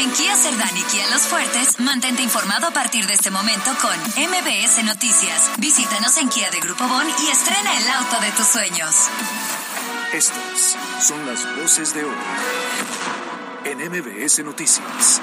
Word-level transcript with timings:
En 0.00 0.10
Kia 0.12 0.34
Cerdán 0.34 0.74
y 0.78 0.82
Kia 0.84 1.10
Los 1.10 1.28
Fuertes, 1.28 1.78
mantente 1.78 2.22
informado 2.22 2.68
a 2.68 2.70
partir 2.70 3.06
de 3.06 3.12
este 3.12 3.30
momento 3.30 3.70
con 3.82 3.94
MBS 4.16 4.82
Noticias. 4.82 5.50
Visítanos 5.58 6.16
en 6.16 6.30
Kia 6.30 6.50
de 6.50 6.58
Grupo 6.60 6.88
Bon 6.88 7.06
y 7.06 7.30
estrena 7.30 7.76
el 7.76 7.86
auto 7.86 8.18
de 8.22 8.32
tus 8.32 8.46
sueños. 8.46 9.10
Estas 10.14 10.78
son 11.00 11.26
las 11.26 11.44
voces 11.54 11.92
de 11.92 12.04
hoy 12.04 12.14
en 13.66 13.78
MBS 13.90 14.42
Noticias. 14.42 15.20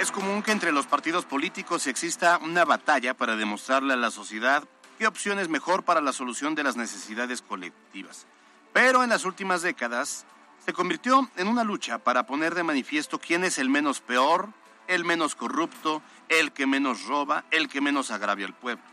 Es 0.00 0.10
común 0.10 0.42
que 0.42 0.50
entre 0.50 0.72
los 0.72 0.86
partidos 0.86 1.24
políticos 1.24 1.86
exista 1.86 2.36
una 2.38 2.64
batalla 2.64 3.14
para 3.14 3.36
demostrarle 3.36 3.92
a 3.92 3.96
la 3.96 4.10
sociedad 4.10 4.64
qué 4.98 5.06
opción 5.06 5.38
es 5.38 5.48
mejor 5.48 5.84
para 5.84 6.00
la 6.00 6.12
solución 6.12 6.56
de 6.56 6.64
las 6.64 6.74
necesidades 6.74 7.42
colectivas. 7.42 8.26
Pero 8.72 9.04
en 9.04 9.10
las 9.10 9.24
últimas 9.24 9.62
décadas 9.62 10.26
se 10.64 10.72
convirtió 10.72 11.28
en 11.36 11.48
una 11.48 11.64
lucha 11.64 11.98
para 11.98 12.26
poner 12.26 12.54
de 12.54 12.62
manifiesto 12.62 13.18
quién 13.18 13.44
es 13.44 13.58
el 13.58 13.68
menos 13.68 14.00
peor, 14.00 14.50
el 14.88 15.04
menos 15.04 15.34
corrupto, 15.34 16.02
el 16.28 16.52
que 16.52 16.66
menos 16.66 17.04
roba, 17.04 17.44
el 17.50 17.68
que 17.68 17.80
menos 17.80 18.10
agravia 18.10 18.46
al 18.46 18.54
pueblo. 18.54 18.84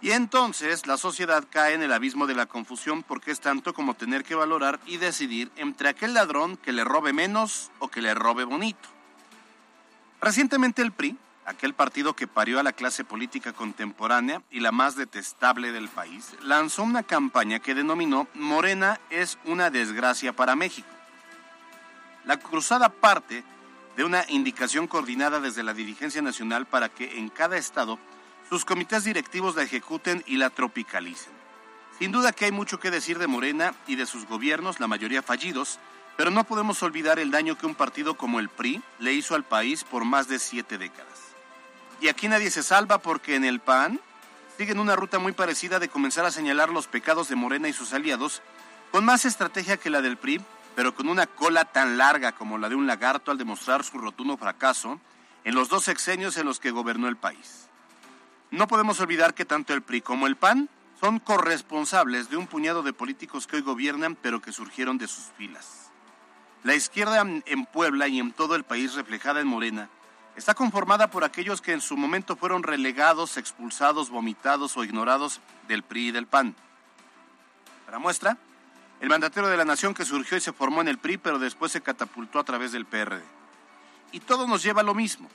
Y 0.00 0.12
entonces 0.12 0.86
la 0.86 0.96
sociedad 0.96 1.44
cae 1.50 1.74
en 1.74 1.82
el 1.82 1.92
abismo 1.92 2.26
de 2.26 2.34
la 2.34 2.46
confusión 2.46 3.02
porque 3.02 3.32
es 3.32 3.40
tanto 3.40 3.74
como 3.74 3.94
tener 3.94 4.22
que 4.22 4.36
valorar 4.36 4.78
y 4.86 4.98
decidir 4.98 5.50
entre 5.56 5.88
aquel 5.88 6.14
ladrón 6.14 6.56
que 6.56 6.72
le 6.72 6.84
robe 6.84 7.12
menos 7.12 7.70
o 7.80 7.88
que 7.88 8.02
le 8.02 8.14
robe 8.14 8.44
bonito. 8.44 8.88
Recientemente 10.20 10.82
el 10.82 10.92
PRI, 10.92 11.16
aquel 11.46 11.74
partido 11.74 12.14
que 12.14 12.28
parió 12.28 12.60
a 12.60 12.62
la 12.62 12.72
clase 12.72 13.04
política 13.04 13.52
contemporánea 13.52 14.42
y 14.50 14.60
la 14.60 14.70
más 14.70 14.94
detestable 14.94 15.72
del 15.72 15.88
país, 15.88 16.34
lanzó 16.42 16.84
una 16.84 17.02
campaña 17.02 17.58
que 17.58 17.74
denominó 17.74 18.28
Morena 18.34 19.00
es 19.10 19.38
una 19.44 19.70
desgracia 19.70 20.32
para 20.32 20.54
México. 20.54 20.97
La 22.28 22.38
cruzada 22.38 22.90
parte 22.90 23.42
de 23.96 24.04
una 24.04 24.22
indicación 24.28 24.86
coordinada 24.86 25.40
desde 25.40 25.62
la 25.62 25.72
dirigencia 25.72 26.20
nacional 26.20 26.66
para 26.66 26.90
que 26.90 27.16
en 27.18 27.30
cada 27.30 27.56
estado 27.56 27.98
sus 28.50 28.66
comités 28.66 29.04
directivos 29.04 29.56
la 29.56 29.62
ejecuten 29.62 30.22
y 30.26 30.36
la 30.36 30.50
tropicalicen. 30.50 31.32
Sin 31.98 32.12
duda 32.12 32.32
que 32.32 32.44
hay 32.44 32.52
mucho 32.52 32.78
que 32.78 32.90
decir 32.90 33.18
de 33.18 33.28
Morena 33.28 33.74
y 33.86 33.96
de 33.96 34.04
sus 34.04 34.26
gobiernos, 34.26 34.78
la 34.78 34.86
mayoría 34.86 35.22
fallidos, 35.22 35.78
pero 36.18 36.30
no 36.30 36.44
podemos 36.44 36.82
olvidar 36.82 37.18
el 37.18 37.30
daño 37.30 37.56
que 37.56 37.64
un 37.64 37.74
partido 37.74 38.18
como 38.18 38.40
el 38.40 38.50
PRI 38.50 38.82
le 38.98 39.14
hizo 39.14 39.34
al 39.34 39.44
país 39.44 39.84
por 39.84 40.04
más 40.04 40.28
de 40.28 40.38
siete 40.38 40.76
décadas. 40.76 41.18
Y 42.02 42.08
aquí 42.08 42.28
nadie 42.28 42.50
se 42.50 42.62
salva 42.62 42.98
porque 42.98 43.36
en 43.36 43.46
el 43.46 43.60
PAN 43.60 44.00
siguen 44.58 44.80
una 44.80 44.96
ruta 44.96 45.18
muy 45.18 45.32
parecida 45.32 45.78
de 45.78 45.88
comenzar 45.88 46.26
a 46.26 46.30
señalar 46.30 46.68
los 46.68 46.88
pecados 46.88 47.30
de 47.30 47.36
Morena 47.36 47.70
y 47.70 47.72
sus 47.72 47.94
aliados, 47.94 48.42
con 48.92 49.06
más 49.06 49.24
estrategia 49.24 49.78
que 49.78 49.88
la 49.88 50.02
del 50.02 50.18
PRI, 50.18 50.42
pero 50.78 50.94
con 50.94 51.08
una 51.08 51.26
cola 51.26 51.64
tan 51.64 51.98
larga 51.98 52.30
como 52.30 52.56
la 52.56 52.68
de 52.68 52.76
un 52.76 52.86
lagarto 52.86 53.32
al 53.32 53.36
demostrar 53.36 53.82
su 53.82 53.98
rotundo 53.98 54.36
fracaso 54.36 55.00
en 55.42 55.56
los 55.56 55.68
dos 55.68 55.82
sexenios 55.82 56.36
en 56.36 56.46
los 56.46 56.60
que 56.60 56.70
gobernó 56.70 57.08
el 57.08 57.16
país. 57.16 57.66
No 58.52 58.68
podemos 58.68 59.00
olvidar 59.00 59.34
que 59.34 59.44
tanto 59.44 59.74
el 59.74 59.82
PRI 59.82 60.02
como 60.02 60.28
el 60.28 60.36
PAN 60.36 60.68
son 61.00 61.18
corresponsables 61.18 62.30
de 62.30 62.36
un 62.36 62.46
puñado 62.46 62.84
de 62.84 62.92
políticos 62.92 63.48
que 63.48 63.56
hoy 63.56 63.62
gobiernan, 63.62 64.14
pero 64.14 64.40
que 64.40 64.52
surgieron 64.52 64.98
de 64.98 65.08
sus 65.08 65.24
filas. 65.36 65.90
La 66.62 66.76
izquierda 66.76 67.22
en 67.22 67.66
Puebla 67.66 68.06
y 68.06 68.20
en 68.20 68.30
todo 68.30 68.54
el 68.54 68.62
país 68.62 68.94
reflejada 68.94 69.40
en 69.40 69.48
Morena 69.48 69.90
está 70.36 70.54
conformada 70.54 71.10
por 71.10 71.24
aquellos 71.24 71.60
que 71.60 71.72
en 71.72 71.80
su 71.80 71.96
momento 71.96 72.36
fueron 72.36 72.62
relegados, 72.62 73.36
expulsados, 73.36 74.10
vomitados 74.10 74.76
o 74.76 74.84
ignorados 74.84 75.40
del 75.66 75.82
PRI 75.82 76.10
y 76.10 76.12
del 76.12 76.28
PAN. 76.28 76.54
Para 77.84 77.98
muestra, 77.98 78.38
el 79.00 79.08
mandatario 79.08 79.48
de 79.48 79.56
la 79.56 79.64
nación 79.64 79.94
que 79.94 80.04
surgió 80.04 80.36
y 80.36 80.40
se 80.40 80.52
formó 80.52 80.80
en 80.80 80.88
el 80.88 80.98
PRI, 80.98 81.18
pero 81.18 81.38
después 81.38 81.70
se 81.72 81.80
catapultó 81.80 82.38
a 82.38 82.44
través 82.44 82.72
del 82.72 82.84
PRD. 82.84 83.22
Y 84.10 84.20
todo 84.20 84.46
nos 84.46 84.62
lleva 84.62 84.80
a 84.80 84.84
lo 84.84 84.94
mismo, 84.94 85.28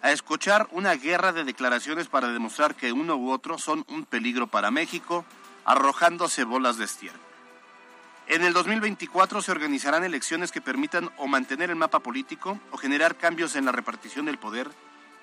a 0.00 0.12
escuchar 0.12 0.66
una 0.70 0.94
guerra 0.94 1.32
de 1.32 1.44
declaraciones 1.44 2.08
para 2.08 2.28
demostrar 2.28 2.74
que 2.74 2.92
uno 2.92 3.16
u 3.16 3.30
otro 3.30 3.58
son 3.58 3.84
un 3.88 4.04
peligro 4.04 4.46
para 4.46 4.70
México, 4.70 5.24
arrojándose 5.64 6.44
bolas 6.44 6.78
de 6.78 6.86
estiércol. 6.86 7.20
En 8.28 8.44
el 8.44 8.52
2024 8.54 9.42
se 9.42 9.52
organizarán 9.52 10.04
elecciones 10.04 10.52
que 10.52 10.60
permitan 10.60 11.10
o 11.18 11.26
mantener 11.26 11.70
el 11.70 11.76
mapa 11.76 11.98
político 11.98 12.58
o 12.70 12.78
generar 12.78 13.16
cambios 13.16 13.56
en 13.56 13.66
la 13.66 13.72
repartición 13.72 14.24
del 14.24 14.38
poder, 14.38 14.70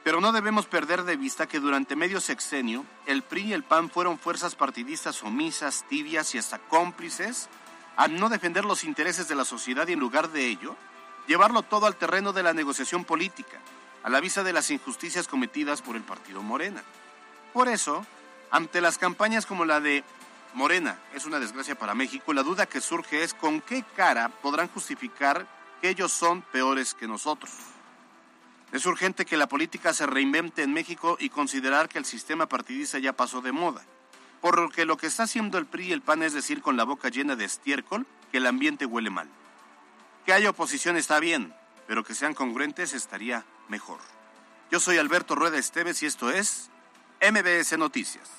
pero 0.04 0.22
no 0.22 0.32
debemos 0.32 0.66
perder 0.66 1.04
de 1.04 1.18
vista 1.18 1.48
que 1.48 1.60
durante 1.60 1.96
medio 1.96 2.22
sexenio 2.22 2.86
el 3.06 3.24
PRI 3.24 3.48
y 3.48 3.54
el 3.54 3.64
PAN 3.64 3.90
fueron 3.90 4.20
fuerzas 4.20 4.56
partidistas 4.56 5.24
omisas, 5.24 5.86
tibias 5.90 6.36
y 6.36 6.38
hasta 6.38 6.60
cómplices 6.60 7.50
a 8.00 8.08
no 8.08 8.30
defender 8.30 8.64
los 8.64 8.86
intereses 8.86 9.28
de 9.28 9.36
la 9.36 9.44
sociedad 9.44 9.86
y 9.90 9.92
en 9.92 10.00
lugar 10.00 10.30
de 10.30 10.48
ello, 10.48 10.78
llevarlo 11.28 11.64
todo 11.64 11.86
al 11.86 11.98
terreno 11.98 12.32
de 12.32 12.44
la 12.44 12.54
negociación 12.54 13.04
política, 13.04 13.58
a 14.04 14.10
la 14.10 14.22
vista 14.22 14.42
de 14.42 14.54
las 14.54 14.72
injusticias 14.72 15.28
cometidas 15.28 15.82
por 15.82 15.98
el 15.98 16.04
partido 16.04 16.42
Morena. 16.42 16.82
Por 17.52 17.68
eso, 17.68 18.06
ante 18.52 18.80
las 18.80 18.98
campañas 18.98 19.46
como 19.46 19.66
la 19.66 19.82
de 19.82 20.06
Morena 20.54 20.98
es 21.14 21.26
una 21.26 21.42
desgracia 21.42 21.78
para 21.78 21.94
México. 21.94 22.32
La 22.32 22.42
duda 22.42 22.68
que 22.68 22.80
surge 22.80 23.22
es 23.22 23.34
con 23.34 23.60
qué 23.60 23.84
cara 23.98 24.30
podrán 24.30 24.70
justificar 24.70 25.46
que 25.82 25.90
ellos 25.90 26.14
son 26.14 26.42
peores 26.42 26.94
que 26.94 27.06
nosotros. 27.06 27.52
Es 28.72 28.86
urgente 28.86 29.26
que 29.26 29.36
la 29.36 29.50
política 29.50 29.94
se 29.94 30.06
reinvente 30.06 30.64
en 30.64 30.72
México 30.72 31.18
y 31.20 31.28
considerar 31.28 31.90
que 31.90 31.98
el 31.98 32.06
sistema 32.06 32.46
partidista 32.46 32.98
ya 32.98 33.12
pasó 33.12 33.42
de 33.42 33.52
moda. 33.52 33.84
Por 34.42 34.72
que 34.72 34.86
lo 34.86 34.98
que 34.98 35.08
está 35.08 35.24
haciendo 35.24 35.58
el 35.58 35.66
PRI 35.66 35.88
y 35.88 35.92
el 35.92 36.02
PAN 36.02 36.24
es 36.24 36.34
decir 36.34 36.62
con 36.62 36.78
la 36.78 36.86
boca 36.86 37.10
llena 37.10 37.36
de 37.36 37.46
estiércol 37.46 38.06
que 38.32 38.38
el 38.38 38.48
ambiente 38.48 38.86
huele 38.86 39.10
mal. 39.10 39.28
Que 40.26 40.34
haya 40.34 40.52
oposición 40.52 40.96
está 40.96 41.20
bien, 41.20 41.54
pero 41.88 42.04
que 42.04 42.16
sean 42.16 42.34
congruentes 42.34 42.94
estaría 42.94 43.44
mejor. 43.68 44.00
Yo 44.72 44.80
soy 44.80 44.98
Alberto 44.98 45.36
Rueda 45.36 45.58
Esteves 45.58 46.04
y 46.04 46.06
esto 46.06 46.30
es 46.30 46.70
MBS 47.22 47.78
Noticias. 47.78 48.30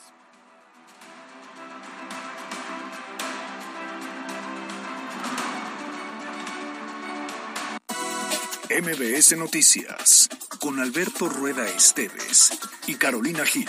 MBS 8.70 9.36
Noticias 9.36 10.28
con 10.60 10.78
Alberto 10.78 11.28
Rueda 11.28 11.68
Esteves 11.68 12.52
y 12.86 12.94
Carolina 12.94 13.44
Gil. 13.44 13.68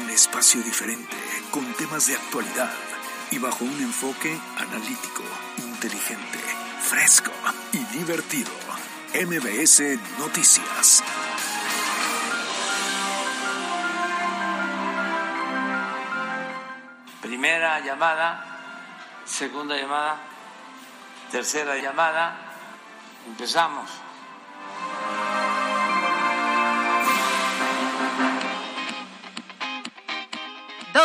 Un 0.00 0.10
espacio 0.10 0.62
diferente 0.62 1.16
con 1.50 1.64
temas 1.74 2.06
de 2.06 2.14
actualidad 2.14 2.72
y 3.30 3.38
bajo 3.38 3.64
un 3.64 3.80
enfoque 3.80 4.38
analítico, 4.56 5.22
inteligente, 5.58 6.38
fresco 6.80 7.32
y 7.72 7.78
divertido. 7.96 8.50
MBS 9.14 9.98
Noticias. 10.18 11.02
Primera 17.20 17.80
llamada, 17.80 18.44
segunda 19.24 19.76
llamada, 19.76 20.20
tercera 21.30 21.76
llamada. 21.76 22.36
Empezamos. 23.26 24.07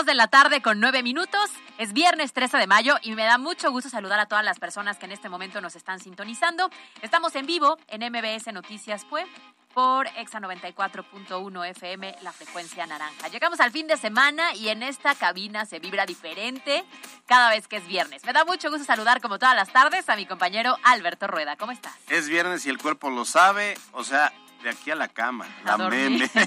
De 0.06 0.16
la 0.16 0.28
tarde 0.28 0.62
con 0.62 0.82
nueve 0.82 1.02
minutos. 1.02 1.50
Es 1.78 1.94
viernes 1.94 2.34
13 2.34 2.58
de 2.58 2.68
mayo 2.68 2.96
y 3.04 3.14
me 3.14 3.24
da 3.24 3.38
mucho 3.38 3.72
gusto 3.72 3.90
saludar 3.90 4.20
a 4.20 4.26
todas 4.26 4.44
las 4.44 4.60
personas 4.60 4.98
que 4.98 5.06
en 5.06 5.14
este 5.14 5.30
momento 5.30 5.62
nos 5.62 5.78
están 5.78 6.00
sintonizando. 6.00 6.70
Estamos 7.02 7.36
en 7.36 7.46
vivo 7.46 7.78
en 7.88 8.02
MBS 8.12 8.52
Noticias 8.52 9.06
Pue 9.06 9.26
por 9.74 10.08
Exa 10.18 10.42
94.1 10.42 11.70
FM, 11.70 12.16
la 12.22 12.34
frecuencia 12.34 12.86
naranja. 12.86 13.30
Llegamos 13.30 13.62
al 13.62 13.72
fin 13.72 13.88
de 13.88 13.96
semana 13.96 14.54
y 14.56 14.70
en 14.70 14.84
esta 14.84 15.16
cabina 15.16 15.66
se 15.66 15.80
vibra 15.80 16.06
diferente 16.06 16.84
cada 17.26 17.50
vez 17.50 17.68
que 17.68 17.78
es 17.78 17.88
viernes. 17.88 18.26
Me 18.26 18.34
da 18.34 18.44
mucho 18.44 18.70
gusto 18.70 18.84
saludar 18.86 19.22
como 19.22 19.40
todas 19.40 19.56
las 19.56 19.72
tardes 19.72 20.10
a 20.10 20.16
mi 20.18 20.26
compañero 20.26 20.78
Alberto 20.84 21.28
Rueda. 21.28 21.56
¿Cómo 21.56 21.72
estás? 21.72 21.94
Es 22.10 22.28
viernes 22.28 22.66
y 22.66 22.70
el 22.70 22.78
cuerpo 22.78 23.10
lo 23.10 23.24
sabe, 23.26 23.78
o 23.94 24.04
sea, 24.04 24.34
de 24.64 24.70
aquí 24.70 24.92
a 24.92 24.96
la 24.96 25.10
cama, 25.10 25.46
la 25.66 25.78
meme. 25.78 26.30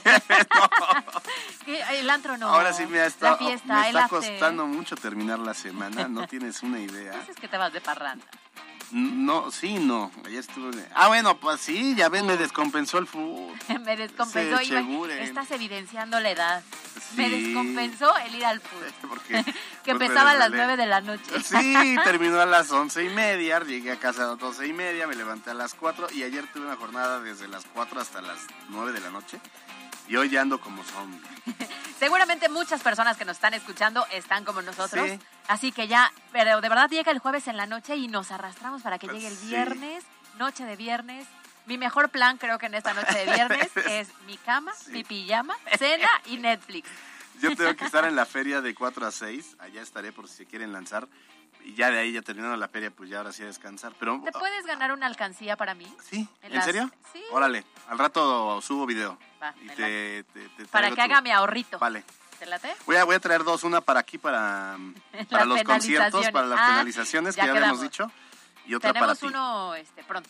El 1.93 2.11
antro 2.11 2.37
no. 2.37 2.49
Ahora 2.49 2.73
sí 2.73 2.87
me 2.87 3.01
ha 3.01 3.07
estado, 3.07 3.39
me 3.41 3.53
está 3.55 4.09
costando 4.09 4.67
mucho 4.67 4.97
terminar 4.97 5.39
la 5.39 5.55
semana, 5.55 6.09
no 6.09 6.27
tienes 6.27 6.63
una 6.63 6.81
idea. 6.81 7.13
Es 7.29 7.37
que 7.37 7.49
te 7.49 7.57
vas 7.57 7.73
de 7.73 7.81
parranda. 7.81 8.25
No, 8.93 9.50
sí, 9.50 9.79
no. 9.79 10.12
Ayer 10.25 10.41
estuve. 10.41 10.85
Ah, 10.94 11.09
bueno, 11.09 11.38
pues 11.38 11.61
sí, 11.61 11.94
ya 11.97 12.09
ves, 12.09 12.23
me 12.23 12.37
descompensó 12.37 12.99
el 12.99 13.06
fútbol. 13.06 13.55
me 13.85 13.97
descompensó. 13.97 14.61
estás 14.61 15.50
evidenciando 15.50 16.21
la 16.21 16.31
edad. 16.31 16.62
Me 17.17 17.29
descompensó 17.29 18.17
el 18.19 18.35
ir 18.35 18.44
al 18.44 18.61
fútbol. 18.61 19.21
que 19.27 19.43
pues 19.43 19.55
empezaba 19.87 20.33
a 20.33 20.35
las 20.37 20.50
nueve 20.50 20.77
de 20.77 20.87
la 20.87 21.00
noche. 21.00 21.43
Sí, 21.43 21.97
terminó 22.05 22.41
a 22.41 22.47
las 22.47 22.71
once 22.71 23.05
y 23.05 23.09
media. 23.09 23.61
Llegué 23.61 23.93
a 23.93 23.99
casa 23.99 24.25
a 24.25 24.27
las 24.29 24.38
doce 24.38 24.67
y 24.67 24.73
media, 24.73 25.06
me 25.06 25.17
levanté 25.17 25.50
a 25.50 25.55
las 25.55 25.75
cuatro 25.75 26.06
y 26.12 26.23
ayer 26.23 26.47
tuve 26.53 26.67
una 26.67 26.77
jornada 26.77 27.21
desde 27.21 27.49
las 27.49 27.65
cuatro 27.65 28.00
hasta 28.00 28.21
las 28.23 28.38
nueve 28.69 28.93
de 28.93 29.00
la 29.00 29.11
noche. 29.11 29.41
Y 30.08 30.17
hoy 30.17 30.29
ya 30.31 30.43
ando 30.43 30.61
como 30.61 30.82
zombie. 30.85 31.20
Seguramente 31.99 32.49
muchas 32.49 32.82
personas 32.82 33.17
que 33.17 33.25
nos 33.25 33.37
están 33.37 33.55
escuchando 33.55 34.06
están 34.12 34.44
como 34.44 34.62
nosotros. 34.62 35.08
Sí. 35.08 35.19
Así 35.49 35.73
que 35.73 35.88
ya, 35.88 36.12
pero 36.32 36.61
de 36.61 36.69
verdad 36.69 36.88
llega 36.91 37.11
el 37.12 37.19
jueves 37.19 37.49
en 37.49 37.56
la 37.56 37.67
noche 37.67 37.97
y 37.97 38.08
nos 38.08 38.31
arrastramos 38.31 38.82
para 38.82 38.99
que 38.99 39.06
Pues 39.06 39.17
llegue 39.19 39.29
el 39.29 39.37
sí. 39.37 39.47
viernes, 39.49 40.05
noche 40.38 40.64
de 40.64 40.76
viernes. 40.76 41.26
Mi 41.67 41.79
mejor 41.79 42.11
plan 42.11 42.38
creo 42.38 42.58
que 42.58 42.67
en 42.67 42.75
esta 42.75 42.94
noche 42.94 43.12
de 43.14 43.25
viernes 43.35 43.70
es 43.88 44.08
mi 44.26 44.37
cama, 44.37 44.73
mi 44.88 45.03
pijama, 45.05 45.56
cena 45.79 46.09
y 46.26 46.37
Netflix. 46.37 46.88
Yo 47.41 47.55
tengo 47.56 47.75
que 47.75 47.85
estar 47.85 48.05
en 48.05 48.17
la 48.17 48.25
feria 48.26 48.61
de 48.61 48.75
4 48.75 49.06
a 49.06 49.11
6. 49.11 49.56
Allá 49.59 49.82
estaré 49.82 50.12
por 50.12 50.29
si 50.29 50.37
se 50.37 50.47
quieren 50.47 50.73
lanzar. 50.73 51.06
Y 51.64 51.75
ya 51.75 51.91
de 51.91 51.99
ahí, 51.99 52.12
ya 52.12 52.23
terminando 52.23 52.56
la 52.56 52.69
feria, 52.69 52.91
pues 52.93 53.11
ya 53.11 53.19
ahora 53.19 53.32
sí 53.32 53.43
a 53.43 53.47
descansar. 53.47 53.93
Pero, 53.99 54.20
¿Te 54.25 54.31
puedes 54.31 54.64
ganar 54.67 54.93
una 54.93 55.06
alcancía 55.06 55.56
para 55.56 55.75
mí? 55.75 55.93
¿sí? 56.09 56.29
en 56.43 56.52
¿En 56.52 56.55
las- 56.55 56.64
serio? 56.64 56.91
Sí. 57.12 57.20
Órale, 57.32 57.64
al 57.88 57.99
rato 57.99 58.61
subo 58.62 58.87
video. 58.87 59.19
Va, 59.47 59.55
y 59.61 59.65
me 59.65 59.75
te, 59.77 60.25
te- 60.33 60.49
te 60.51 60.65
Para 60.67 60.89
que 60.91 60.97
tu- 60.97 61.01
haga 61.03 61.21
mi 61.21 61.31
ahorrito. 61.31 61.79
Vale. 61.79 62.05
¿Te 62.39 62.47
late? 62.47 62.75
Voy 62.87 62.97
a, 62.97 63.05
voy 63.05 63.15
a 63.17 63.21
traer 63.21 63.45
dos, 63.45 63.65
una 63.65 63.81
para 63.81 64.01
aquí, 64.01 64.19
para, 64.19 64.77
para 65.31 65.45
los 65.45 65.63
conciertos, 65.63 66.29
para 66.31 66.47
las 66.47 66.59
Ah, 66.61 66.67
penalizaciones 66.69 67.35
que 67.35 67.45
ya 67.47 67.51
habíamos 67.53 67.81
dicho. 67.81 68.11
Y 68.67 68.75
otra 68.75 68.93
para 68.93 69.15
ti. 69.15 69.27
uno 69.27 69.75
este, 69.75 70.03
pronto. 70.05 70.29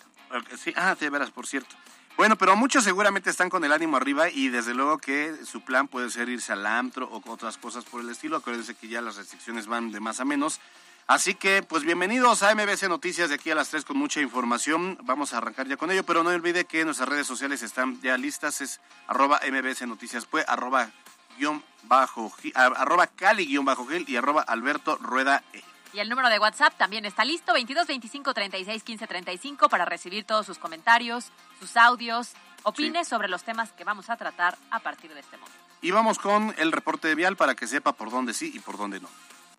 Sí, 0.58 0.72
ah, 0.76 0.94
de 0.94 1.10
veras, 1.10 1.30
por 1.30 1.46
cierto. 1.46 1.74
Bueno, 2.16 2.36
pero 2.36 2.56
muchos 2.56 2.82
seguramente 2.84 3.28
están 3.28 3.50
con 3.50 3.64
el 3.64 3.72
ánimo 3.72 3.96
arriba 3.96 4.30
y 4.30 4.48
desde 4.48 4.72
luego 4.72 4.98
que 4.98 5.34
su 5.44 5.60
plan 5.62 5.86
puede 5.88 6.08
ser 6.10 6.28
irse 6.30 6.52
al 6.52 6.64
antro 6.66 7.06
o 7.10 7.22
otras 7.30 7.58
cosas 7.58 7.84
por 7.84 8.00
el 8.00 8.08
estilo. 8.08 8.36
Acuérdense 8.36 8.74
que 8.74 8.88
ya 8.88 9.02
las 9.02 9.16
restricciones 9.16 9.66
van 9.66 9.90
de 9.92 10.00
más 10.00 10.20
a 10.20 10.24
menos. 10.24 10.60
Así 11.08 11.36
que, 11.36 11.62
pues 11.62 11.84
bienvenidos 11.84 12.42
a 12.42 12.52
MBC 12.52 12.88
Noticias 12.88 13.28
de 13.28 13.36
aquí 13.36 13.52
a 13.52 13.54
las 13.54 13.68
3 13.68 13.84
con 13.84 13.96
mucha 13.96 14.20
información. 14.20 14.98
Vamos 15.04 15.32
a 15.32 15.38
arrancar 15.38 15.68
ya 15.68 15.76
con 15.76 15.92
ello, 15.92 16.02
pero 16.02 16.24
no 16.24 16.30
olvide 16.30 16.64
que 16.64 16.84
nuestras 16.84 17.08
redes 17.08 17.28
sociales 17.28 17.62
están 17.62 18.00
ya 18.02 18.16
listas. 18.16 18.60
Es 18.60 18.80
arroba 19.06 19.40
MBC 19.48 19.82
Noticias, 19.82 20.26
pues 20.26 20.44
arroba 20.48 20.90
guion 21.38 21.62
bajo, 21.84 22.34
arroba 22.54 23.06
Cali 23.06 23.46
guion 23.46 23.64
bajo 23.64 23.86
Gil 23.86 24.04
y 24.08 24.16
arroba 24.16 24.42
Alberto 24.42 24.96
Rueda 24.96 25.44
E. 25.52 25.62
Y 25.92 26.00
el 26.00 26.08
número 26.08 26.28
de 26.28 26.40
WhatsApp 26.40 26.76
también 26.76 27.04
está 27.04 27.24
listo, 27.24 27.52
22 27.52 27.86
25 27.86 28.34
36 28.34 28.82
15 28.82 29.06
35 29.06 29.68
para 29.68 29.84
recibir 29.84 30.24
todos 30.24 30.44
sus 30.44 30.58
comentarios, 30.58 31.30
sus 31.60 31.76
audios, 31.76 32.32
opines 32.64 33.06
sobre 33.06 33.28
los 33.28 33.44
temas 33.44 33.70
que 33.70 33.84
vamos 33.84 34.10
a 34.10 34.16
tratar 34.16 34.58
a 34.72 34.80
partir 34.80 35.14
de 35.14 35.20
este 35.20 35.36
momento. 35.36 35.56
Y 35.82 35.92
vamos 35.92 36.18
con 36.18 36.52
el 36.58 36.72
reporte 36.72 37.06
de 37.06 37.14
vial 37.14 37.36
para 37.36 37.54
que 37.54 37.68
sepa 37.68 37.92
por 37.92 38.10
dónde 38.10 38.34
sí 38.34 38.50
y 38.52 38.58
por 38.58 38.76
dónde 38.76 38.98
no. 38.98 39.08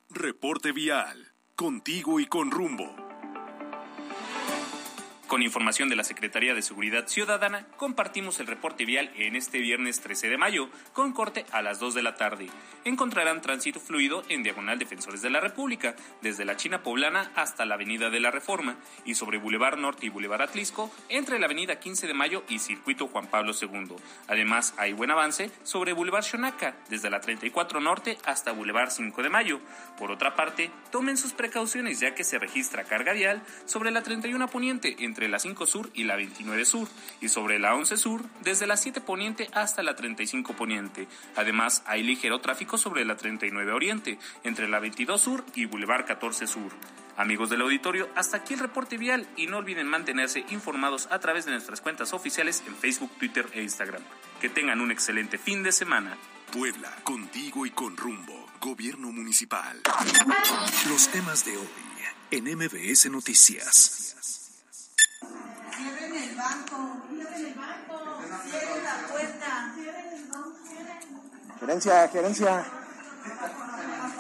Reporte 0.09 0.73
vial. 0.73 1.36
Contigo 1.57 2.19
y 2.19 2.27
con 2.27 2.51
rumbo. 2.51 3.06
Con 5.27 5.43
información 5.43 5.89
de 5.89 5.97
la 5.97 6.05
Secretaría 6.05 6.53
de 6.53 6.61
Seguridad 6.61 7.05
Ciudadana, 7.07 7.67
compartimos 7.75 8.39
el 8.39 8.47
reporte 8.47 8.85
vial 8.85 9.11
en 9.17 9.35
este 9.35 9.59
viernes 9.59 9.99
13 9.99 10.29
de 10.29 10.37
mayo, 10.37 10.69
con 10.93 11.11
corte 11.11 11.45
a 11.51 11.61
las 11.61 11.79
2 11.79 11.95
de 11.95 12.01
la 12.01 12.15
tarde. 12.15 12.47
Encontrarán 12.85 13.41
tránsito 13.41 13.81
fluido 13.81 14.23
en 14.29 14.41
Diagonal 14.41 14.79
Defensores 14.79 15.21
de 15.21 15.29
la 15.29 15.41
República, 15.41 15.97
desde 16.21 16.45
la 16.45 16.55
China 16.55 16.81
Poblana 16.81 17.29
hasta 17.35 17.65
la 17.65 17.75
Avenida 17.75 18.09
de 18.09 18.21
la 18.21 18.31
Reforma, 18.31 18.77
y 19.03 19.15
sobre 19.15 19.37
Boulevard 19.37 19.77
Norte 19.77 20.05
y 20.05 20.09
Boulevard 20.09 20.43
Atlisco, 20.43 20.89
entre 21.09 21.39
la 21.39 21.47
Avenida 21.47 21.77
15 21.77 22.07
de 22.07 22.13
Mayo 22.13 22.45
y 22.47 22.59
Circuito 22.59 23.07
Juan 23.07 23.27
Pablo 23.27 23.51
II. 23.51 23.97
Además, 24.29 24.75
hay 24.77 24.93
buen 24.93 25.11
avance 25.11 25.51
sobre 25.63 25.91
Boulevard 25.91 26.23
Xonaca, 26.23 26.77
desde 26.89 27.09
la 27.09 27.19
34 27.19 27.81
Norte 27.81 28.17
hasta 28.23 28.53
Boulevard 28.53 28.91
5 28.91 29.23
de 29.23 29.29
Mayo. 29.29 29.59
Por 29.97 30.09
otra 30.09 30.37
parte, 30.37 30.71
tomen 30.89 31.17
sus 31.17 31.33
precauciones 31.33 31.99
ya 31.99 32.15
que 32.15 32.23
se 32.23 32.39
registra 32.39 32.85
carga 32.85 33.11
vial 33.11 33.41
sobre 33.65 33.91
la 33.91 34.03
31 34.03 34.47
Poniente 34.47 34.95
entre 34.99 35.16
la 35.27 35.39
5 35.39 35.65
Sur 35.65 35.89
y 35.95 36.03
la 36.03 36.15
29 36.15 36.65
Sur 36.65 36.87
y 37.19 37.29
sobre 37.29 37.57
la 37.57 37.75
11 37.75 37.97
Sur 37.97 38.23
desde 38.43 38.67
la 38.67 38.77
7 38.77 39.01
Poniente 39.01 39.49
hasta 39.53 39.81
la 39.81 39.95
35 39.95 40.53
Poniente. 40.53 41.07
Además, 41.35 41.81
hay 41.87 42.03
ligero 42.03 42.39
tráfico 42.39 42.77
sobre 42.77 43.03
la 43.03 43.17
39 43.17 43.71
Oriente 43.71 44.19
entre 44.43 44.67
la 44.67 44.79
22 44.79 45.19
Sur 45.19 45.43
y 45.55 45.65
Boulevard 45.65 46.05
14 46.05 46.45
Sur. 46.45 46.71
Amigos 47.17 47.49
del 47.49 47.61
auditorio, 47.61 48.07
hasta 48.15 48.37
aquí 48.37 48.53
el 48.53 48.59
reporte 48.59 48.97
vial 48.97 49.27
y 49.35 49.47
no 49.47 49.57
olviden 49.57 49.87
mantenerse 49.87 50.45
informados 50.49 51.07
a 51.09 51.17
través 51.17 51.45
de 51.45 51.51
nuestras 51.51 51.81
cuentas 51.81 52.13
oficiales 52.13 52.63
en 52.67 52.75
Facebook, 52.75 53.09
Twitter 53.17 53.49
e 53.53 53.63
Instagram. 53.63 54.03
Que 54.39 54.49
tengan 54.49 54.81
un 54.81 54.91
excelente 54.91 55.39
fin 55.39 55.63
de 55.63 55.71
semana. 55.71 56.15
Puebla, 56.51 56.95
contigo 57.03 57.65
y 57.65 57.71
con 57.71 57.97
rumbo. 57.97 58.45
Gobierno 58.61 59.11
municipal. 59.11 59.81
Los 60.89 61.07
temas 61.09 61.43
de 61.43 61.57
hoy 61.57 61.67
en 62.31 62.43
MBS 62.57 63.09
Noticias. 63.09 64.46
Gerencia, 71.67 72.07
gerencia. 72.07 72.65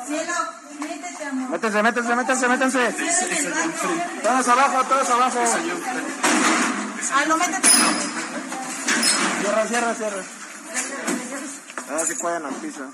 Cielo, 0.05 0.33
métete, 0.81 1.23
amor. 1.27 1.49
Métanse, 1.49 1.81
métanse, 1.81 2.15
métanse, 2.15 2.47
métanse. 2.49 2.91
Cierren 2.91 3.45
el 3.45 3.53
banco. 3.53 3.87
Todos 4.21 4.47
abajo, 4.49 4.83
todos 4.83 5.09
abajo. 5.09 5.39
Ah, 7.13 7.23
no, 7.25 7.37
métete. 7.37 7.69
Cierra, 9.39 9.65
cierra, 9.65 9.93
cierra. 9.93 10.23
Ahora 11.89 12.05
sí 12.05 12.15
pueden 12.15 12.45
al 12.47 12.55
piso. 12.55 12.85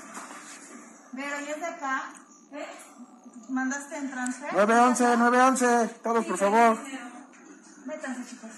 Pero 1.16 1.40
¿y 1.40 1.50
es 1.50 1.58
de 1.58 1.66
acá? 1.66 2.12
¿Eh? 2.52 2.66
¿Mandaste 3.48 3.96
en 3.96 4.10
transfer? 4.12 4.52
911, 4.54 5.16
911. 5.16 5.88
Todos, 6.00 6.24
por 6.26 6.38
favor. 6.38 6.78
Métanse, 7.86 8.24
chicos. 8.30 8.50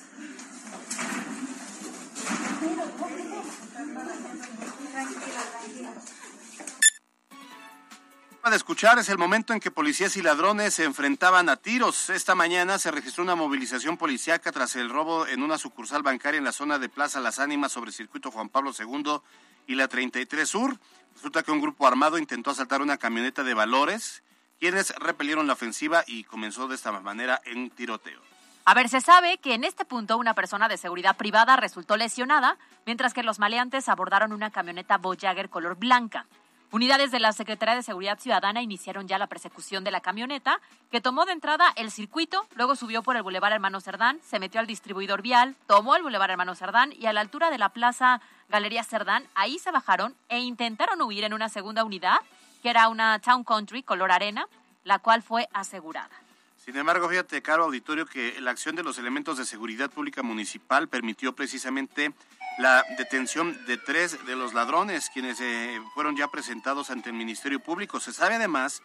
De 8.50 8.56
escuchar 8.56 8.98
es 8.98 9.08
el 9.08 9.18
momento 9.18 9.52
en 9.52 9.60
que 9.60 9.70
policías 9.70 10.16
y 10.16 10.22
ladrones 10.22 10.74
se 10.74 10.84
enfrentaban 10.84 11.48
a 11.48 11.56
tiros. 11.56 12.10
Esta 12.10 12.34
mañana 12.34 12.78
se 12.78 12.90
registró 12.90 13.24
una 13.24 13.34
movilización 13.34 13.96
policiaca 13.96 14.52
tras 14.52 14.76
el 14.76 14.88
robo 14.88 15.26
en 15.26 15.42
una 15.42 15.58
sucursal 15.58 16.02
bancaria 16.02 16.38
en 16.38 16.44
la 16.44 16.52
zona 16.52 16.78
de 16.78 16.88
Plaza 16.88 17.20
Las 17.20 17.38
Ánimas 17.38 17.72
sobre 17.72 17.88
el 17.88 17.94
circuito 17.94 18.30
Juan 18.30 18.48
Pablo 18.48 18.72
II 18.78 19.20
y 19.66 19.74
la 19.74 19.88
33 19.88 20.48
Sur. 20.48 20.78
Resulta 21.14 21.42
que 21.42 21.50
un 21.50 21.60
grupo 21.60 21.86
armado 21.86 22.18
intentó 22.18 22.50
asaltar 22.50 22.82
una 22.82 22.98
camioneta 22.98 23.42
de 23.42 23.54
valores, 23.54 24.22
quienes 24.60 24.94
repelieron 24.96 25.46
la 25.46 25.54
ofensiva 25.54 26.04
y 26.06 26.24
comenzó 26.24 26.68
de 26.68 26.76
esta 26.76 26.92
manera 26.92 27.42
en 27.44 27.70
tiroteo. 27.70 28.25
A 28.68 28.74
ver, 28.74 28.88
se 28.88 29.00
sabe 29.00 29.38
que 29.38 29.54
en 29.54 29.62
este 29.62 29.84
punto 29.84 30.18
una 30.18 30.34
persona 30.34 30.66
de 30.66 30.76
seguridad 30.76 31.16
privada 31.16 31.54
resultó 31.54 31.96
lesionada, 31.96 32.56
mientras 32.84 33.14
que 33.14 33.22
los 33.22 33.38
maleantes 33.38 33.88
abordaron 33.88 34.32
una 34.32 34.50
camioneta 34.50 34.98
Voyager 34.98 35.48
color 35.48 35.76
blanca. 35.76 36.26
Unidades 36.72 37.12
de 37.12 37.20
la 37.20 37.32
Secretaría 37.32 37.76
de 37.76 37.84
Seguridad 37.84 38.18
Ciudadana 38.18 38.62
iniciaron 38.62 39.06
ya 39.06 39.18
la 39.18 39.28
persecución 39.28 39.84
de 39.84 39.92
la 39.92 40.00
camioneta, 40.00 40.58
que 40.90 41.00
tomó 41.00 41.26
de 41.26 41.30
entrada 41.30 41.72
el 41.76 41.92
circuito, 41.92 42.44
luego 42.56 42.74
subió 42.74 43.04
por 43.04 43.14
el 43.14 43.22
Boulevard 43.22 43.52
Hermano 43.52 43.80
Cerdán, 43.80 44.18
se 44.24 44.40
metió 44.40 44.58
al 44.58 44.66
distribuidor 44.66 45.22
vial, 45.22 45.54
tomó 45.68 45.94
el 45.94 46.02
Boulevard 46.02 46.32
Hermano 46.32 46.56
Cerdán 46.56 46.92
y 46.92 47.06
a 47.06 47.12
la 47.12 47.20
altura 47.20 47.50
de 47.50 47.58
la 47.58 47.68
Plaza 47.68 48.20
Galería 48.48 48.82
Cerdán, 48.82 49.28
ahí 49.36 49.60
se 49.60 49.70
bajaron 49.70 50.16
e 50.28 50.40
intentaron 50.40 51.00
huir 51.02 51.22
en 51.22 51.34
una 51.34 51.48
segunda 51.48 51.84
unidad, 51.84 52.18
que 52.64 52.70
era 52.70 52.88
una 52.88 53.20
Town 53.20 53.44
Country 53.44 53.84
color 53.84 54.10
arena, 54.10 54.48
la 54.82 54.98
cual 54.98 55.22
fue 55.22 55.48
asegurada. 55.52 56.25
Sin 56.66 56.76
embargo, 56.76 57.08
fíjate, 57.08 57.42
caro 57.42 57.62
auditorio, 57.62 58.06
que 58.06 58.40
la 58.40 58.50
acción 58.50 58.74
de 58.74 58.82
los 58.82 58.98
elementos 58.98 59.38
de 59.38 59.44
seguridad 59.44 59.88
pública 59.88 60.24
municipal 60.24 60.88
permitió 60.88 61.32
precisamente 61.32 62.12
la 62.58 62.84
detención 62.98 63.56
de 63.66 63.78
tres 63.78 64.26
de 64.26 64.34
los 64.34 64.52
ladrones, 64.52 65.08
quienes 65.10 65.40
eh, 65.40 65.80
fueron 65.94 66.16
ya 66.16 66.26
presentados 66.26 66.90
ante 66.90 67.10
el 67.10 67.14
Ministerio 67.14 67.60
Público. 67.60 68.00
Se 68.00 68.12
sabe 68.12 68.34
además 68.34 68.82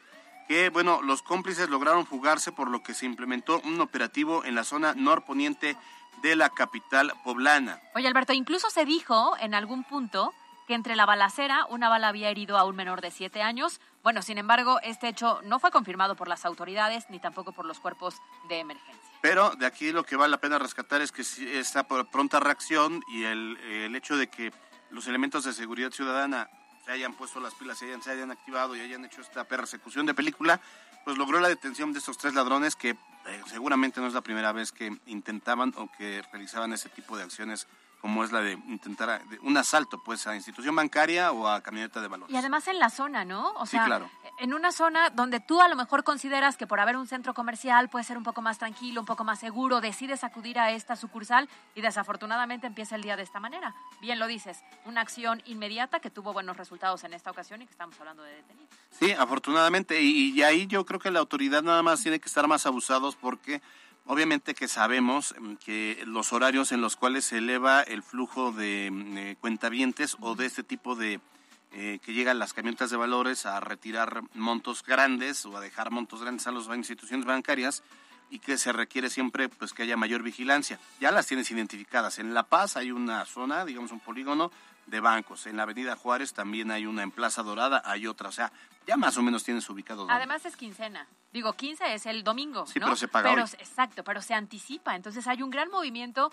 que, 0.48 0.70
bueno, 0.70 1.02
los 1.02 1.24
cómplices 1.24 1.70
lograron 1.70 2.06
fugarse, 2.06 2.52
por 2.52 2.70
lo 2.70 2.84
que 2.84 2.94
se 2.94 3.08
implementó 3.08 3.60
un 3.62 3.82
operativo 3.82 4.46
en 4.46 4.54
la 4.54 4.64
zona 4.64 4.94
norponiente 4.94 5.76
de 6.22 6.36
la 6.36 6.52
capital 6.52 7.12
poblana. 7.24 7.82
Oye, 7.96 8.08
Alberto, 8.08 8.34
incluso 8.34 8.70
se 8.70 8.86
dijo 8.86 9.36
en 9.40 9.56
algún 9.56 9.86
punto 9.86 10.36
que 10.68 10.74
entre 10.74 10.96
la 10.96 11.06
balacera 11.06 11.66
una 11.70 11.90
bala 11.90 12.08
había 12.10 12.30
herido 12.30 12.58
a 12.58 12.64
un 12.66 12.76
menor 12.76 13.02
de 13.02 13.12
siete 13.12 13.42
años. 13.42 13.80
Bueno, 14.04 14.22
sin 14.22 14.38
embargo, 14.38 14.80
este 14.84 15.08
hecho 15.08 15.42
no 15.44 15.60
fue 15.60 15.72
confirmado 15.72 16.16
por 16.16 16.28
las 16.28 16.46
autoridades 16.46 17.06
ni 17.10 17.20
tampoco 17.20 17.52
por 17.52 17.66
los 17.66 17.80
cuerpos 17.80 18.16
de 18.50 18.60
emergencia. 18.60 19.02
Pero 19.22 19.52
de 19.52 19.66
aquí 19.66 19.92
lo 19.92 20.04
que 20.04 20.16
vale 20.16 20.32
la 20.32 20.40
pena 20.40 20.58
rescatar 20.58 21.02
es 21.02 21.12
que 21.12 21.22
esta 21.22 21.88
pr- 21.88 22.10
pronta 22.10 22.40
reacción 22.40 23.04
y 23.10 23.24
el, 23.24 23.58
el 23.58 23.96
hecho 23.96 24.18
de 24.18 24.28
que 24.28 24.52
los 24.90 25.08
elementos 25.08 25.44
de 25.44 25.54
seguridad 25.54 25.92
ciudadana 25.92 26.50
se 26.86 26.92
hayan 26.92 27.14
puesto 27.14 27.40
las 27.40 27.54
pilas, 27.54 27.78
se 27.78 27.86
hayan, 27.86 28.02
se 28.02 28.12
hayan 28.12 28.32
activado 28.32 28.76
y 28.76 28.80
hayan 28.82 29.06
hecho 29.06 29.22
esta 29.22 29.44
persecución 29.44 30.08
de 30.08 30.16
película, 30.16 30.60
pues 31.06 31.18
logró 31.18 31.40
la 31.40 31.50
detención 31.50 31.94
de 31.94 32.00
estos 32.00 32.18
tres 32.18 32.34
ladrones 32.34 32.76
que 32.76 32.90
eh, 32.90 33.42
seguramente 33.46 34.02
no 34.02 34.08
es 34.08 34.14
la 34.14 34.22
primera 34.22 34.52
vez 34.52 34.72
que 34.72 34.98
intentaban 35.06 35.74
o 35.78 35.92
que 35.92 36.24
realizaban 36.32 36.74
ese 36.74 36.90
tipo 36.90 37.16
de 37.16 37.24
acciones 37.24 37.68
como 38.02 38.24
es 38.24 38.32
la 38.32 38.42
de 38.42 38.54
intentar 38.68 39.22
un 39.44 39.56
asalto 39.58 40.02
pues 40.04 40.26
a 40.26 40.36
institución 40.36 40.76
bancaria 40.76 41.32
o 41.32 41.48
a 41.48 41.62
camioneta 41.62 42.02
de 42.02 42.08
valores. 42.08 42.34
Y 42.34 42.38
además 42.38 42.68
en 42.68 42.80
la 42.80 42.90
zona, 42.90 43.24
¿no? 43.26 43.52
O 43.54 43.66
Sí, 43.66 43.72
sea, 43.78 43.86
claro. 43.86 44.10
en 44.40 44.54
una 44.56 44.72
zona 44.72 45.12
donde 45.12 45.40
tú 45.40 45.62
a 45.62 45.68
lo 45.68 45.76
mejor 45.76 46.04
consideras 46.04 46.58
que 46.58 46.66
por 46.66 46.80
haber 46.80 46.98
un 46.98 47.06
centro 47.08 47.34
comercial 47.36 47.90
puede 47.90 48.04
ser 48.04 48.18
un 48.18 48.24
poco 48.24 48.42
más 48.42 48.58
tranquilo, 48.58 49.02
un 49.02 49.06
poco 49.06 49.24
más 49.24 49.40
seguro, 49.40 49.82
decides 49.82 50.24
acudir 50.24 50.58
a 50.58 50.72
esta 50.72 50.96
sucursal 50.96 51.48
y 51.76 51.82
desafortunadamente 51.82 52.66
empieza 52.68 52.96
el 52.96 53.04
día 53.04 53.16
de 53.16 53.24
esta 53.24 53.40
manera. 53.40 53.76
Bien 54.02 54.18
lo 54.18 54.26
dices, 54.28 54.64
una 54.86 55.02
acción 55.02 55.42
inmediata 55.46 56.00
que 56.00 56.10
tuvo 56.10 56.34
buenos 56.34 56.58
resultados 56.58 57.04
en 57.04 57.14
esta 57.14 57.30
ocasión 57.30 57.62
y 57.62 57.66
que 57.68 57.72
estamos 57.72 58.00
hablando 58.00 58.24
de 58.24 58.34
detenidos. 58.34 58.70
Sí, 58.90 59.12
afortunadamente, 59.12 60.02
y, 60.02 60.32
y 60.32 60.42
ahí 60.44 60.66
yo 60.68 60.86
creo 60.86 61.00
que 61.00 61.12
la 61.12 61.20
autoridad 61.20 61.62
nada 61.62 61.84
más 61.84 62.02
tiene 62.02 62.20
que 62.20 62.28
estar 62.28 62.48
más 62.48 62.66
abusados 62.66 63.16
porque 63.16 63.62
obviamente 64.06 64.56
que 64.56 64.68
sabemos 64.68 65.36
mm, 65.40 65.56
que 65.56 66.04
los 66.06 66.34
horarios 66.34 66.72
en 66.72 66.82
los 66.82 66.96
cuales 66.96 67.26
se 67.26 67.38
eleva 67.38 67.82
el 67.82 68.04
flujo 68.04 68.52
de 68.52 68.90
mm, 68.92 69.18
eh, 69.18 69.36
cuentavientes 69.40 70.18
o 70.20 70.36
de 70.36 70.46
este 70.46 70.64
tipo 70.64 70.96
de 70.96 71.20
eh, 71.74 72.00
que 72.04 72.14
llegan 72.14 72.38
las 72.38 72.54
camionetas 72.54 72.92
de 72.92 72.98
valores 72.98 73.46
a 73.46 73.60
retirar 73.62 74.24
montos 74.34 74.84
grandes 74.84 75.46
o 75.46 75.56
a 75.56 75.62
dejar 75.62 75.90
montos 75.90 76.22
grandes 76.22 76.46
a 76.48 76.52
las 76.52 76.68
instituciones 76.68 77.26
bancarias 77.26 77.82
y 78.32 78.40
que 78.40 78.58
se 78.58 78.72
requiere 78.72 79.10
siempre 79.10 79.50
pues 79.50 79.74
que 79.74 79.84
haya 79.84 79.98
mayor 79.98 80.24
vigilancia. 80.24 80.80
Ya 81.00 81.12
las 81.12 81.28
tienes 81.28 81.52
identificadas. 81.52 82.18
En 82.18 82.34
La 82.34 82.44
Paz 82.44 82.78
hay 82.78 82.92
una 82.92 83.26
zona, 83.26 83.66
digamos 83.66 83.92
un 83.92 84.00
polígono 84.00 84.52
de 84.88 85.00
bancos. 85.02 85.46
En 85.46 85.58
la 85.58 85.64
Avenida 85.64 85.96
Juárez 85.96 86.34
también 86.34 86.72
hay 86.72 86.86
una 86.86 87.04
en 87.04 87.12
Plaza 87.12 87.44
Dorada, 87.44 87.82
hay 87.86 88.08
otra. 88.08 88.30
O 88.30 88.32
sea, 88.32 88.52
ya 88.88 88.98
más 88.98 89.18
o 89.18 89.22
menos 89.22 89.44
tienes 89.44 89.70
ubicados. 89.70 90.00
dónde. 90.00 90.14
Además 90.14 90.46
es 90.46 90.56
quincena. 90.56 91.06
Digo, 91.34 91.54
15 91.54 91.94
es 91.94 92.06
el 92.06 92.24
domingo. 92.24 92.66
Sí, 92.66 92.80
¿no? 92.80 92.88
pero 92.88 92.96
se 92.96 93.08
paga 93.10 93.32
hoy. 93.34 93.42
Exacto, 93.42 94.04
pero 94.04 94.22
se 94.22 94.34
anticipa. 94.34 94.96
Entonces 94.96 95.28
hay 95.28 95.42
un 95.42 95.50
gran 95.50 95.70
movimiento, 95.70 96.32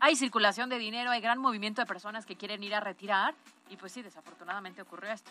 hay 0.00 0.16
circulación 0.16 0.68
de 0.68 0.78
dinero, 0.78 1.12
hay 1.12 1.20
gran 1.20 1.38
movimiento 1.38 1.80
de 1.80 1.86
personas 1.86 2.26
que 2.26 2.36
quieren 2.36 2.62
ir 2.64 2.74
a 2.74 2.80
retirar. 2.80 3.34
Y 3.70 3.76
pues 3.76 3.92
sí, 3.92 4.02
desafortunadamente 4.02 4.82
ocurrió 4.82 5.12
esto. 5.12 5.30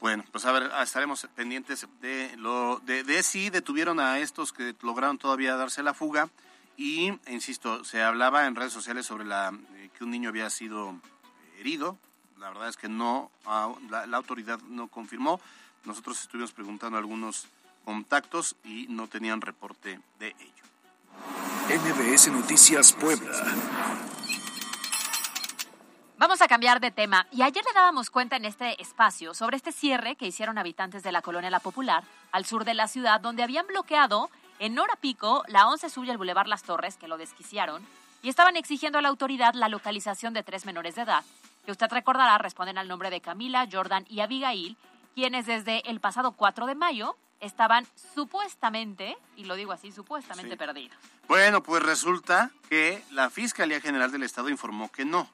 Bueno, 0.00 0.24
pues 0.32 0.44
a 0.44 0.52
ver, 0.52 0.70
ah, 0.74 0.82
estaremos 0.82 1.26
pendientes 1.34 1.86
de 2.00 2.34
lo 2.36 2.80
de, 2.84 3.04
de 3.04 3.22
si 3.22 3.50
detuvieron 3.50 4.00
a 4.00 4.18
estos 4.18 4.52
que 4.52 4.74
lograron 4.82 5.18
todavía 5.18 5.56
darse 5.56 5.82
la 5.82 5.94
fuga 5.94 6.28
y 6.76 7.12
insisto, 7.28 7.84
se 7.84 8.02
hablaba 8.02 8.46
en 8.46 8.56
redes 8.56 8.72
sociales 8.72 9.06
sobre 9.06 9.24
la 9.24 9.52
eh, 9.76 9.90
que 9.96 10.04
un 10.04 10.10
niño 10.10 10.28
había 10.28 10.50
sido 10.50 10.94
herido. 11.58 11.96
La 12.38 12.48
verdad 12.48 12.68
es 12.68 12.76
que 12.76 12.88
no 12.88 13.30
ah, 13.46 13.72
la, 13.90 14.06
la 14.06 14.16
autoridad 14.16 14.58
no 14.68 14.88
confirmó. 14.88 15.40
Nosotros 15.84 16.20
estuvimos 16.20 16.52
preguntando 16.52 16.96
a 16.96 17.00
algunos 17.00 17.46
contactos 17.84 18.56
y 18.64 18.86
no 18.88 19.08
tenían 19.08 19.40
reporte 19.40 20.00
de 20.18 20.28
ello. 20.28 20.64
MBS 21.68 22.28
Noticias 22.28 22.92
Puebla. 22.92 23.32
Vamos 26.24 26.40
a 26.40 26.48
cambiar 26.48 26.80
de 26.80 26.90
tema. 26.90 27.26
Y 27.32 27.42
ayer 27.42 27.62
le 27.62 27.72
dábamos 27.74 28.08
cuenta 28.08 28.36
en 28.36 28.46
este 28.46 28.80
espacio 28.80 29.34
sobre 29.34 29.58
este 29.58 29.72
cierre 29.72 30.16
que 30.16 30.26
hicieron 30.26 30.56
habitantes 30.56 31.02
de 31.02 31.12
la 31.12 31.20
colonia 31.20 31.50
La 31.50 31.60
Popular, 31.60 32.02
al 32.32 32.46
sur 32.46 32.64
de 32.64 32.72
la 32.72 32.88
ciudad, 32.88 33.20
donde 33.20 33.42
habían 33.42 33.66
bloqueado 33.66 34.30
en 34.58 34.78
hora 34.78 34.96
pico 34.96 35.44
la 35.48 35.68
11 35.68 35.90
Sur 35.90 36.06
y 36.06 36.10
el 36.10 36.16
Boulevard 36.16 36.46
Las 36.46 36.62
Torres, 36.62 36.96
que 36.96 37.08
lo 37.08 37.18
desquiciaron, 37.18 37.86
y 38.22 38.30
estaban 38.30 38.56
exigiendo 38.56 38.98
a 38.98 39.02
la 39.02 39.10
autoridad 39.10 39.52
la 39.52 39.68
localización 39.68 40.32
de 40.32 40.42
tres 40.42 40.64
menores 40.64 40.94
de 40.94 41.02
edad, 41.02 41.24
que 41.66 41.72
usted 41.72 41.90
recordará 41.90 42.38
responden 42.38 42.78
al 42.78 42.88
nombre 42.88 43.10
de 43.10 43.20
Camila, 43.20 43.68
Jordan 43.70 44.06
y 44.08 44.20
Abigail, 44.20 44.78
quienes 45.14 45.44
desde 45.44 45.86
el 45.90 46.00
pasado 46.00 46.32
4 46.32 46.64
de 46.64 46.74
mayo 46.74 47.16
estaban 47.40 47.86
supuestamente, 48.14 49.18
y 49.36 49.44
lo 49.44 49.56
digo 49.56 49.72
así, 49.72 49.92
supuestamente 49.92 50.52
Sí. 50.52 50.56
perdidos. 50.56 50.96
Bueno, 51.28 51.62
pues 51.62 51.82
resulta 51.82 52.50
que 52.70 53.04
la 53.10 53.28
Fiscalía 53.28 53.82
General 53.82 54.10
del 54.10 54.22
Estado 54.22 54.48
informó 54.48 54.90
que 54.90 55.04
no. 55.04 55.28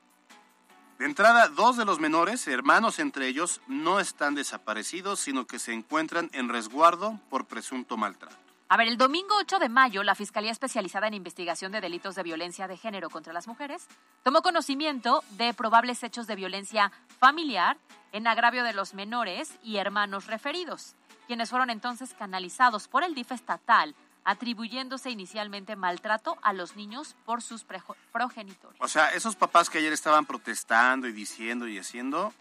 De 1.00 1.07
entrada, 1.07 1.49
dos 1.49 1.78
de 1.78 1.87
los 1.87 1.99
menores, 1.99 2.47
hermanos 2.47 2.99
entre 2.99 3.26
ellos, 3.26 3.62
no 3.66 4.00
están 4.00 4.35
desaparecidos, 4.35 5.19
sino 5.19 5.47
que 5.47 5.59
se 5.59 5.73
encuentran 5.73 6.28
en 6.35 6.50
resguardo 6.50 7.19
por 7.30 7.47
presunto 7.47 7.97
maltrato. 7.97 8.37
A 8.69 8.76
ver, 8.76 8.87
el 8.87 8.99
domingo 8.99 9.35
8 9.38 9.61
de 9.61 9.71
mayo, 9.71 10.02
la 10.02 10.14
Fiscalía 10.14 10.52
Especializada 10.52 11.07
en 11.07 11.14
Investigación 11.14 11.73
de 11.73 11.80
Delitos 11.80 12.16
de 12.16 12.23
Violencia 12.23 12.69
de 12.69 12.76
Género 12.76 13.09
contra 13.09 13.33
las 13.33 13.49
Mujeres 13.49 13.87
tomó 14.23 14.42
conocimiento 14.42 15.25
de 15.38 15.54
probables 15.54 16.02
hechos 16.02 16.26
de 16.26 16.37
violencia 16.37 16.92
familiar 17.19 17.78
en 18.12 18.26
agravio 18.26 18.62
de 18.62 18.75
los 18.75 18.92
menores 18.92 19.54
y 19.62 19.78
hermanos 19.78 20.26
referidos, 20.26 20.97
quienes 21.26 21.49
fueron 21.49 21.71
entonces 21.71 22.12
canalizados 22.12 22.88
por 22.88 23.04
el 23.04 23.14
DIF 23.14 23.33
estatal, 23.33 23.95
atribuyéndose 24.24 25.10
inicialmente 25.10 25.76
maltrato 25.76 26.38
a 26.42 26.52
los 26.52 26.76
niños 26.76 27.16
por 27.24 27.42
sus 27.42 27.64
progenitores. 28.12 28.80
O 28.80 28.88
sea, 28.88 29.08
esos 29.08 29.36
papás 29.36 29.70
que 29.70 29.78
ayer 29.78 29.92
estaban 29.92 30.26
protestando 30.26 31.08
y 31.08 31.12
diciendo 31.12 31.66
y 31.68 31.78
haciendo, 31.78 32.32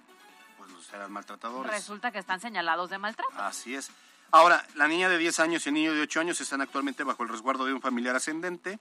pues 0.57 0.69
los 0.71 0.91
eran 0.93 1.11
maltratadores. 1.11 1.71
Resulta 1.71 2.11
que 2.11 2.19
están 2.19 2.39
señalados 2.39 2.89
de 2.89 2.97
maltrato. 2.97 3.31
Así 3.37 3.75
es. 3.75 3.91
Ahora, 4.31 4.65
la 4.75 4.87
niña 4.87 5.09
de 5.09 5.17
10 5.17 5.39
años 5.39 5.65
y 5.65 5.69
el 5.69 5.75
niño 5.75 5.93
de 5.93 6.01
8 6.01 6.19
años 6.19 6.39
están 6.39 6.61
actualmente 6.61 7.03
bajo 7.03 7.23
el 7.23 7.29
resguardo 7.29 7.65
de 7.65 7.73
un 7.73 7.81
familiar 7.81 8.15
ascendente. 8.15 8.79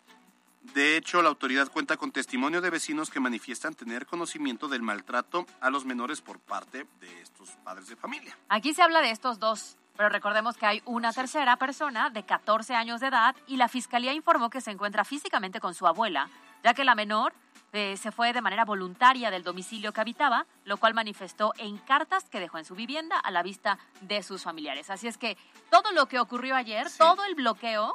De 0.74 0.96
hecho, 0.96 1.22
la 1.22 1.30
autoridad 1.30 1.68
cuenta 1.68 1.96
con 1.96 2.12
testimonio 2.12 2.60
de 2.60 2.68
vecinos 2.68 3.08
que 3.08 3.20
manifiestan 3.20 3.74
tener 3.74 4.06
conocimiento 4.06 4.68
del 4.68 4.82
maltrato 4.82 5.46
a 5.60 5.70
los 5.70 5.86
menores 5.86 6.20
por 6.20 6.38
parte 6.40 6.86
de 7.00 7.22
estos 7.22 7.50
padres 7.64 7.88
de 7.88 7.96
familia. 7.96 8.36
Aquí 8.48 8.74
se 8.74 8.82
habla 8.82 9.00
de 9.00 9.10
estos 9.10 9.38
dos, 9.38 9.78
pero 9.98 10.10
recordemos 10.10 10.56
que 10.56 10.64
hay 10.64 10.80
una 10.84 11.12
tercera 11.12 11.56
persona 11.56 12.08
de 12.08 12.22
14 12.22 12.72
años 12.76 13.00
de 13.00 13.08
edad 13.08 13.34
y 13.48 13.56
la 13.56 13.66
fiscalía 13.66 14.12
informó 14.12 14.48
que 14.48 14.60
se 14.60 14.70
encuentra 14.70 15.04
físicamente 15.04 15.58
con 15.58 15.74
su 15.74 15.88
abuela, 15.88 16.30
ya 16.62 16.72
que 16.72 16.84
la 16.84 16.94
menor 16.94 17.32
eh, 17.72 17.96
se 17.96 18.12
fue 18.12 18.32
de 18.32 18.40
manera 18.40 18.64
voluntaria 18.64 19.28
del 19.32 19.42
domicilio 19.42 19.92
que 19.92 20.00
habitaba, 20.00 20.46
lo 20.64 20.76
cual 20.76 20.94
manifestó 20.94 21.52
en 21.58 21.78
cartas 21.78 22.28
que 22.30 22.38
dejó 22.38 22.58
en 22.58 22.64
su 22.64 22.76
vivienda 22.76 23.18
a 23.18 23.32
la 23.32 23.42
vista 23.42 23.76
de 24.02 24.22
sus 24.22 24.44
familiares. 24.44 24.88
Así 24.88 25.08
es 25.08 25.18
que 25.18 25.36
todo 25.68 25.90
lo 25.90 26.06
que 26.06 26.20
ocurrió 26.20 26.54
ayer, 26.54 26.88
Sí. 26.88 26.98
todo 26.98 27.24
el 27.24 27.34
bloqueo, 27.34 27.92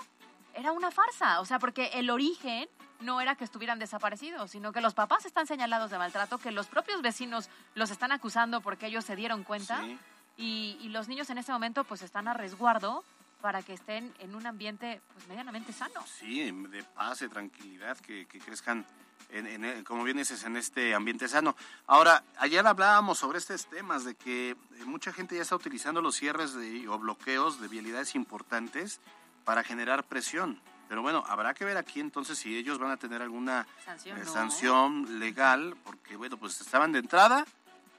era 0.55 0.73
una 0.73 0.91
farsa, 0.91 1.39
o 1.39 1.45
sea, 1.45 1.57
porque 1.57 1.85
el 1.93 2.09
origen 2.09 2.67
no 2.99 3.21
era 3.21 3.35
que 3.35 3.45
estuvieran 3.45 3.79
desaparecidos, 3.79 4.51
sino 4.51 4.73
que 4.73 4.81
los 4.81 4.93
papás 4.93 5.25
están 5.25 5.47
señalados 5.47 5.89
de 5.89 5.97
maltrato, 5.97 6.37
que 6.37 6.51
los 6.51 6.67
propios 6.67 7.01
vecinos 7.01 7.49
los 7.75 7.91
están 7.91 8.11
acusando 8.11 8.59
porque 8.61 8.87
ellos 8.87 9.05
se 9.05 9.15
dieron 9.15 9.43
cuenta 9.43 9.81
Sí. 9.81 9.97
Y, 10.37 10.77
y 10.81 10.89
los 10.89 11.07
niños 11.07 11.29
en 11.29 11.37
este 11.37 11.51
momento 11.51 11.83
pues 11.83 12.01
están 12.01 12.27
a 12.27 12.33
resguardo 12.33 13.03
para 13.41 13.61
que 13.61 13.73
estén 13.73 14.13
en 14.19 14.35
un 14.35 14.45
ambiente 14.47 15.01
pues 15.13 15.27
medianamente 15.27 15.73
sano. 15.73 16.01
Sí, 16.19 16.49
de 16.51 16.83
paz, 16.83 17.19
de 17.19 17.29
tranquilidad, 17.29 17.97
que, 17.97 18.25
que 18.25 18.39
crezcan, 18.39 18.85
en, 19.29 19.47
en- 19.65 19.83
como 19.83 20.03
bien 20.05 20.15
dices, 20.17 20.43
en 20.45 20.55
este 20.55 20.95
ambiente 20.95 21.27
sano. 21.27 21.55
Ahora, 21.87 22.23
ayer 22.37 22.65
hablábamos 22.65 23.17
sobre 23.19 23.39
estos 23.39 23.65
temas 23.67 24.05
de 24.05 24.15
que 24.15 24.51
eh, 24.51 24.57
mucha 24.85 25.11
gente 25.11 25.35
ya 25.35 25.41
está 25.41 25.55
utilizando 25.57 26.01
los 26.01 26.15
cierres 26.15 26.53
de- 26.53 26.87
o 26.87 26.97
bloqueos 26.97 27.59
de 27.59 27.67
vialidades 27.67 28.15
importantes 28.15 29.01
para 29.43 29.61
generar 29.63 30.05
presión. 30.05 30.61
Pero 30.87 31.01
bueno, 31.01 31.23
habrá 31.27 31.53
que 31.53 31.65
ver 31.65 31.75
aquí 31.75 31.99
entonces 31.99 32.37
si 32.37 32.55
ellos 32.55 32.77
van 32.79 32.91
a 32.91 32.97
tener 32.97 33.21
alguna 33.21 33.67
Sanción, 33.83 34.17
eh, 34.19 34.23
no. 34.23 34.31
sanción 34.31 35.19
legal, 35.19 35.75
porque 35.83 36.15
bueno, 36.15 36.37
pues 36.37 36.61
estaban 36.61 36.91
de 36.93 36.99
entrada, 36.99 37.45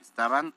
estaban 0.00 0.55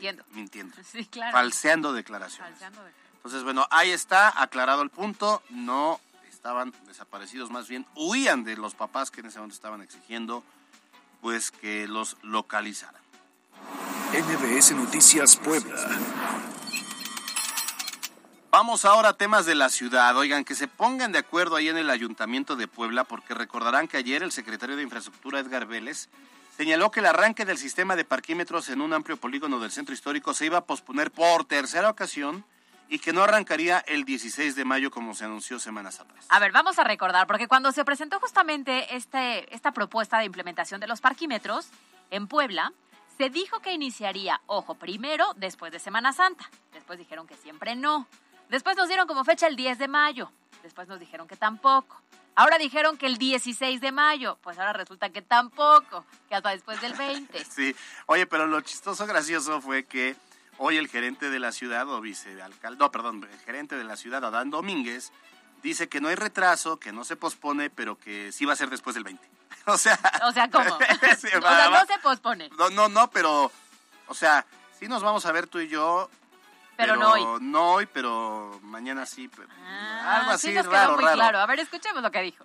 Mintiendo. 0.00 0.24
mintiendo, 0.32 0.76
Sí, 0.92 1.04
claro. 1.06 1.32
falseando 1.32 1.92
declaraciones. 1.92 2.50
Falseando 2.52 2.82
de- 2.84 2.92
Entonces, 3.16 3.42
bueno, 3.44 3.66
ahí 3.70 3.90
está 3.90 4.40
aclarado 4.42 4.82
el 4.82 4.90
punto. 4.90 5.42
No 5.50 6.00
estaban 6.30 6.72
desaparecidos, 6.86 7.50
más 7.50 7.68
bien 7.68 7.86
huían 7.94 8.44
de 8.44 8.56
los 8.56 8.74
papás 8.74 9.10
que 9.10 9.20
en 9.20 9.26
ese 9.26 9.38
momento 9.38 9.54
estaban 9.54 9.82
exigiendo 9.82 10.42
pues 11.20 11.50
que 11.50 11.86
los 11.86 12.16
localizaran. 12.22 13.00
MBS 14.12 14.72
Noticias 14.74 15.36
Puebla. 15.36 15.76
Vamos 18.50 18.84
ahora 18.84 19.10
a 19.10 19.12
temas 19.12 19.46
de 19.46 19.54
la 19.54 19.68
ciudad. 19.68 20.16
Oigan, 20.16 20.44
que 20.44 20.54
se 20.56 20.66
pongan 20.66 21.12
de 21.12 21.18
acuerdo 21.18 21.54
ahí 21.56 21.68
en 21.68 21.76
el 21.78 21.88
Ayuntamiento 21.88 22.56
de 22.56 22.66
Puebla, 22.66 23.04
porque 23.04 23.32
recordarán 23.34 23.86
que 23.86 23.96
ayer 23.98 24.22
el 24.24 24.32
secretario 24.32 24.74
de 24.76 24.82
Infraestructura, 24.82 25.38
Edgar 25.38 25.66
Vélez, 25.66 26.08
señaló 26.60 26.90
que 26.90 27.00
el 27.00 27.06
arranque 27.06 27.46
del 27.46 27.56
sistema 27.56 27.96
de 27.96 28.04
parquímetros 28.04 28.68
en 28.68 28.82
un 28.82 28.92
amplio 28.92 29.16
polígono 29.16 29.60
del 29.60 29.70
centro 29.70 29.94
histórico 29.94 30.34
se 30.34 30.44
iba 30.44 30.58
a 30.58 30.64
posponer 30.66 31.10
por 31.10 31.46
tercera 31.46 31.88
ocasión 31.88 32.44
y 32.90 32.98
que 32.98 33.14
no 33.14 33.22
arrancaría 33.22 33.78
el 33.78 34.04
16 34.04 34.56
de 34.56 34.66
mayo 34.66 34.90
como 34.90 35.14
se 35.14 35.24
anunció 35.24 35.58
semanas 35.58 36.00
atrás. 36.00 36.26
A 36.28 36.38
ver, 36.38 36.52
vamos 36.52 36.78
a 36.78 36.84
recordar, 36.84 37.26
porque 37.26 37.48
cuando 37.48 37.72
se 37.72 37.82
presentó 37.86 38.20
justamente 38.20 38.94
este, 38.94 39.54
esta 39.54 39.72
propuesta 39.72 40.18
de 40.18 40.26
implementación 40.26 40.82
de 40.82 40.86
los 40.86 41.00
parquímetros 41.00 41.70
en 42.10 42.26
Puebla, 42.26 42.74
se 43.16 43.30
dijo 43.30 43.60
que 43.60 43.72
iniciaría, 43.72 44.42
ojo, 44.44 44.74
primero 44.74 45.32
después 45.36 45.72
de 45.72 45.78
Semana 45.78 46.12
Santa. 46.12 46.50
Después 46.74 46.98
dijeron 46.98 47.26
que 47.26 47.36
siempre 47.36 47.74
no. 47.74 48.06
Después 48.50 48.76
nos 48.76 48.88
dieron 48.88 49.06
como 49.06 49.24
fecha 49.24 49.46
el 49.46 49.56
10 49.56 49.78
de 49.78 49.88
mayo. 49.88 50.30
Después 50.62 50.88
nos 50.88 51.00
dijeron 51.00 51.26
que 51.26 51.36
tampoco. 51.36 52.00
Ahora 52.34 52.58
dijeron 52.58 52.96
que 52.96 53.06
el 53.06 53.18
16 53.18 53.80
de 53.80 53.92
mayo. 53.92 54.38
Pues 54.42 54.58
ahora 54.58 54.72
resulta 54.72 55.10
que 55.10 55.22
tampoco, 55.22 56.04
que 56.28 56.34
hasta 56.34 56.50
después 56.50 56.80
del 56.80 56.94
20. 56.94 57.44
Sí, 57.50 57.74
oye, 58.06 58.26
pero 58.26 58.46
lo 58.46 58.60
chistoso, 58.60 59.06
gracioso 59.06 59.60
fue 59.60 59.84
que 59.84 60.16
hoy 60.58 60.76
el 60.76 60.88
gerente 60.88 61.30
de 61.30 61.38
la 61.38 61.52
ciudad, 61.52 61.88
o 61.88 62.00
vicealcalde, 62.00 62.78
no, 62.78 62.90
perdón, 62.90 63.26
el 63.30 63.38
gerente 63.40 63.76
de 63.76 63.84
la 63.84 63.96
ciudad, 63.96 64.24
Adán 64.24 64.50
Domínguez, 64.50 65.12
dice 65.62 65.88
que 65.88 66.00
no 66.00 66.08
hay 66.08 66.14
retraso, 66.14 66.78
que 66.78 66.92
no 66.92 67.04
se 67.04 67.16
pospone, 67.16 67.70
pero 67.70 67.98
que 67.98 68.32
sí 68.32 68.44
va 68.44 68.52
a 68.52 68.56
ser 68.56 68.70
después 68.70 68.94
del 68.94 69.04
20. 69.04 69.28
O 69.66 69.76
sea, 69.76 69.98
O 70.26 70.32
sea, 70.32 70.48
¿cómo? 70.50 70.78
Sí, 71.18 71.28
o 71.36 71.40
sea, 71.42 71.70
no 71.70 71.86
se 71.86 71.98
pospone. 72.02 72.48
no, 72.58 72.70
no, 72.70 72.88
no, 72.88 73.10
pero, 73.10 73.50
o 74.06 74.14
sea, 74.14 74.46
sí 74.78 74.88
nos 74.88 75.02
vamos 75.02 75.26
a 75.26 75.32
ver 75.32 75.46
tú 75.46 75.60
y 75.60 75.68
yo. 75.68 76.08
Pero 76.76 76.96
no 76.96 77.10
hoy. 77.12 77.26
No 77.40 77.72
hoy, 77.74 77.86
pero 77.86 78.58
mañana 78.62 79.04
sí. 79.06 79.28
pero- 79.28 79.48
Ah, 79.62 80.16
algo 80.20 80.30
así 80.32 80.48
sí 80.48 80.54
nos 80.54 80.66
raro, 80.66 80.88
quedó 80.88 80.96
muy 80.96 81.04
raro. 81.04 81.16
claro. 81.16 81.38
A 81.40 81.46
ver, 81.46 81.60
escuchemos 81.60 82.02
lo 82.02 82.10
que 82.10 82.22
dijo. 82.22 82.44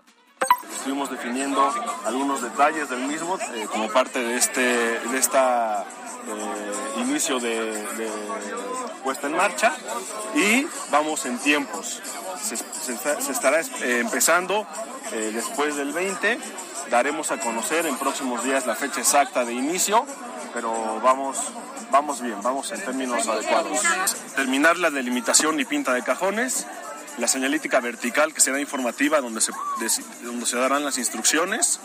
Estuvimos 0.76 1.10
definiendo 1.10 1.74
algunos 2.06 2.42
detalles 2.42 2.90
del 2.90 3.00
mismo 3.00 3.38
eh, 3.54 3.68
como 3.72 3.88
parte 3.90 4.20
de 4.20 4.36
este 4.36 4.62
de 5.00 5.18
esta 5.18 5.84
eh, 5.84 6.94
inicio 6.98 7.40
de, 7.40 7.72
de 7.96 8.12
puesta 9.04 9.28
en 9.28 9.38
marcha 9.38 9.72
y 10.36 10.68
vamos 10.92 11.26
en 11.26 11.40
tiempos. 11.40 12.02
Se, 12.42 12.58
se 12.58 12.94
está- 12.94 13.22
se 13.22 13.32
estará 13.32 13.62
eh, 13.62 14.00
empezando 14.02 14.68
eh, 15.14 15.32
después 15.34 15.76
del 15.78 15.94
20. 15.94 16.38
Daremos 16.90 17.32
a 17.32 17.40
conocer 17.40 17.86
en 17.88 17.98
próximos 17.98 18.44
días 18.44 18.68
la 18.68 18.76
fecha 18.76 19.00
exacta 19.00 19.44
de 19.46 19.54
inicio, 19.54 20.06
pero 20.54 21.00
vamos 21.02 21.38
vamos 21.96 22.22
bien, 22.22 22.42
vamos 22.44 22.70
en 22.74 22.84
términos 22.84 23.26
adecuados. 23.28 23.80
Terminar 24.36 24.78
la 24.78 24.90
delimitación 24.92 25.60
y 25.62 25.66
pinta 25.66 25.94
de 25.94 26.04
cajones 26.04 26.68
la 27.18 27.30
señalítica 27.30 27.80
vertical 27.80 28.34
que 28.34 28.42
será 28.42 28.60
informativa 28.60 29.22
donde 29.22 29.40
se, 29.40 29.54
de- 29.80 30.26
donde 30.26 30.46
se 30.46 30.58
darán 30.58 30.84
las 30.84 30.98
instrucciones, 30.98 31.80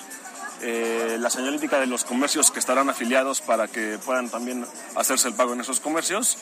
eh, 0.62 1.16
la 1.20 1.30
señalítica 1.30 1.78
de 1.78 1.86
los 1.86 2.02
comercios 2.02 2.50
que 2.50 2.58
estarán 2.58 2.90
afiliados 2.90 3.40
para 3.40 3.68
que 3.68 3.96
puedan 4.04 4.28
también 4.28 4.66
hacerse 4.96 5.28
el 5.28 5.34
pago 5.34 5.52
en 5.52 5.60
esos 5.60 5.78
comercios 5.78 6.36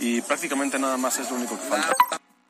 y 0.00 0.20
prácticamente 0.20 0.78
nada 0.78 0.98
más 0.98 1.18
es 1.18 1.30
lo 1.30 1.36
único 1.36 1.56
que 1.58 1.64
falta. 1.66 1.94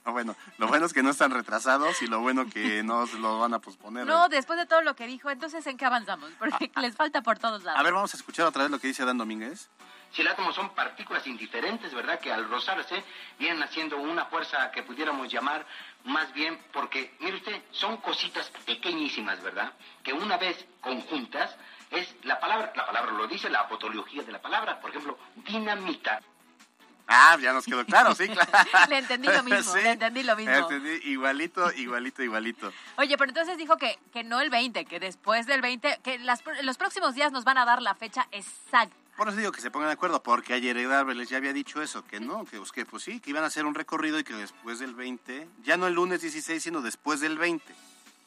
Ah, 0.05 0.11
bueno, 0.11 0.35
lo 0.59 0.67
bueno 0.67 0.87
es 0.87 0.93
que 0.93 1.05
no 1.05 1.11
están 1.11 1.31
retrasados 1.31 2.03
y 2.03 2.09
lo 2.09 2.21
bueno 2.21 2.47
que 2.51 2.83
no 2.83 3.07
lo 3.21 3.39
van 3.39 3.55
a 3.55 3.61
posponer. 3.61 4.07
No, 4.07 4.29
después 4.29 4.59
de 4.59 4.67
todo 4.67 4.83
lo 4.83 4.97
que 4.97 5.07
dijo, 5.07 5.31
entonces 5.31 5.65
¿en 5.69 5.77
qué 5.77 5.85
avanzamos? 5.85 6.31
Porque 6.41 6.71
les 6.81 6.97
falta 6.97 7.23
por 7.23 7.39
todos 7.39 7.63
lados. 7.63 7.79
A 7.79 7.83
ver, 7.85 7.93
vamos 7.93 8.13
a 8.13 8.17
escuchar 8.17 8.47
otra 8.47 8.63
vez 8.65 8.73
lo 8.73 8.81
que 8.81 8.89
dice 8.89 9.05
Dan 9.05 9.19
Domínguez. 9.19 9.69
Si 10.13 10.23
el 10.23 10.29
átomo 10.29 10.53
son 10.53 10.71
partículas 10.71 11.27
indiferentes, 11.27 11.93
¿verdad? 11.93 12.19
Que 12.21 12.33
al 12.33 12.49
rozarse 12.49 13.05
vienen 13.39 13.63
haciendo 13.63 13.99
una 13.99 14.27
fuerza 14.27 14.71
que 14.71 14.83
pudiéramos 14.83 15.31
llamar 15.31 15.67
más 16.05 16.33
bien 16.33 16.59
porque, 16.73 17.15
mire 17.21 17.37
usted, 17.37 17.63
son 17.71 17.99
cositas 17.99 18.51
pequeñísimas, 18.65 19.43
¿verdad? 19.43 19.73
Que 20.03 20.13
una 20.13 20.37
vez 20.37 20.65
conjuntas 20.81 21.55
es 21.91 22.15
la 22.23 22.41
palabra, 22.41 22.73
la 22.75 22.87
palabra 22.87 23.13
lo 23.13 23.27
dice, 23.27 23.51
la 23.51 23.61
apotología 23.61 24.23
de 24.23 24.33
la 24.33 24.41
palabra. 24.41 24.81
Por 24.81 24.91
ejemplo, 24.91 25.19
dinamita. 25.37 26.21
Ah, 27.09 27.37
ya 27.41 27.53
nos 27.53 27.65
quedó 27.65 27.85
claro, 27.85 28.15
sí, 28.15 28.29
claro. 28.29 28.51
Le 28.89 28.99
entendí 28.99 29.29
lo 29.29 29.43
mismo, 29.45 29.77
le 29.77 29.91
entendí 29.91 30.23
lo 30.25 30.35
mismo. 30.35 30.53
Entendí, 30.53 31.09
igualito, 31.09 31.73
igualito, 31.73 32.23
igualito. 32.23 32.73
Oye, 32.97 33.17
pero 33.17 33.31
entonces 33.31 33.57
dijo 33.59 33.77
que, 33.77 33.99
que 34.13 34.25
no 34.25 34.41
el 34.41 34.51
20, 34.51 34.85
que 34.87 34.99
después 34.99 35.47
del 35.47 35.61
20, 35.61 36.01
que 36.03 36.19
las, 36.19 36.43
los 36.63 36.77
próximos 36.77 37.15
días 37.15 37.31
nos 37.31 37.45
van 37.45 37.59
a 37.59 37.65
dar 37.65 37.81
la 37.81 37.95
fecha 37.95 38.27
exacta. 38.33 38.97
Por 39.17 39.29
eso 39.29 39.39
digo 39.39 39.51
que 39.51 39.63
se 39.63 39.71
pongan 39.71 39.89
de 39.89 39.95
acuerdo, 39.95 40.23
porque 40.23 40.53
ayer 40.53 40.77
Ed 40.77 40.93
Arbeles 40.93 41.31
ya 41.31 41.39
había 41.39 41.55
dicho 41.55 41.81
eso, 41.81 42.05
que 42.05 42.21
no, 42.21 42.45
que, 42.45 42.59
pues, 42.59 42.71
que 42.71 42.85
pues 42.85 43.03
sí, 43.03 43.19
que 43.19 43.31
iban 43.31 43.45
a 43.45 43.47
hacer 43.47 43.65
un 43.65 43.75
recorrido 43.75 44.19
y 44.19 44.25
que 44.25 44.35
después 44.35 44.79
del 44.79 44.95
20, 44.95 45.49
ya 45.63 45.79
no 45.79 45.87
el 45.87 45.95
lunes 45.95 46.21
16, 46.21 46.63
sino 46.63 46.83
después 46.83 47.21
del 47.21 47.39
20. 47.39 47.65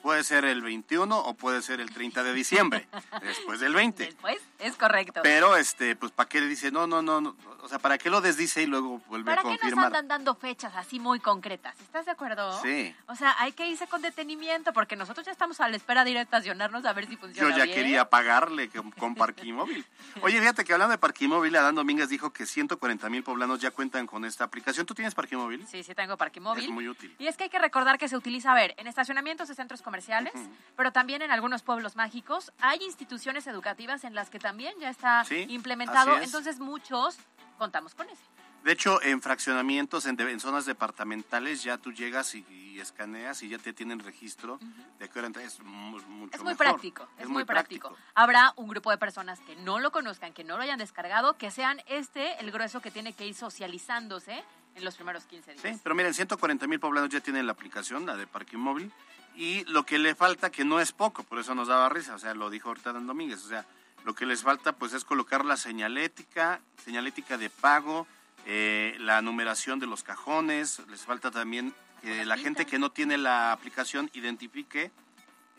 Puede 0.01 0.23
ser 0.23 0.45
el 0.45 0.61
21 0.61 1.17
o 1.17 1.33
puede 1.33 1.61
ser 1.61 1.81
el 1.81 1.91
30 1.91 2.23
de 2.23 2.33
diciembre, 2.33 2.87
después 3.21 3.59
del 3.59 3.73
20. 3.73 4.05
Después, 4.05 4.37
es 4.59 4.75
correcto. 4.75 5.21
Pero, 5.23 5.57
este, 5.57 5.95
pues, 5.95 6.11
¿para 6.11 6.29
qué 6.29 6.39
le 6.39 6.47
dice? 6.47 6.71
No, 6.71 6.87
no, 6.87 7.01
no, 7.01 7.19
no, 7.19 7.35
o 7.61 7.67
sea, 7.67 7.79
¿para 7.79 7.97
qué 7.97 8.09
lo 8.09 8.21
desdice 8.21 8.63
y 8.63 8.65
luego 8.65 8.99
vuelve 9.07 9.25
¿Para 9.25 9.41
a 9.41 9.43
qué 9.43 9.49
nos 9.49 9.59
confirmar? 9.59 9.85
andan 9.87 10.07
dando 10.07 10.35
fechas 10.35 10.73
así 10.75 10.99
muy 10.99 11.19
concretas? 11.19 11.77
¿Estás 11.81 12.05
de 12.05 12.11
acuerdo? 12.11 12.61
Sí. 12.61 12.95
O 13.07 13.15
sea, 13.15 13.35
hay 13.39 13.51
que 13.51 13.67
irse 13.67 13.87
con 13.87 14.01
detenimiento 14.01 14.71
porque 14.71 14.95
nosotros 14.95 15.25
ya 15.25 15.31
estamos 15.33 15.59
a 15.59 15.67
la 15.67 15.75
espera 15.75 16.03
de 16.05 16.11
ir 16.11 16.17
a 16.17 16.21
estacionarnos 16.21 16.85
a 16.85 16.93
ver 16.93 17.05
si 17.07 17.15
Yo 17.15 17.19
funciona 17.19 17.57
ya 17.57 17.65
bien. 17.65 17.75
quería 17.75 18.09
pagarle 18.09 18.69
con, 18.69 18.91
con 18.91 19.15
Parquimóvil. 19.15 19.85
Oye, 20.21 20.39
fíjate 20.39 20.63
que 20.63 20.71
hablando 20.73 20.93
de 20.93 20.97
Parquimóvil, 20.97 21.55
Adán 21.57 21.75
Domínguez 21.75 22.07
dijo 22.09 22.31
que 22.31 22.45
140 22.45 23.09
mil 23.09 23.23
poblanos 23.23 23.59
ya 23.59 23.71
cuentan 23.71 24.07
con 24.07 24.23
esta 24.23 24.45
aplicación. 24.45 24.85
¿Tú 24.85 24.95
tienes 24.95 25.13
Parquimóvil? 25.13 25.67
Sí, 25.67 25.83
sí 25.83 25.93
tengo 25.93 26.15
parque 26.15 26.39
móvil. 26.39 26.63
Es 26.63 26.69
muy 26.69 26.87
útil. 26.87 27.13
Y 27.19 27.27
es 27.27 27.35
que 27.35 27.43
hay 27.45 27.49
que 27.49 27.59
recordar 27.59 27.97
que 27.97 28.07
se 28.07 28.15
utiliza, 28.15 28.51
a 28.51 28.55
ver, 28.55 28.73
en 28.77 28.87
estacionamientos 28.87 29.47
de 29.49 29.55
centros 29.55 29.81
comerciales, 29.93 30.33
pero 30.75 30.91
también 30.91 31.23
en 31.23 31.31
algunos 31.31 31.63
pueblos 31.63 31.95
mágicos. 31.95 32.51
Hay 32.61 32.77
instituciones 32.83 33.47
educativas 33.47 34.03
en 34.03 34.13
las 34.13 34.29
que 34.29 34.37
también 34.37 34.73
ya 34.79 34.89
está 34.91 35.25
Sí, 35.25 35.47
implementado. 35.49 36.15
es. 36.17 36.23
Entonces 36.25 36.59
muchos 36.59 37.17
contamos 37.57 37.95
con 37.95 38.07
ese. 38.07 38.21
De 38.63 38.73
hecho, 38.73 39.01
en 39.01 39.21
fraccionamientos, 39.21 40.05
en, 40.05 40.15
de- 40.17 40.29
en 40.31 40.39
zonas 40.39 40.65
departamentales, 40.65 41.63
ya 41.63 41.77
tú 41.77 41.91
llegas 41.93 42.35
y, 42.35 42.45
y 42.49 42.79
escaneas 42.79 43.41
y 43.41 43.47
ya 43.49 43.57
te 43.57 43.71
tienen 43.73 43.99
registro 43.99 44.59
de 44.99 45.09
qué 45.09 45.17
hora 45.17 45.27
entras. 45.27 45.45
Es 45.45 45.59
mucho 45.61 46.03
Es 46.35 46.39
muy 46.41 46.51
mejor. 46.51 46.57
práctico, 46.57 47.07
es, 47.17 47.27
muy 47.29 47.45
práctico. 47.45 47.95
Habrá 48.13 48.53
un 48.57 48.67
grupo 48.67 48.91
de 48.91 48.97
personas 48.97 49.39
que 49.39 49.55
no 49.55 49.79
lo 49.79 49.91
conozcan, 49.91 50.33
que 50.33 50.43
no 50.43 50.57
lo 50.57 50.63
hayan 50.63 50.77
descargado, 50.77 51.35
que 51.37 51.49
sean 51.51 51.81
este 51.87 52.37
el 52.41 52.51
grueso 52.51 52.79
que 52.81 52.91
tiene 52.91 53.13
que 53.13 53.25
ir 53.25 53.33
socializándose 53.33 54.43
en 54.75 54.83
los 54.85 54.95
primeros 54.95 55.23
15 55.25 55.53
días. 55.53 55.61
Sí, 55.75 55.79
pero 55.81 55.95
miren, 55.95 56.13
140 56.13 56.67
mil 56.67 56.79
poblanos 56.81 57.09
ya 57.09 57.21
tienen 57.21 57.45
la 57.47 57.53
aplicación, 57.53 58.05
la 58.05 58.15
de 58.17 58.27
Parking 58.27 58.57
Móvil, 58.59 58.91
y 59.35 59.63
lo 59.65 59.85
que 59.85 59.99
le 59.99 60.15
falta, 60.15 60.51
que 60.51 60.65
no 60.65 60.79
es 60.79 60.91
poco, 60.91 61.23
por 61.23 61.39
eso 61.39 61.55
nos 61.55 61.67
daba 61.67 61.89
risa, 61.89 62.15
o 62.15 62.19
sea, 62.19 62.33
lo 62.33 62.49
dijo 62.49 62.69
ahorita 62.69 62.93
Dan 62.93 63.07
Domínguez, 63.07 63.43
o 63.45 63.47
sea, 63.47 63.65
lo 64.03 64.13
que 64.15 64.25
les 64.25 64.43
falta 64.43 64.73
pues 64.73 64.93
es 64.93 65.05
colocar 65.05 65.45
la 65.45 65.57
señalética, 65.57 66.61
señalética 66.83 67.37
de 67.37 67.49
pago, 67.49 68.07
eh, 68.45 68.95
la 68.99 69.21
numeración 69.21 69.79
de 69.79 69.87
los 69.87 70.03
cajones, 70.03 70.81
les 70.89 71.01
falta 71.01 71.31
también 71.31 71.73
que 72.01 72.25
la 72.25 72.37
gente 72.37 72.65
que 72.65 72.79
no 72.79 72.91
tiene 72.91 73.17
la 73.17 73.51
aplicación 73.51 74.09
identifique 74.13 74.91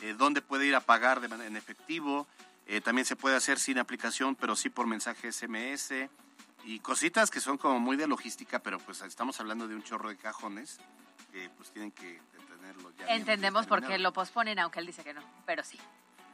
eh, 0.01 0.15
dónde 0.17 0.41
puede 0.41 0.67
ir 0.67 0.75
a 0.75 0.81
pagar 0.81 1.21
de 1.21 1.47
en 1.47 1.57
efectivo, 1.57 2.27
eh, 2.67 2.81
también 2.81 3.05
se 3.05 3.17
puede 3.17 3.37
hacer 3.37 3.59
sin 3.59 3.79
aplicación, 3.79 4.35
pero 4.35 4.57
sí 4.57 4.71
por 4.71 4.87
mensaje 4.87 5.31
SMS, 5.31 6.09
y 6.65 6.79
cositas 6.81 7.31
que 7.31 7.41
son 7.41 7.59
como 7.59 7.81
muy 7.81 7.97
de 7.97 8.07
logística, 8.07 8.61
pero 8.61 8.79
pues 8.79 9.03
estamos 9.03 9.41
hablando 9.41 9.69
de 9.69 9.75
un 9.75 9.83
chorro 9.83 10.09
de 10.09 10.17
cajones 10.17 10.79
que 11.33 11.49
pues 11.51 11.71
tienen 11.71 11.91
que 11.91 12.21
tenerlo 12.73 12.91
ya. 12.99 13.05
bien 13.07 13.19
Entendemos 13.19 13.67
por 13.67 13.85
qué 13.87 13.99
lo 13.99 14.13
posponen, 14.13 14.59
aunque 14.59 14.81
él 14.81 14.87
dice 14.87 15.03
que 15.05 15.15
no, 15.15 15.23
pero 15.47 15.63
sí. 15.65 15.79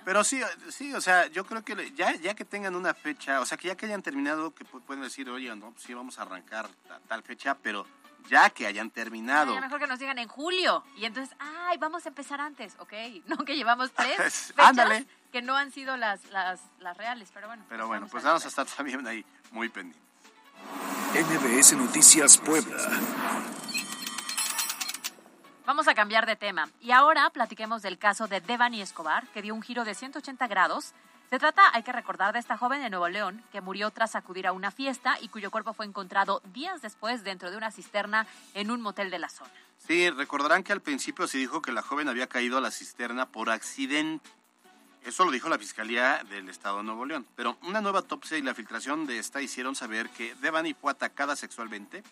Pero 0.05 0.23
sí, 0.23 0.41
sí, 0.71 0.95
o 0.95 1.01
sea, 1.01 1.27
yo 1.27 1.45
creo 1.45 1.65
que 1.65 1.91
ya, 1.97 2.15
ya 2.15 2.35
que 2.35 2.45
tengan 2.45 2.77
una 2.77 2.95
fecha, 2.95 3.41
o 3.41 3.47
sea, 3.47 3.59
que 3.59 3.69
ya 3.69 3.77
que 3.77 3.87
hayan 3.87 4.03
terminado, 4.03 4.55
que 4.55 4.65
pu- 4.65 4.81
pueden 4.83 5.03
decir, 5.03 5.29
oye, 5.29 5.55
no, 5.57 5.73
pues 5.73 5.83
sí, 5.83 5.95
vamos 5.95 6.19
a 6.19 6.23
arrancar 6.23 6.69
ta- 6.87 7.01
tal 7.09 7.25
fecha, 7.25 7.57
pero 7.61 7.85
ya 8.29 8.51
que 8.51 8.69
hayan 8.69 8.91
terminado. 8.91 9.47
Sería 9.47 9.61
mejor 9.63 9.81
que 9.81 9.87
nos 9.89 9.99
digan 9.99 10.19
en 10.21 10.29
julio. 10.29 10.85
Y 10.97 11.07
entonces, 11.07 11.35
ay, 11.41 11.77
vamos 11.79 12.07
a 12.07 12.11
empezar 12.11 12.41
antes, 12.41 12.75
¿ok? 12.79 12.93
No 13.27 13.39
que 13.39 13.57
llevamos 13.57 13.91
tres 13.97 14.15
Pues, 14.17 14.47
fechas 14.55 14.69
ándale. 14.69 15.07
que 15.33 15.43
no 15.43 15.57
han 15.57 15.73
sido 15.73 15.97
las, 15.97 16.25
las, 16.27 16.61
las 16.79 16.97
reales, 16.97 17.31
pero 17.35 17.49
bueno. 17.49 17.65
Pero 17.69 17.89
bueno, 17.89 18.07
pues 18.09 18.25
a 18.25 18.29
vamos 18.29 18.45
a 18.45 18.49
estar 18.49 18.65
también 18.67 19.05
ahí 19.09 19.25
muy 19.51 19.69
pendientes. 19.69 20.03
MBS 21.15 21.73
Noticias 21.77 22.39
Puebla. 22.39 22.77
Vamos 25.67 25.89
a 25.89 25.97
cambiar 25.97 26.27
de 26.27 26.37
tema 26.37 26.69
y 26.81 26.93
ahora 26.93 27.29
platiquemos 27.31 27.83
del 27.83 27.99
caso 27.99 28.29
de 28.29 28.41
Devani 28.41 28.81
Escobar, 28.81 29.27
que 29.35 29.43
dio 29.43 29.53
un 29.53 29.63
giro 29.63 29.85
de 29.85 29.97
180 29.97 30.47
grados. 30.47 30.93
Se 31.29 31.41
trata, 31.41 31.63
hay 31.75 31.83
que 31.83 31.91
recordar, 31.91 32.33
de 32.33 32.39
esta 32.39 32.57
joven 32.57 32.81
de 32.83 32.89
Nuevo 32.89 33.09
León 33.09 33.43
que 33.51 33.61
murió 33.61 33.91
tras 33.91 34.15
acudir 34.15 34.47
a 34.47 34.53
una 34.53 34.71
fiesta 34.71 35.19
y 35.21 35.27
cuyo 35.27 35.51
cuerpo 35.51 35.73
fue 35.73 35.85
encontrado 35.85 36.41
días 36.55 36.83
después 36.83 37.25
dentro 37.25 37.51
de 37.51 37.57
una 37.57 37.73
cisterna 37.73 38.29
en 38.55 38.71
un 38.71 38.81
motel 38.81 39.11
de 39.11 39.19
la 39.19 39.29
zona. 39.29 39.51
Sí, 39.79 40.09
recordarán 40.09 40.63
que 40.63 40.73
al 40.73 40.83
principio 40.83 41.27
se 41.27 41.39
dijo 41.39 41.61
que 41.61 41.73
la 41.73 41.83
joven 41.83 42.09
había 42.09 42.29
caído 42.29 42.59
a 42.59 42.61
la 42.61 42.71
cisterna 42.71 43.27
por 43.27 43.51
accidente. 43.51 44.31
Eso 45.03 45.25
lo 45.25 45.33
dijo 45.33 45.49
la 45.49 45.59
Fiscalía 45.59 46.23
del 46.31 46.49
Estado 46.49 46.77
de 46.77 46.85
Nuevo 46.85 47.05
León. 47.07 47.27
Pero 47.35 47.59
una 47.63 47.81
nueva 47.81 47.99
autopsia 47.99 48.39
y 48.39 48.43
la 48.43 48.55
filtración 48.55 49.05
de 49.05 49.19
esta 49.19 49.43
hicieron 49.43 49.75
saber 49.75 50.11
que 50.11 50.37
Devani 50.37 50.75
fue 50.75 50.93
atacada 50.93 51.35
sexualmente 51.35 52.05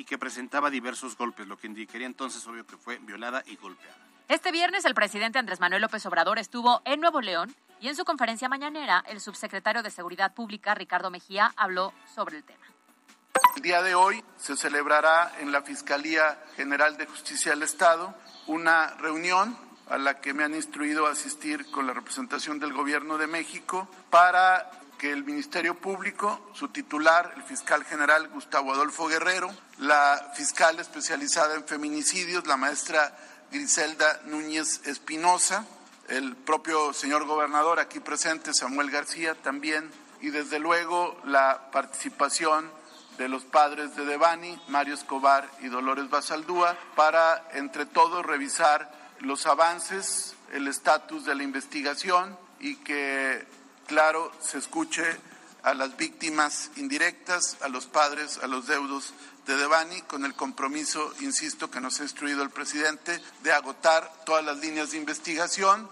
y 0.00 0.04
que 0.06 0.16
presentaba 0.16 0.70
diversos 0.70 1.14
golpes, 1.14 1.46
lo 1.46 1.58
que 1.58 1.66
indicaría 1.66 2.06
entonces 2.06 2.46
obvio 2.46 2.66
que 2.66 2.78
fue 2.78 2.96
violada 2.96 3.42
y 3.44 3.56
golpeada. 3.56 3.98
Este 4.28 4.50
viernes 4.50 4.86
el 4.86 4.94
presidente 4.94 5.38
Andrés 5.38 5.60
Manuel 5.60 5.82
López 5.82 6.06
Obrador 6.06 6.38
estuvo 6.38 6.80
en 6.86 7.02
Nuevo 7.02 7.20
León 7.20 7.54
y 7.80 7.88
en 7.88 7.96
su 7.96 8.06
conferencia 8.06 8.48
mañanera 8.48 9.04
el 9.08 9.20
subsecretario 9.20 9.82
de 9.82 9.90
Seguridad 9.90 10.32
Pública 10.32 10.74
Ricardo 10.74 11.10
Mejía 11.10 11.52
habló 11.54 11.92
sobre 12.14 12.38
el 12.38 12.44
tema. 12.44 12.64
El 13.56 13.60
día 13.60 13.82
de 13.82 13.94
hoy 13.94 14.24
se 14.38 14.56
celebrará 14.56 15.32
en 15.38 15.52
la 15.52 15.60
Fiscalía 15.60 16.42
General 16.56 16.96
de 16.96 17.04
Justicia 17.04 17.50
del 17.50 17.62
Estado 17.62 18.14
una 18.46 18.94
reunión 18.96 19.54
a 19.90 19.98
la 19.98 20.18
que 20.22 20.32
me 20.32 20.44
han 20.44 20.54
instruido 20.54 21.08
a 21.08 21.10
asistir 21.10 21.70
con 21.70 21.86
la 21.86 21.92
representación 21.92 22.58
del 22.58 22.72
Gobierno 22.72 23.18
de 23.18 23.26
México 23.26 23.86
para 24.08 24.70
que 25.00 25.10
el 25.10 25.24
Ministerio 25.24 25.80
Público, 25.80 26.50
su 26.52 26.68
titular, 26.68 27.32
el 27.34 27.42
fiscal 27.44 27.84
general 27.84 28.28
Gustavo 28.28 28.74
Adolfo 28.74 29.08
Guerrero, 29.08 29.50
la 29.78 30.30
fiscal 30.34 30.78
especializada 30.78 31.54
en 31.54 31.64
feminicidios, 31.64 32.46
la 32.46 32.58
maestra 32.58 33.16
Griselda 33.50 34.20
Núñez 34.26 34.86
Espinosa, 34.86 35.64
el 36.08 36.36
propio 36.36 36.92
señor 36.92 37.24
gobernador 37.24 37.80
aquí 37.80 37.98
presente, 37.98 38.52
Samuel 38.52 38.90
García, 38.90 39.34
también, 39.36 39.90
y 40.20 40.28
desde 40.28 40.58
luego 40.58 41.18
la 41.24 41.70
participación 41.70 42.70
de 43.16 43.30
los 43.30 43.46
padres 43.46 43.96
de 43.96 44.04
Devani, 44.04 44.60
Mario 44.68 44.92
Escobar 44.92 45.50
y 45.62 45.68
Dolores 45.68 46.10
Basaldúa, 46.10 46.76
para 46.94 47.48
entre 47.54 47.86
todos 47.86 48.26
revisar 48.26 48.92
los 49.20 49.46
avances, 49.46 50.34
el 50.52 50.68
estatus 50.68 51.24
de 51.24 51.34
la 51.36 51.42
investigación 51.42 52.36
y 52.58 52.76
que, 52.76 53.46
claro, 53.90 54.30
se 54.40 54.56
escuche 54.58 55.02
a 55.64 55.74
las 55.74 55.96
víctimas 55.96 56.70
indirectas, 56.76 57.56
a 57.60 57.68
los 57.68 57.86
padres, 57.86 58.38
a 58.40 58.46
los 58.46 58.68
deudos 58.68 59.12
de 59.48 59.56
Devani, 59.56 60.00
con 60.02 60.24
el 60.24 60.34
compromiso, 60.34 61.12
insisto, 61.18 61.72
que 61.72 61.80
nos 61.80 61.98
ha 61.98 62.04
instruido 62.04 62.44
el 62.44 62.50
presidente, 62.50 63.20
de 63.42 63.50
agotar 63.50 64.08
todas 64.24 64.44
las 64.44 64.58
líneas 64.58 64.92
de 64.92 64.98
investigación. 64.98 65.88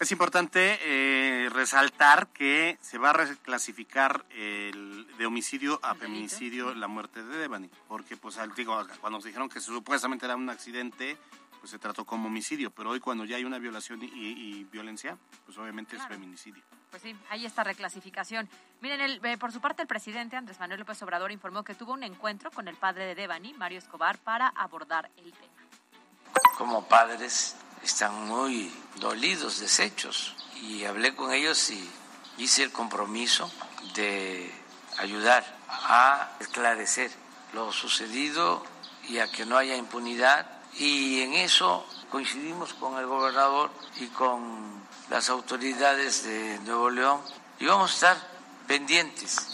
Es 0.00 0.12
importante 0.12 0.78
eh, 0.80 1.50
resaltar 1.50 2.28
que 2.28 2.78
se 2.80 2.96
va 2.96 3.10
a 3.10 3.12
reclasificar 3.12 4.24
el, 4.30 5.06
de 5.18 5.26
homicidio 5.26 5.80
a 5.82 5.94
feminicidio 5.94 6.74
la 6.74 6.88
muerte 6.88 7.22
de 7.22 7.36
Devani, 7.36 7.68
porque 7.86 8.16
pues 8.16 8.38
al, 8.38 8.54
digo, 8.54 8.82
cuando 9.02 9.18
nos 9.18 9.24
dijeron 9.24 9.50
que 9.50 9.60
supuestamente 9.60 10.24
era 10.24 10.36
un 10.36 10.48
accidente, 10.48 11.18
pues 11.64 11.70
se 11.70 11.78
trató 11.78 12.04
como 12.04 12.26
homicidio, 12.28 12.70
pero 12.70 12.90
hoy 12.90 13.00
cuando 13.00 13.24
ya 13.24 13.36
hay 13.36 13.44
una 13.46 13.58
violación 13.58 14.02
y, 14.02 14.06
y 14.06 14.64
violencia, 14.64 15.16
pues 15.46 15.56
obviamente 15.56 15.96
es 15.96 16.06
feminicidio. 16.06 16.62
Pues 16.90 17.00
sí, 17.00 17.16
hay 17.30 17.46
esta 17.46 17.64
reclasificación. 17.64 18.50
Miren, 18.82 19.00
el, 19.00 19.24
eh, 19.24 19.38
por 19.38 19.50
su 19.50 19.62
parte 19.62 19.80
el 19.80 19.88
presidente 19.88 20.36
Andrés 20.36 20.60
Manuel 20.60 20.80
López 20.80 21.02
Obrador 21.02 21.32
informó 21.32 21.64
que 21.64 21.74
tuvo 21.74 21.94
un 21.94 22.02
encuentro 22.02 22.50
con 22.50 22.68
el 22.68 22.76
padre 22.76 23.06
de 23.06 23.14
Devani, 23.14 23.54
Mario 23.54 23.78
Escobar, 23.78 24.18
para 24.18 24.48
abordar 24.48 25.10
el 25.16 25.32
tema. 25.32 25.54
Como 26.58 26.86
padres 26.86 27.56
están 27.82 28.26
muy 28.26 28.70
dolidos, 28.96 29.58
deshechos, 29.58 30.36
y 30.60 30.84
hablé 30.84 31.14
con 31.14 31.32
ellos 31.32 31.70
y 31.70 31.90
hice 32.36 32.62
el 32.62 32.72
compromiso 32.72 33.50
de 33.94 34.52
ayudar 34.98 35.42
a 35.70 36.36
esclarecer 36.40 37.10
lo 37.54 37.72
sucedido 37.72 38.62
y 39.08 39.16
a 39.16 39.32
que 39.32 39.46
no 39.46 39.56
haya 39.56 39.76
impunidad 39.76 40.53
y 40.76 41.20
en 41.22 41.34
eso 41.34 41.86
coincidimos 42.10 42.74
con 42.74 42.98
el 42.98 43.06
gobernador 43.06 43.70
y 44.00 44.06
con 44.08 44.82
las 45.10 45.28
autoridades 45.28 46.24
de 46.24 46.58
Nuevo 46.60 46.90
León 46.90 47.20
y 47.58 47.66
vamos 47.66 47.90
a 47.90 47.94
estar 47.94 48.28
pendientes. 48.66 49.50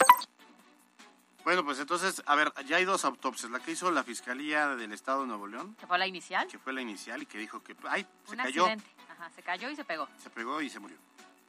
Bueno, 1.43 1.65
pues 1.65 1.79
entonces, 1.79 2.21
a 2.27 2.35
ver, 2.35 2.53
ya 2.67 2.77
hay 2.77 2.85
dos 2.85 3.03
autopsias. 3.03 3.51
La 3.51 3.59
que 3.59 3.71
hizo 3.71 3.89
la 3.89 4.03
Fiscalía 4.03 4.75
del 4.75 4.91
Estado 4.93 5.21
de 5.21 5.27
Nuevo 5.27 5.47
León. 5.47 5.75
¿Que 5.79 5.87
fue 5.87 5.97
la 5.97 6.05
inicial? 6.05 6.47
Que 6.47 6.59
fue 6.59 6.71
la 6.71 6.81
inicial 6.81 7.21
y 7.23 7.25
que 7.25 7.39
dijo 7.39 7.63
que, 7.63 7.75
ay, 7.89 8.05
se 8.25 8.31
un 8.31 8.37
cayó. 8.37 8.65
accidente. 8.65 8.91
Ajá, 9.09 9.29
se 9.31 9.41
cayó 9.41 9.69
y 9.69 9.75
se 9.75 9.83
pegó. 9.83 10.07
Se 10.21 10.29
pegó 10.29 10.61
y 10.61 10.69
se 10.69 10.79
murió. 10.79 10.97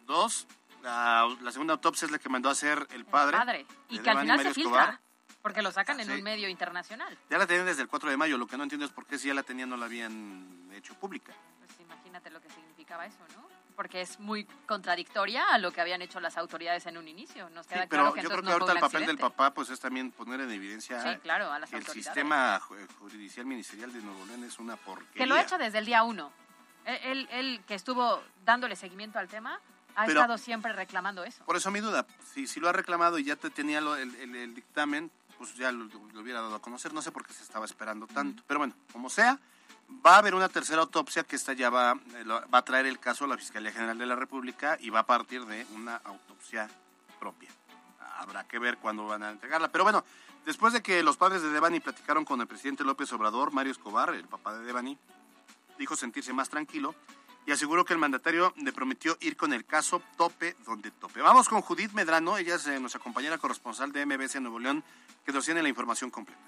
Dos, 0.07 0.47
la, 0.83 1.29
la 1.43 1.53
segunda 1.53 1.75
autopsia 1.75 2.07
es 2.07 2.13
la 2.13 2.19
que 2.19 2.29
mandó 2.31 2.49
a 2.49 2.53
hacer 2.53 2.87
el 2.91 3.05
padre. 3.05 3.37
Padre. 3.37 3.67
Y 3.91 3.99
que 3.99 4.11
al 4.11 4.21
final 4.21 4.43
se 4.43 4.55
filtra. 4.55 5.01
Porque 5.42 5.61
lo 5.62 5.72
sacan 5.72 5.98
en 6.00 6.07
Sí. 6.07 6.12
un 6.12 6.22
medio 6.22 6.48
internacional. 6.48 7.16
Ya 7.28 7.37
la 7.38 7.46
tenían 7.46 7.66
desde 7.66 7.83
el 7.83 7.88
4 7.88 8.09
de 8.11 8.16
mayo. 8.16 8.38
Lo 8.38 8.46
que 8.46 8.57
no 8.57 8.62
entiendo 8.62 8.87
es 8.87 8.92
por 8.92 9.05
qué 9.07 9.18
si 9.18 9.28
ya 9.28 9.35
la 9.35 9.42
tenían 9.42 9.68
no 9.68 9.76
la 9.76 9.87
habían 9.87 10.70
hecho 10.72 10.94
pública. 10.94 11.33
Pues 11.59 11.81
imagínate 11.81 12.31
lo 12.31 12.40
que 12.40 12.48
significaba 12.50 13.07
eso, 13.07 13.18
¿no? 13.37 13.48
Porque 13.74 14.02
es 14.02 14.20
muy 14.20 14.44
contradictoria 14.66 15.46
a 15.52 15.59
lo 15.59 15.72
que 15.72 15.81
habían 15.81 16.02
hecho 16.02 16.20
las 16.20 16.37
autoridades 16.37 16.87
en 16.87 16.98
un 16.98 17.09
inicio. 17.09 17.48
Nos 17.50 17.66
Sí, 17.66 17.70
queda 17.74 17.87
pero 17.88 18.02
claro 18.02 18.14
que 18.14 18.22
yo 18.22 18.28
creo 18.28 18.40
que 18.42 18.46
no 18.46 18.52
ahorita 18.52 18.72
el 18.72 18.78
papel 18.81 19.07
del 19.07 19.18
papá 19.18 19.52
pues 19.55 19.70
es 19.70 19.81
también 19.81 20.12
poner 20.12 20.40
en 20.42 20.50
evidencia 20.50 21.02
Sí, 21.02 21.18
claro, 21.20 21.50
a 21.50 21.59
las 21.59 21.70
que 21.70 21.76
el 21.76 21.87
sistema 21.87 22.61
ju- 22.61 22.87
judicial 22.98 23.46
ministerial 23.46 23.92
de 23.92 24.00
Nuevo 24.02 24.24
León 24.26 24.44
es 24.44 24.59
una 24.59 24.76
porquería. 24.76 25.14
Que 25.14 25.26
lo 25.26 25.35
ha 25.35 25.40
hecho 25.40 25.59
desde 25.59 25.78
el 25.78 25.87
día 25.87 26.02
uno. 26.02 26.31
Él, 26.85 26.98
él- 27.02 27.28
él 27.33 27.61
que 27.66 27.74
estuvo 27.74 28.22
dándole 28.44 28.76
seguimiento 28.76 29.18
al 29.18 29.28
tema, 29.28 29.59
ha 29.94 30.05
Pero- 30.07 30.20
estado 30.20 30.37
siempre 30.38 30.72
reclamando 30.74 31.24
eso. 31.24 31.42
Por 31.44 31.57
eso 31.57 31.70
mi 31.70 31.81
duda, 31.81 32.07
si, 32.35 32.46
si 32.46 32.61
lo 32.61 32.68
ha 32.68 32.72
reclamado 32.72 33.18
y 33.18 33.24
ya 33.24 33.37
te 33.37 33.48
tenía 33.50 33.81
lo- 33.81 33.96
el, 33.96 34.14
el- 34.16 34.35
el 34.37 34.55
dictamen, 34.55 35.11
pues 35.42 35.57
ya 35.57 35.72
lo, 35.72 35.87
hubiera 36.20 36.40
dado 36.40 36.55
a 36.55 36.62
conocer. 36.62 36.94
No 36.94 37.02
sé 37.02 37.11
por 37.11 37.26
qué 37.26 37.33
se 37.33 37.42
estaba 37.42 37.64
esperando 37.64 38.07
tanto. 38.07 38.44
Pero 38.46 38.59
bueno, 38.59 38.74
como 38.92 39.11
sea, 39.11 39.40
va 40.07 40.14
a 40.14 40.18
haber 40.18 40.37
una 40.37 40.48
tercera 40.48 40.83
autopsia 40.83 41.24
que 41.24 41.35
esta 41.35 41.52
ya 41.52 41.68
va, 41.68 41.98
eh, 42.14 42.24
va 42.24 42.59
a 42.59 42.64
traer 42.64 42.87
el 42.87 43.00
caso 43.00 43.24
a 43.24 43.28
la 43.28 43.37
Fiscalía 43.37 43.72
General 43.72 43.98
de 43.98 44.07
la 44.07 44.14
República 44.14 44.78
y 44.81 44.90
va 44.90 45.00
a 45.00 45.07
partir 45.07 45.44
de 45.46 45.66
una 45.74 45.96
autopsia 45.96 46.70
propia. 47.18 47.50
Habrá 48.18 48.44
que 48.44 48.61
ver 48.61 48.78
cuándo 48.78 49.05
van 49.05 49.24
a 49.24 49.31
entregarla. 49.31 49.66
Pero 49.66 49.83
bueno, 49.83 50.05
después 50.46 50.72
de 50.74 50.81
que 50.81 51.02
los 51.02 51.16
padres 51.16 51.42
de 51.42 51.50
Devani 51.50 51.81
platicaron 51.81 52.24
con 52.24 52.40
el 52.40 52.46
presidente 52.46 52.85
López 52.85 53.12
Obrador, 53.12 53.52
Mario 53.52 53.72
Escobar, 53.72 54.14
el 54.14 54.28
papá 54.28 54.55
de 54.55 54.64
Devani, 54.64 54.96
dijo 55.76 55.96
sentirse 55.96 56.33
más 56.33 56.50
tranquilo 56.50 56.94
y 57.46 57.52
aseguró 57.52 57.85
que 57.85 57.92
el 57.92 57.98
mandatario 57.98 58.52
le 58.57 58.72
prometió 58.72 59.16
ir 59.20 59.37
con 59.37 59.52
el 59.52 59.64
caso 59.64 60.02
tope 60.16 60.57
donde 60.64 60.90
tope. 60.90 61.20
Vamos 61.20 61.48
con 61.48 61.61
Judith 61.61 61.92
Medrano, 61.92 62.38
ella 62.38 62.57
es 62.57 62.66
eh, 62.66 62.78
nuestra 62.78 63.00
compañera 63.00 63.38
corresponsal 63.38 63.92
de 63.92 64.07
MBC 64.07 64.37
Nuevo 64.40 64.59
León, 64.59 64.85
que 65.24 65.33
nos 65.33 65.44
tiene 65.44 65.62
la 65.62 65.68
información 65.68 66.11
completa. 66.11 66.40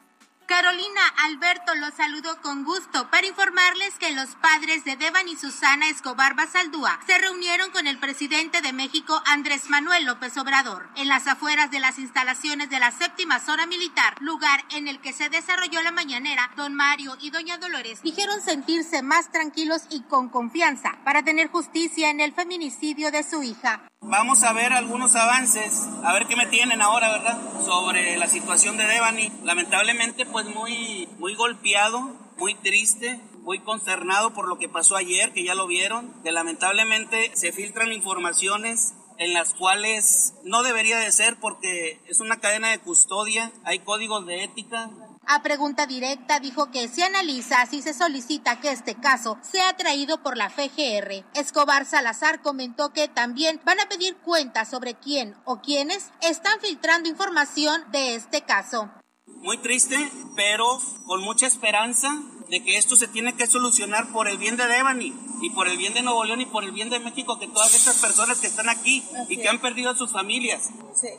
Carolina 0.46 1.00
Alberto 1.24 1.74
los 1.76 1.94
saludó 1.94 2.40
con 2.42 2.64
gusto 2.64 3.08
para 3.10 3.26
informarles 3.26 3.94
que 3.98 4.12
los 4.12 4.34
padres 4.36 4.84
de 4.84 4.96
Devan 4.96 5.26
y 5.26 5.36
Susana 5.36 5.88
Escobar 5.88 6.34
Basaldúa 6.34 7.00
se 7.06 7.16
reunieron 7.18 7.70
con 7.70 7.86
el 7.86 7.98
presidente 7.98 8.60
de 8.60 8.74
México 8.74 9.22
Andrés 9.24 9.70
Manuel 9.70 10.04
López 10.04 10.36
Obrador 10.36 10.88
en 10.96 11.08
las 11.08 11.26
afueras 11.26 11.70
de 11.70 11.80
las 11.80 11.98
instalaciones 11.98 12.68
de 12.68 12.78
la 12.78 12.90
séptima 12.90 13.40
zona 13.40 13.66
militar, 13.66 14.20
lugar 14.20 14.64
en 14.70 14.86
el 14.86 15.00
que 15.00 15.14
se 15.14 15.30
desarrolló 15.30 15.82
la 15.82 15.92
mañanera. 15.92 16.50
Don 16.56 16.74
Mario 16.74 17.16
y 17.20 17.30
doña 17.30 17.56
Dolores 17.56 18.02
dijeron 18.02 18.42
sentirse 18.42 19.02
más 19.02 19.32
tranquilos 19.32 19.82
y 19.90 20.02
con 20.02 20.28
confianza 20.28 20.98
para 21.04 21.22
tener 21.22 21.48
justicia 21.48 22.10
en 22.10 22.20
el 22.20 22.32
feminicidio 22.32 23.10
de 23.10 23.22
su 23.22 23.42
hija. 23.42 23.88
Vamos 24.06 24.42
a 24.42 24.52
ver 24.52 24.74
algunos 24.74 25.16
avances, 25.16 25.88
a 26.04 26.12
ver 26.12 26.26
qué 26.26 26.36
me 26.36 26.46
tienen 26.46 26.82
ahora, 26.82 27.10
¿verdad? 27.10 27.38
Sobre 27.64 28.18
la 28.18 28.26
situación 28.26 28.76
de 28.76 28.84
Devani. 28.84 29.32
Lamentablemente, 29.44 30.26
pues 30.26 30.44
muy, 30.46 31.08
muy 31.18 31.34
golpeado, 31.34 32.12
muy 32.36 32.54
triste, 32.54 33.18
muy 33.40 33.60
consternado 33.60 34.34
por 34.34 34.46
lo 34.46 34.58
que 34.58 34.68
pasó 34.68 34.96
ayer, 34.96 35.32
que 35.32 35.42
ya 35.42 35.54
lo 35.54 35.66
vieron, 35.66 36.12
que 36.22 36.32
lamentablemente 36.32 37.32
se 37.34 37.50
filtran 37.50 37.92
informaciones 37.92 38.92
en 39.18 39.32
las 39.32 39.54
cuales 39.54 40.34
no 40.44 40.62
debería 40.62 40.98
de 40.98 41.10
ser 41.10 41.38
porque 41.40 41.98
es 42.06 42.20
una 42.20 42.40
cadena 42.40 42.70
de 42.70 42.80
custodia, 42.80 43.52
hay 43.64 43.78
códigos 43.78 44.26
de 44.26 44.44
ética, 44.44 44.90
A 45.26 45.42
pregunta 45.42 45.86
directa 45.86 46.38
dijo 46.38 46.70
que 46.70 46.88
se 46.88 47.02
analiza 47.02 47.64
si 47.66 47.80
se 47.80 47.94
solicita 47.94 48.60
que 48.60 48.70
este 48.70 48.94
caso 48.94 49.38
sea 49.40 49.74
traído 49.76 50.22
por 50.22 50.36
la 50.36 50.50
FGR. 50.50 51.24
Escobar 51.34 51.86
Salazar 51.86 52.42
comentó 52.42 52.92
que 52.92 53.08
también 53.08 53.60
van 53.64 53.80
a 53.80 53.88
pedir 53.88 54.16
cuentas 54.16 54.68
sobre 54.68 54.94
quién 54.94 55.34
o 55.44 55.60
quiénes 55.60 56.10
están 56.20 56.60
filtrando 56.60 57.08
información 57.08 57.84
de 57.90 58.14
este 58.14 58.42
caso. 58.42 58.90
muy 59.26 59.58
triste, 59.58 59.96
pero 60.36 60.64
con 61.06 61.22
mucha 61.22 61.46
esperanza 61.46 62.08
de 62.54 62.62
que 62.62 62.78
esto 62.78 62.94
se 62.94 63.08
tiene 63.08 63.34
que 63.34 63.48
solucionar 63.48 64.12
por 64.12 64.28
el 64.28 64.38
bien 64.38 64.56
de 64.56 64.68
Devani 64.68 65.12
y 65.42 65.50
por 65.50 65.66
el 65.66 65.76
bien 65.76 65.92
de 65.92 66.02
Nuevo 66.02 66.24
León 66.24 66.40
y 66.40 66.46
por 66.46 66.62
el 66.62 66.70
bien 66.70 66.88
de 66.88 67.00
México, 67.00 67.36
que 67.36 67.48
todas 67.48 67.74
estas 67.74 67.98
personas 67.98 68.38
que 68.38 68.46
están 68.46 68.68
aquí 68.68 69.02
y 69.28 69.38
que 69.38 69.48
han 69.48 69.60
perdido 69.60 69.90
a 69.90 69.96
sus 69.96 70.12
familias 70.12 70.70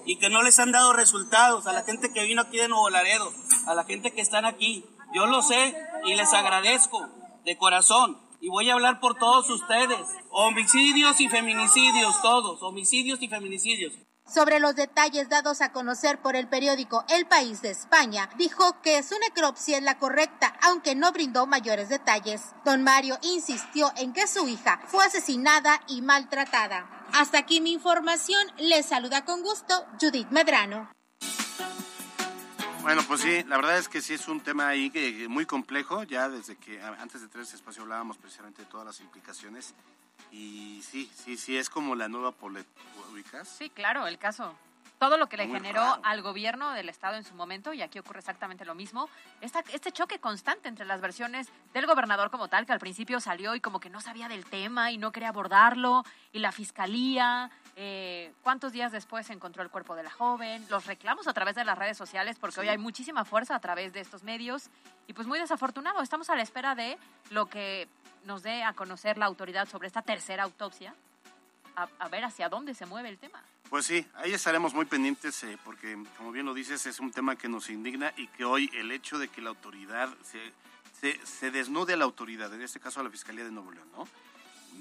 y 0.06 0.15
que 0.15 0.30
no 0.30 0.43
les 0.43 0.60
han 0.60 0.71
dado 0.71 0.93
resultados, 0.93 1.67
a 1.67 1.74
la 1.74 1.84
gente 1.84 2.13
que 2.13 2.24
vino 2.24 2.43
aquí 2.43 2.56
de 2.56 2.69
Nuevo 2.69 2.89
Laredo, 2.89 3.34
a 3.67 3.76
la 3.76 3.84
gente 3.84 4.13
que 4.13 4.21
están 4.21 4.45
aquí. 4.45 4.86
Yo 5.13 5.26
lo 5.26 5.41
sé 5.41 5.76
y 6.06 6.15
les 6.15 6.32
agradezco 6.32 7.06
de 7.43 7.58
corazón. 7.58 8.17
Y 8.39 8.48
voy 8.48 8.69
a 8.69 8.76
hablar 8.76 9.02
por 9.02 9.17
todos 9.17 9.50
ustedes. 9.50 10.00
Homicidios 10.30 11.19
y 11.19 11.28
feminicidios, 11.28 12.21
todos. 12.21 12.63
Homicidios 12.63 13.21
y 13.21 13.28
feminicidios. 13.28 13.91
Sobre 14.27 14.59
los 14.59 14.75
detalles 14.75 15.29
dados 15.29 15.61
a 15.61 15.71
conocer 15.71 16.19
por 16.19 16.35
el 16.35 16.47
periódico 16.47 17.05
El 17.09 17.27
País 17.27 17.61
de 17.61 17.69
España, 17.69 18.27
dijo 18.38 18.81
que 18.81 19.03
su 19.03 19.15
necropsia 19.19 19.77
es 19.77 19.83
la 19.83 19.99
correcta, 19.99 20.57
aunque 20.63 20.95
no 20.95 21.11
brindó 21.11 21.45
mayores 21.45 21.89
detalles. 21.89 22.41
Don 22.65 22.83
Mario 22.83 23.17
insistió 23.21 23.93
en 23.95 24.13
que 24.13 24.27
su 24.27 24.47
hija 24.47 24.81
fue 24.88 25.05
asesinada 25.05 25.79
y 25.88 26.01
maltratada. 26.01 27.05
Hasta 27.13 27.38
aquí 27.38 27.61
mi 27.61 27.71
información. 27.71 28.45
Les 28.57 28.88
saluda 28.88 29.23
con 29.23 29.41
gusto 29.43 29.85
Judith 30.01 30.29
Medrano. 30.31 30.91
Bueno, 32.81 33.03
pues 33.07 33.21
sí, 33.21 33.43
la 33.43 33.55
verdad 33.55 33.77
es 33.77 33.88
que 33.88 34.01
sí 34.01 34.15
es 34.15 34.27
un 34.27 34.41
tema 34.41 34.67
ahí 34.67 34.91
muy 35.29 35.45
complejo, 35.45 36.03
ya 36.03 36.29
desde 36.29 36.55
que 36.55 36.81
antes 36.81 37.21
de 37.21 37.27
tener 37.27 37.43
este 37.43 37.55
espacio 37.55 37.83
hablábamos 37.83 38.17
precisamente 38.17 38.63
de 38.63 38.67
todas 38.67 38.85
las 38.85 38.99
implicaciones 38.99 39.73
y 40.36 40.82
sí, 40.82 41.10
sí, 41.15 41.38
sí, 41.38 41.58
es 41.58 41.69
como 41.69 41.95
la 41.95 42.10
nueva 42.10 42.34
polet, 42.34 42.67
¿ubicas? 43.12 43.48
Sí, 43.48 43.69
claro, 43.69 44.06
el 44.06 44.17
caso. 44.17 44.54
Todo 45.06 45.18
lo 45.18 45.28
que 45.30 45.38
le 45.38 45.46
Muy 45.46 45.58
generó 45.58 45.82
raro. 45.82 46.02
al 46.04 46.24
gobierno 46.24 46.72
del 46.72 46.89
Estado 46.89 47.15
en 47.15 47.24
su 47.24 47.36
momento, 47.36 47.74
y 47.74 47.84
aquí 47.84 48.00
ocurre 48.00 48.18
exactamente 48.18 48.65
lo 48.65 48.74
mismo, 48.74 49.08
esta, 49.39 49.60
este 49.72 49.91
choque 49.91 50.18
constante 50.18 50.68
entre 50.68 50.84
las 50.84 51.00
versiones 51.00 51.48
del 51.76 51.86
gobernador 51.86 52.32
como 52.32 52.48
tal, 52.48 52.65
que 52.65 52.74
al 52.74 52.80
principio 52.80 53.20
salió 53.20 53.54
y 53.54 53.62
como 53.62 53.80
que 53.80 53.91
no 53.91 54.02
sabía 54.02 54.28
del 54.28 54.46
tema 54.46 54.89
y 54.91 54.98
no 54.98 55.12
quería 55.12 55.30
abordarlo, 55.30 56.04
y 56.32 56.39
la 56.39 56.52
fiscalía, 56.52 57.52
eh, 57.76 58.34
cuántos 58.41 58.72
días 58.72 58.91
después 58.91 59.28
se 59.28 59.34
encontró 59.34 59.62
el 59.62 59.70
cuerpo 59.70 59.96
de 59.96 60.02
la 60.02 60.10
joven, 60.10 60.65
los 60.72 60.88
reclamos 60.88 61.28
a 61.28 61.34
través 61.34 61.54
de 61.54 61.65
las 61.65 61.78
redes 61.78 61.98
sociales, 61.98 62.39
porque 62.39 62.62
hoy 62.62 62.70
hay 62.70 62.80
muchísima 62.80 63.26
fuerza 63.26 63.54
a 63.54 63.60
través 63.60 63.94
de 63.94 64.00
estos 64.00 64.24
medios, 64.24 64.72
y 65.06 65.13
pues 65.13 65.28
muy 65.28 65.38
desafortunado, 65.38 66.02
estamos 66.02 66.32
a 66.32 66.36
la 66.36 66.41
espera 66.41 66.74
de 66.74 66.98
lo 67.30 67.46
que 67.46 67.88
nos 68.24 68.41
dé 68.41 68.63
a 68.63 68.74
conocer 68.74 69.20
la 69.20 69.28
autoridad 69.28 69.68
sobre 69.68 69.86
esta 69.86 70.02
tercera 70.02 70.41
autopsia, 70.41 70.96
a, 71.76 71.88
a 72.00 72.08
ver 72.08 72.24
hacia 72.24 72.50
dónde 72.50 72.74
se 72.74 72.88
mueve 72.88 73.10
el 73.10 73.20
tema. 73.20 73.44
Pues 73.69 73.86
sí, 73.86 74.06
ahí 74.15 74.34
estaremos 74.34 74.73
muy 74.73 74.86
pendientes 74.86 75.43
eh, 75.43 75.58
porque, 75.63 75.97
como 76.17 76.32
bien 76.32 76.45
lo 76.45 76.54
dices, 76.54 76.86
es 76.86 76.99
un 76.99 77.12
tema 77.12 77.36
que 77.36 77.49
nos 77.49 77.69
indigna 77.69 78.13
y 78.15 78.28
que 78.28 78.45
hoy 78.45 78.69
el 78.73 78.91
hecho 78.91 79.17
de 79.17 79.28
que 79.28 79.41
la 79.41 79.49
autoridad 79.49 80.10
se, 80.23 80.39
se, 80.99 81.25
se 81.25 81.51
desnude 81.51 81.93
a 81.93 81.97
la 81.97 82.06
autoridad, 82.06 82.54
en 82.54 82.62
este 82.62 82.80
caso 82.80 82.99
a 82.99 83.04
la 83.04 83.10
Fiscalía 83.10 83.43
de 83.43 83.51
Nuevo 83.51 83.71
León, 83.71 83.88
¿no? 83.97 84.08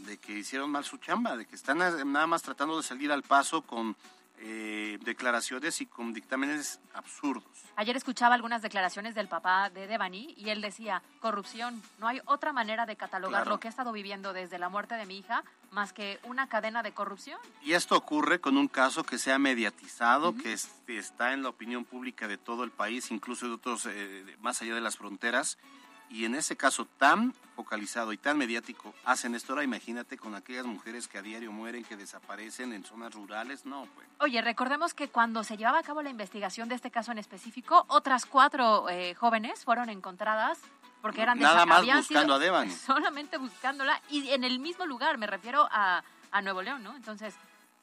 de 0.07 0.19
que 0.19 0.33
hicieron 0.33 0.71
mal 0.71 0.85
su 0.85 0.99
chamba, 0.99 1.37
de 1.37 1.47
que 1.47 1.55
están 1.55 1.79
nada 1.79 2.27
más 2.27 2.43
tratando 2.43 2.77
de 2.77 2.83
salir 2.83 3.11
al 3.13 3.23
paso 3.23 3.63
con 3.63 3.97
eh, 4.39 4.99
declaraciones 5.03 5.81
y 5.81 5.87
con 5.87 6.13
dictámenes 6.13 6.81
absurdos. 6.93 7.45
Ayer 7.77 7.97
escuchaba 7.97 8.35
algunas 8.35 8.63
declaraciones 8.63 9.15
del 9.15 9.29
papá 9.29 9.71
de 9.71 9.87
Devani 9.87 10.35
y 10.37 10.51
él 10.51 10.61
decía, 10.61 11.03
corrupción, 11.21 11.83
no 11.99 12.09
hay 12.09 12.21
otra 12.27 12.53
manera 12.53 12.87
de 12.87 12.97
catalogar 12.97 13.43
Claro. 13.43 13.51
lo 13.51 13.61
que 13.61 13.69
he 13.69 13.71
estado 13.71 13.93
viviendo 13.93 14.33
desde 14.33 14.59
la 14.59 14.69
muerte 14.69 14.95
de 14.97 15.07
mi 15.07 15.19
hija 15.19 15.43
más 15.71 15.93
que 15.93 16.21
una 16.25 16.49
cadena 16.49 16.83
de 16.83 16.93
corrupción. 16.93 17.39
Y 17.63 17.73
esto 17.73 17.97
ocurre 17.97 18.41
con 18.41 18.57
un 18.57 18.69
caso 18.69 19.03
que 19.05 19.19
se 19.19 19.33
ha 19.33 19.39
mediatizado, 19.39 20.37
que 20.37 20.53
es- 20.53 20.69
está 20.87 21.33
en 21.33 21.43
la 21.43 21.49
opinión 21.49 21.85
pública 21.85 22.29
de 22.29 22.39
todo 22.39 22.63
el 22.65 22.71
país, 22.71 23.11
incluso 23.11 23.47
de 23.49 23.55
otros, 23.55 23.87
eh, 23.87 24.37
más 24.41 24.63
allá 24.63 24.75
de 24.75 24.81
las 24.81 24.97
fronteras. 24.97 25.59
Y 26.11 26.25
en 26.27 26.35
ese 26.35 26.57
caso 26.57 26.87
tan 26.99 27.33
focalizado 27.57 28.13
y 28.13 28.19
tan 28.19 28.37
mediático 28.39 28.95
hacen 29.05 29.35
esto, 29.35 29.53
ahora 29.53 29.65
imagínate 29.65 30.17
con 30.17 30.35
aquellas 30.35 30.67
mujeres 30.67 31.09
que 31.09 31.19
a 31.19 31.23
diario 31.23 31.51
mueren, 31.53 31.85
que 31.85 31.97
desaparecen 31.97 32.73
en 32.73 32.85
zonas 32.85 33.15
rurales, 33.15 33.65
no, 33.65 33.87
pues. 33.95 34.07
Oye, 34.21 34.41
recordemos 34.43 34.93
que 34.95 35.09
cuando 35.09 35.43
se 35.45 35.57
llevaba 35.57 35.79
a 35.79 35.83
cabo 35.83 36.03
la 36.03 36.11
investigación 36.11 36.69
de 36.69 36.75
este 36.75 36.91
caso 36.91 37.13
en 37.13 37.19
específico, 37.19 37.85
otras 37.89 38.27
cuatro 38.27 38.89
eh, 38.89 39.15
jóvenes 39.15 39.65
fueron 39.65 39.89
encontradas 39.89 40.59
porque 41.01 41.23
eran 41.23 41.39
Nada 41.39 41.65
desa- 41.65 41.67
más 41.69 41.87
buscando 41.97 42.35
a 42.35 42.39
Devani. 42.39 42.71
Solamente 42.87 43.37
buscándola 43.39 44.01
y 44.11 44.31
en 44.31 44.45
el 44.45 44.59
mismo 44.59 44.87
lugar, 44.87 45.19
me 45.19 45.27
refiero 45.27 45.69
a, 45.71 46.03
a 46.33 46.43
Nuevo 46.43 46.63
León, 46.63 46.83
¿no? 46.83 46.95
Entonces, 46.97 47.35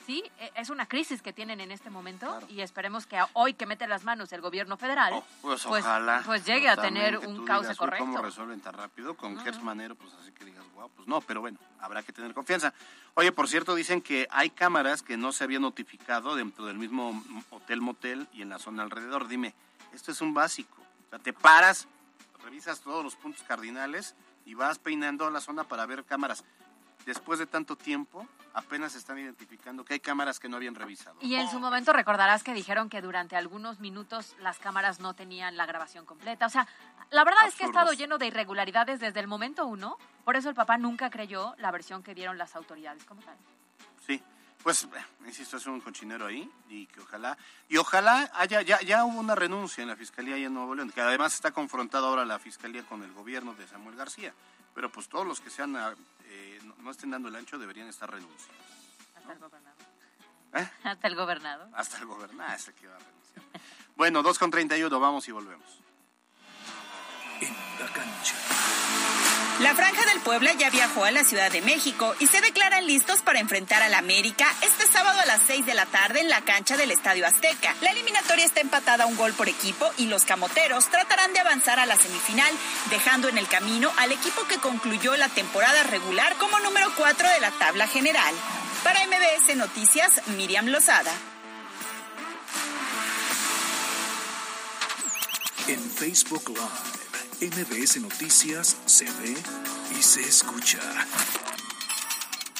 sí, 0.06 0.24
e- 0.40 0.52
es 0.56 0.70
una 0.70 0.86
crisis 0.88 1.22
que 1.22 1.34
tienen 1.34 1.60
en 1.62 1.72
este 1.72 1.90
momento 1.90 2.40
y 2.50 2.62
esperemos 2.62 3.06
que 3.06 3.20
hoy 3.34 3.54
que 3.54 3.66
mete 3.66 3.88
las 3.88 4.04
manos 4.04 4.32
el 4.34 4.42
gobierno 4.42 4.78
federal, 4.78 5.24
Pues, 5.42 5.64
pues, 5.64 5.84
ojalá. 5.84 6.22
pues 6.26 6.46
llegue 6.46 6.70
a 6.70 6.76
tener 6.76 7.18
un 7.18 7.46
cauce 7.46 7.68
digas, 7.70 7.72
"Uy, 7.72 7.78
correcto. 7.78 8.06
¿Cómo 8.06 8.18
resuelven 8.20 8.60
tan 8.62 8.74
rápido? 8.74 9.16
Con 9.16 9.38
Gers 9.40 9.62
Manero, 9.62 9.96
pues 9.96 10.14
así 10.22 10.32
que 10.32 10.46
digas, 10.46 10.64
wow, 10.74 10.90
pues 10.96 11.08
no, 11.08 11.22
pero 11.22 11.42
bueno, 11.42 11.60
habrá 11.80 12.04
que 12.04 12.14
tener 12.14 12.34
confianza. 12.34 12.74
Oye, 13.14 13.32
por 13.32 13.48
cierto, 13.48 13.76
dicen 13.76 14.02
que 14.02 14.28
hay 14.32 14.50
cámaras 14.50 15.02
que 15.04 15.18
no 15.18 15.32
se 15.32 15.44
habían 15.44 15.62
notificado 15.64 16.36
dentro 16.36 16.66
del 16.66 16.78
mismo 16.78 17.24
hotel 17.50 17.82
motel 17.82 18.28
y 18.34 18.42
en 18.42 18.50
la 18.50 18.60
zona 18.60 18.84
alrededor. 18.84 19.28
Dime, 19.28 19.54
esto 19.94 20.12
es 20.12 20.22
un 20.22 20.34
básico. 20.34 20.82
O 21.08 21.10
sea, 21.10 21.20
te 21.20 21.34
paras, 21.34 21.88
revisas 22.44 22.80
todos 22.82 23.04
los 23.04 23.16
puntos 23.16 23.44
cardinales 23.44 24.16
y 24.46 24.54
vas 24.56 24.80
peinando 24.80 25.30
la 25.30 25.42
zona 25.42 25.64
para 25.66 25.86
ver 25.86 26.04
cámaras. 26.06 26.44
Después 27.06 27.40
de 27.40 27.48
tanto 27.48 27.76
tiempo, 27.76 28.28
apenas 28.54 28.96
están 28.96 29.18
identificando 29.18 29.84
que 29.84 29.94
hay 29.94 30.00
cámaras 30.00 30.40
que 30.40 30.50
no 30.50 30.58
habían 30.58 30.76
revisado. 30.76 31.18
Y 31.22 31.36
en 31.36 31.50
su 31.50 31.60
momento 31.60 31.94
recordarás 31.94 32.44
que 32.44 32.54
dijeron 32.54 32.90
que 32.90 33.02
durante 33.02 33.36
algunos 33.36 33.80
minutos 33.80 34.36
las 34.40 34.60
cámaras 34.60 35.00
no 35.00 35.14
tenían 35.14 35.58
la 35.58 35.66
grabación 35.66 36.06
completa. 36.06 36.46
O 36.46 36.50
sea, 36.50 36.68
la 37.10 37.24
verdad 37.24 37.48
es 37.48 37.56
que 37.56 37.64
ha 37.64 37.68
estado 37.68 37.94
lleno 37.94 38.18
de 38.18 38.28
irregularidades 38.28 39.00
desde 39.00 39.20
el 39.20 39.28
momento 39.28 39.66
uno. 39.66 39.98
Por 40.24 40.36
eso 40.36 40.50
el 40.50 40.56
papá 40.56 40.78
nunca 40.78 41.10
creyó 41.10 41.56
la 41.58 41.72
versión 41.72 42.04
que 42.04 42.14
dieron 42.14 42.38
las 42.38 42.56
autoridades 42.56 43.04
como 43.06 43.22
tal. 43.22 43.36
Sí, 44.06 44.22
pues, 44.64 44.84
eh, 44.84 45.06
insisto, 45.26 45.58
es 45.58 45.66
un 45.66 45.82
cochinero 45.82 46.28
ahí 46.28 46.50
y 46.70 46.86
que 46.86 47.00
ojalá, 47.00 47.38
y 47.68 47.78
ojalá 47.78 48.30
haya, 48.36 48.62
ya, 48.62 48.80
ya 48.82 49.06
hubo 49.06 49.20
una 49.20 49.34
renuncia 49.34 49.82
en 49.82 49.88
la 49.88 49.96
Fiscalía 49.96 50.36
ahí 50.36 50.46
en 50.46 50.54
Nuevo 50.54 50.76
León, 50.76 50.92
que 50.92 51.02
además 51.02 51.34
está 51.34 51.52
confrontada 51.52 52.08
ahora 52.08 52.26
la 52.26 52.38
Fiscalía 52.38 52.84
con 52.84 53.02
el 53.02 53.12
gobierno 53.12 53.56
de 53.56 53.68
Samuel 53.68 53.96
García, 53.96 54.34
pero 54.74 54.92
pues 54.92 55.08
todos 55.10 55.26
los 55.26 55.40
que 55.40 55.50
sean, 55.50 55.76
ah, 55.76 55.94
eh, 56.26 56.60
no, 56.64 56.76
no 56.80 56.92
estén 56.92 57.12
dando 57.12 57.30
el 57.30 57.36
ancho 57.36 57.58
deberían 57.58 57.88
estar 57.88 58.10
renunciando. 58.10 58.64
Hasta 59.16 59.34
el 59.34 59.40
gobernador. 59.40 59.86
¿Eh? 60.54 60.70
Hasta 60.84 61.08
el 61.08 61.16
gobernador. 61.16 61.70
Hasta 61.74 61.98
el 61.98 62.06
gobernador, 62.06 62.56
ese 62.56 62.74
que 62.74 62.88
va 62.88 62.96
a 62.96 63.00
renunciar. 63.00 63.46
Bueno, 63.96 64.24
2 64.24 64.40
con 64.40 64.52
31, 64.52 65.00
vamos 65.00 65.28
y 65.28 65.32
volvemos. 65.32 65.82
En 67.42 67.56
la 67.80 67.92
cancha. 67.92 68.36
La 69.62 69.76
Franja 69.76 70.04
del 70.08 70.22
Puebla 70.22 70.54
ya 70.54 70.72
viajó 70.72 71.06
a 71.06 71.12
la 71.12 71.24
Ciudad 71.24 71.52
de 71.52 71.62
México 71.62 72.16
y 72.20 72.26
se 72.26 72.42
declaran 72.42 72.88
listos 72.88 73.22
para 73.22 73.40
enfrentar 73.40 73.84
al 73.84 73.94
América 73.94 74.48
este 74.64 74.88
sábado 74.88 75.20
a 75.20 75.26
las 75.28 75.40
6 75.46 75.68
de 75.68 75.76
la 75.76 75.86
tarde 75.86 76.20
en 76.20 76.30
la 76.30 76.42
cancha 76.42 76.78
del 76.78 76.90
Estadio 76.90 77.28
Azteca. 77.28 77.76
La 77.82 77.92
eliminatoria 77.92 78.44
está 78.44 78.60
empatada 78.60 79.04
a 79.04 79.08
un 79.08 79.16
gol 79.16 79.34
por 79.34 79.50
equipo 79.50 79.88
y 79.98 80.08
los 80.08 80.26
camoteros 80.26 80.90
tratarán 80.90 81.32
de 81.34 81.42
avanzar 81.42 81.80
a 81.80 81.86
la 81.86 81.96
semifinal, 81.96 82.52
dejando 82.90 83.30
en 83.30 83.38
el 83.38 83.48
camino 83.48 83.92
al 83.98 84.12
equipo 84.12 84.48
que 84.48 84.58
concluyó 84.58 85.16
la 85.16 85.30
temporada 85.30 85.84
regular 85.84 86.36
como 86.38 86.60
número 86.60 86.92
4 86.98 87.30
de 87.30 87.40
la 87.40 87.52
tabla 87.52 87.88
general. 87.88 88.34
Para 88.84 89.06
MBS 89.06 89.56
Noticias, 89.58 90.28
Miriam 90.38 90.66
Lozada. 90.70 91.12
En 95.68 95.80
Facebook 95.92 96.50
Live, 96.50 97.01
MBS 97.42 98.00
Noticias 98.02 98.78
se 98.86 99.06
ve 99.06 99.36
y 99.98 100.04
se 100.04 100.22
escucha. 100.22 100.78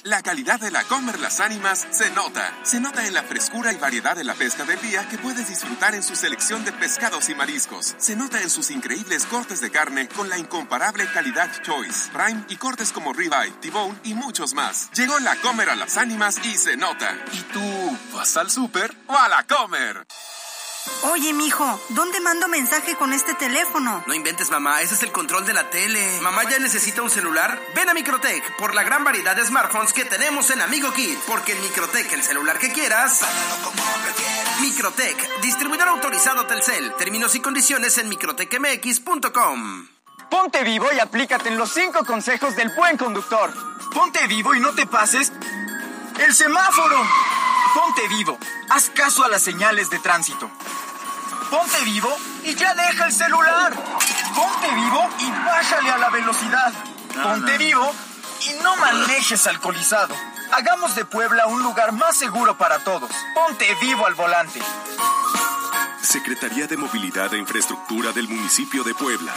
La 0.06 0.24
calidad 0.24 0.60
de 0.60 0.72
la 0.72 0.84
Comer 0.86 1.20
Las 1.20 1.40
Ánimas 1.40 1.86
se 1.92 2.10
nota. 2.10 2.52
Se 2.64 2.80
nota 2.80 3.06
en 3.06 3.14
la 3.14 3.22
frescura 3.22 3.72
y 3.72 3.76
variedad 3.76 4.16
de 4.16 4.24
la 4.24 4.34
pesca 4.34 4.66
del 4.66 4.82
día 4.82 5.08
que 5.08 5.20
puedes 5.20 5.48
disfrutar 5.50 5.94
en 5.94 6.02
su 6.02 6.16
selección 6.16 6.66
de 6.66 6.72
pescados 6.72 7.30
y 7.30 7.36
mariscos. 7.36 7.94
Se 8.00 8.16
nota 8.16 8.42
en 8.42 8.50
sus 8.50 8.72
increíbles 8.72 9.28
cortes 9.28 9.62
de 9.62 9.70
carne 9.70 10.08
con 10.08 10.30
la 10.30 10.40
incomparable 10.40 11.06
calidad 11.14 11.52
Choice, 11.62 12.10
Prime 12.12 12.44
y 12.50 12.56
cortes 12.56 12.92
como 12.92 13.14
Ribeye, 13.14 13.52
T-Bone 13.62 14.00
y 14.06 14.16
muchos 14.16 14.56
más. 14.56 14.90
Llegó 14.94 15.20
la 15.20 15.36
Comer 15.36 15.70
a 15.70 15.76
las 15.76 15.98
Ánimas 15.98 16.44
y 16.44 16.58
se 16.58 16.76
nota. 16.76 17.16
¿Y 17.34 17.42
tú 17.54 17.98
vas 18.16 18.36
al 18.36 18.50
súper 18.50 18.92
o 19.06 19.16
a 19.16 19.30
la 19.30 19.46
Comer? 19.46 20.08
Oye, 21.04 21.34
mijo, 21.34 21.80
¿dónde 21.90 22.20
mando 22.22 22.48
mensaje 22.48 22.96
con 22.96 23.14
este 23.14 23.34
teléfono? 23.34 24.04
No 24.08 24.14
inventes, 24.14 24.50
mamá, 24.50 24.82
ese 24.82 24.96
es 24.96 25.04
el 25.04 25.12
control 25.12 25.46
de 25.46 25.54
la 25.54 25.70
tele. 25.70 26.20
Mamá 26.22 26.44
ya 26.50 26.60
necesita 26.60 27.02
un 27.02 27.10
celular. 27.10 27.60
Ven 27.76 27.90
a 27.90 27.94
Microtech 27.94 28.56
por 28.58 28.74
la 28.74 28.84
gran 28.84 29.04
variedad 29.04 29.36
de 29.36 29.46
smartphones 29.46 29.94
que 29.94 30.06
tenemos 30.06 30.50
en 30.52 30.62
Amigo 30.62 30.92
Kit. 30.94 31.20
Porque 31.28 31.54
en 31.54 31.62
Microtech 31.62 32.12
el 32.14 32.24
celular 32.24 32.58
que 32.60 32.72
quieras. 32.72 33.22
Microtech, 34.62 35.42
distribuidor 35.42 35.88
autorizado 35.88 36.46
Telcel. 36.46 36.94
Términos 36.96 37.36
y 37.36 37.40
condiciones 37.42 37.98
en 37.98 38.10
microtechmx.com. 38.10 39.88
Ponte 40.30 40.64
vivo 40.64 40.88
y 40.96 41.00
aplícate 41.00 41.50
en 41.50 41.58
los 41.58 41.74
cinco 41.74 42.06
consejos 42.06 42.56
del 42.56 42.70
buen 42.76 42.98
conductor. 42.98 43.54
Ponte 43.94 44.26
vivo 44.28 44.56
y 44.56 44.60
no 44.60 44.74
te 44.74 44.86
pases 44.86 45.32
el 46.20 46.34
semáforo. 46.34 46.96
Ponte 47.74 48.08
vivo. 48.10 48.38
Haz 48.70 48.90
caso 48.90 49.24
a 49.24 49.30
las 49.30 49.42
señales 49.42 49.90
de 49.90 50.00
tránsito. 50.00 50.50
Ponte 51.50 51.82
vivo 51.84 52.14
y 52.44 52.54
ya 52.56 52.74
deja 52.74 53.06
el 53.06 53.14
celular. 53.14 53.74
Ponte 54.36 54.76
vivo 54.76 55.10
y 55.20 55.32
bájale 55.32 55.90
a 55.90 55.98
la 55.98 56.10
velocidad. 56.10 56.74
Ponte 57.24 57.58
vivo 57.58 57.94
y 58.50 58.64
no 58.64 58.76
manejes 58.76 59.48
alcoholizado. 59.48 60.16
Hagamos 60.52 60.96
de 60.96 61.06
Puebla 61.06 61.48
un 61.48 61.64
lugar 61.64 61.94
más 61.94 62.18
seguro 62.18 62.58
para 62.58 62.80
todos. 62.84 63.12
Ponte 63.34 63.74
vivo 63.82 64.06
al 64.06 64.16
volante. 64.16 64.62
Secretaría 66.02 66.68
de 66.68 66.76
Movilidad 66.76 67.34
e 67.34 67.38
Infraestructura 67.38 68.12
del 68.12 68.28
municipio 68.28 68.84
de 68.84 68.94
Puebla. 68.94 69.34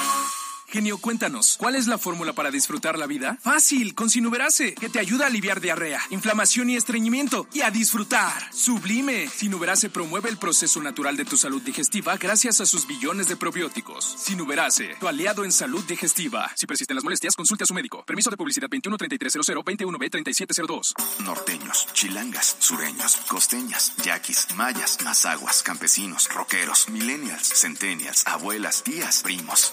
Genio, 0.74 0.98
cuéntanos, 0.98 1.54
¿cuál 1.56 1.76
es 1.76 1.86
la 1.86 1.98
fórmula 1.98 2.32
para 2.32 2.50
disfrutar 2.50 2.98
la 2.98 3.06
vida? 3.06 3.38
Fácil, 3.40 3.94
con 3.94 4.10
Sinuberase, 4.10 4.74
que 4.74 4.88
te 4.88 4.98
ayuda 4.98 5.22
a 5.22 5.28
aliviar 5.28 5.60
diarrea, 5.60 6.00
inflamación 6.10 6.68
y 6.68 6.74
estreñimiento 6.74 7.46
y 7.52 7.60
a 7.60 7.70
disfrutar. 7.70 8.52
Sublime. 8.52 9.28
Sinuberase 9.28 9.88
promueve 9.88 10.30
el 10.30 10.36
proceso 10.36 10.82
natural 10.82 11.16
de 11.16 11.26
tu 11.26 11.36
salud 11.36 11.62
digestiva 11.62 12.16
gracias 12.16 12.60
a 12.60 12.66
sus 12.66 12.88
billones 12.88 13.28
de 13.28 13.36
probióticos. 13.36 14.16
Sinuberase, 14.18 14.96
tu 14.98 15.06
aliado 15.06 15.44
en 15.44 15.52
salud 15.52 15.84
digestiva. 15.84 16.50
Si 16.56 16.66
persisten 16.66 16.96
las 16.96 17.04
molestias, 17.04 17.36
consulte 17.36 17.62
a 17.62 17.66
su 17.68 17.74
médico. 17.74 18.04
Permiso 18.04 18.30
de 18.30 18.36
publicidad 18.36 18.68
213300 18.68 19.54
21B3702. 19.64 20.94
Norteños, 21.20 21.86
chilangas, 21.92 22.56
sureños, 22.58 23.18
costeñas, 23.28 23.92
yaquis, 24.02 24.48
mayas, 24.56 24.98
mazaguas, 25.04 25.62
campesinos, 25.62 26.28
rockeros, 26.34 26.88
millennials, 26.88 27.46
centennials, 27.60 28.26
abuelas, 28.26 28.82
tías, 28.82 29.22
primos. 29.22 29.72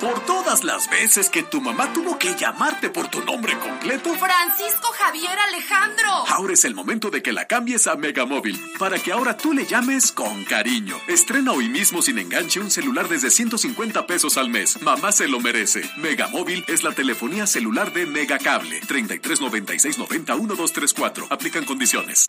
Por 0.00 0.24
todas 0.24 0.64
las 0.64 0.88
veces 0.88 1.28
que 1.28 1.42
tu 1.42 1.60
mamá 1.60 1.92
tuvo 1.92 2.18
que 2.18 2.34
llamarte 2.34 2.88
por 2.88 3.08
tu 3.08 3.22
nombre 3.22 3.58
completo, 3.58 4.14
Francisco 4.14 4.88
Javier 4.98 5.38
Alejandro. 5.48 6.08
ahora 6.28 6.54
es 6.54 6.64
el 6.64 6.74
momento 6.74 7.10
de 7.10 7.22
que 7.22 7.32
la 7.34 7.46
cambies 7.46 7.86
a 7.86 7.96
Megamóvil, 7.96 8.58
para 8.78 8.98
que 8.98 9.12
ahora 9.12 9.36
tú 9.36 9.52
le 9.52 9.66
llames 9.66 10.10
con 10.10 10.44
cariño. 10.44 10.96
Estrena 11.06 11.52
hoy 11.52 11.68
mismo 11.68 12.00
sin 12.00 12.18
enganche 12.18 12.60
un 12.60 12.70
celular 12.70 13.08
desde 13.08 13.30
150 13.30 14.06
pesos 14.06 14.38
al 14.38 14.48
mes. 14.48 14.80
Mamá 14.80 15.12
se 15.12 15.28
lo 15.28 15.38
merece. 15.38 15.82
Megamóvil 15.98 16.64
es 16.66 16.82
la 16.82 16.92
telefonía 16.92 17.46
celular 17.46 17.92
de 17.92 18.06
Megacable. 18.06 18.80
33 18.80 19.40
96 19.42 19.98
90 19.98 20.34
1234. 20.34 21.26
Aplican 21.28 21.66
condiciones. 21.66 22.26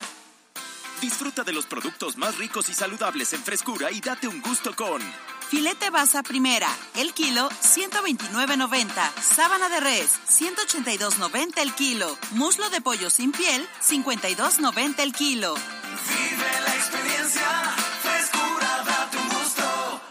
Disfruta 1.02 1.44
de 1.44 1.52
los 1.52 1.66
productos 1.66 2.16
más 2.16 2.38
ricos 2.38 2.70
y 2.70 2.74
saludables 2.74 3.34
en 3.34 3.42
frescura 3.44 3.92
y 3.92 4.00
date 4.02 4.28
un 4.28 4.40
gusto 4.40 4.76
con 4.76 5.02
Filete 5.50 5.90
basa 5.90 6.22
primera, 6.22 6.70
el 6.96 7.14
kilo 7.14 7.50
129.90. 7.50 8.88
Sábana 9.20 9.68
de 9.68 9.80
res 9.80 10.20
182.90 10.30 11.58
el 11.58 11.74
kilo. 11.74 12.18
Muslo 12.32 12.70
de 12.70 12.80
pollo 12.82 13.10
sin 13.10 13.32
piel 13.32 13.68
52.90 13.82 15.00
el 15.00 15.12
kilo. 15.12 15.56
Vive 15.56 16.62
la 16.66 16.76
experiencia, 16.76 17.50
frescura, 18.02 18.84
date 18.86 19.18
un 19.18 19.30
gusto. 19.30 20.02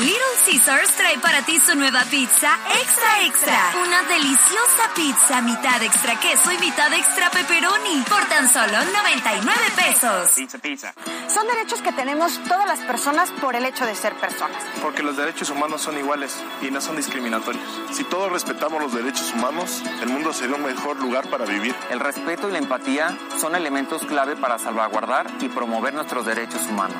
Little 0.00 0.33
Caesars 0.44 0.90
trae 0.90 1.18
para 1.20 1.40
ti 1.40 1.58
su 1.58 1.74
nueva 1.74 2.02
pizza 2.10 2.50
extra 2.78 3.24
extra. 3.24 3.72
Una 3.82 4.02
deliciosa 4.02 4.90
pizza 4.94 5.40
mitad 5.40 5.82
extra 5.82 6.20
queso 6.20 6.52
y 6.52 6.58
mitad 6.58 6.92
extra 6.92 7.30
pepperoni 7.30 8.04
por 8.06 8.22
tan 8.26 8.50
solo 8.50 8.72
99 8.92 9.58
pesos. 9.74 10.32
Pizza, 10.36 10.58
pizza. 10.58 10.94
Son 11.32 11.46
derechos 11.46 11.80
que 11.80 11.92
tenemos 11.92 12.38
todas 12.46 12.66
las 12.66 12.80
personas 12.80 13.30
por 13.40 13.56
el 13.56 13.64
hecho 13.64 13.86
de 13.86 13.94
ser 13.94 14.12
personas. 14.16 14.62
Porque 14.82 15.02
los 15.02 15.16
derechos 15.16 15.48
humanos 15.48 15.80
son 15.80 15.96
iguales 15.96 16.36
y 16.60 16.70
no 16.70 16.82
son 16.82 16.96
discriminatorios. 16.96 17.64
Si 17.92 18.04
todos 18.04 18.30
respetamos 18.30 18.82
los 18.82 18.92
derechos 18.92 19.32
humanos, 19.32 19.82
el 20.02 20.10
mundo 20.10 20.34
sería 20.34 20.56
un 20.56 20.64
mejor 20.64 21.00
lugar 21.00 21.26
para 21.30 21.46
vivir. 21.46 21.74
El 21.88 22.00
respeto 22.00 22.50
y 22.50 22.52
la 22.52 22.58
empatía 22.58 23.16
son 23.40 23.54
elementos 23.54 24.04
clave 24.04 24.36
para 24.36 24.58
salvaguardar 24.58 25.26
y 25.40 25.48
promover 25.48 25.94
nuestros 25.94 26.26
derechos 26.26 26.66
humanos. 26.68 26.96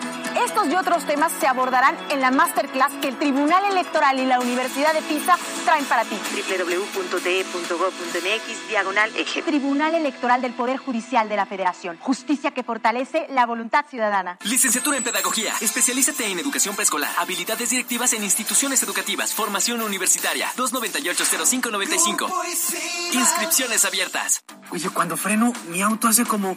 Estos 0.47 0.67
y 0.69 0.75
otros 0.77 1.05
temas 1.05 1.31
se 1.39 1.47
abordarán 1.47 1.97
en 2.11 2.21
la 2.21 2.31
masterclass 2.31 2.93
que 3.03 3.09
el 3.09 3.19
Tribunal 3.19 3.34
Electoral 3.35 4.21
y 4.21 4.27
la 4.27 4.39
Universidad 4.39 4.95
de 4.95 5.03
Pisa 5.03 5.37
traen 5.65 5.85
para 5.87 6.05
ti. 6.05 6.17
www.de.gov.mx 6.47 8.69
diagonal 8.69 9.11
eje. 9.17 9.43
Tribunal 9.43 9.97
Electoral 9.97 10.41
del 10.41 10.53
Poder 10.53 10.77
Judicial 10.77 11.29
de 11.29 11.35
la 11.35 11.45
Federación. 11.45 11.97
Justicia 11.99 12.53
que 12.53 12.63
fortalece 12.63 13.27
la 13.31 13.45
voluntad 13.47 13.87
ciudadana. 13.91 14.39
Licenciatura 14.45 14.97
en 14.97 15.03
Pedagogía. 15.03 15.53
Especialízate 15.61 16.27
en 16.27 16.39
educación 16.39 16.77
preescolar. 16.77 17.11
Habilidades 17.19 17.71
directivas 17.71 18.13
en 18.13 18.23
instituciones 18.23 18.81
educativas. 18.85 19.35
Formación 19.35 19.83
universitaria. 19.83 20.53
298-0595. 20.57 22.33
Inscripciones 23.13 23.85
abiertas. 23.85 24.45
Oye, 24.71 24.91
cuando 24.91 25.17
freno, 25.17 25.53
mi 25.69 25.83
auto 25.83 26.07
hace 26.07 26.25
como... 26.25 26.57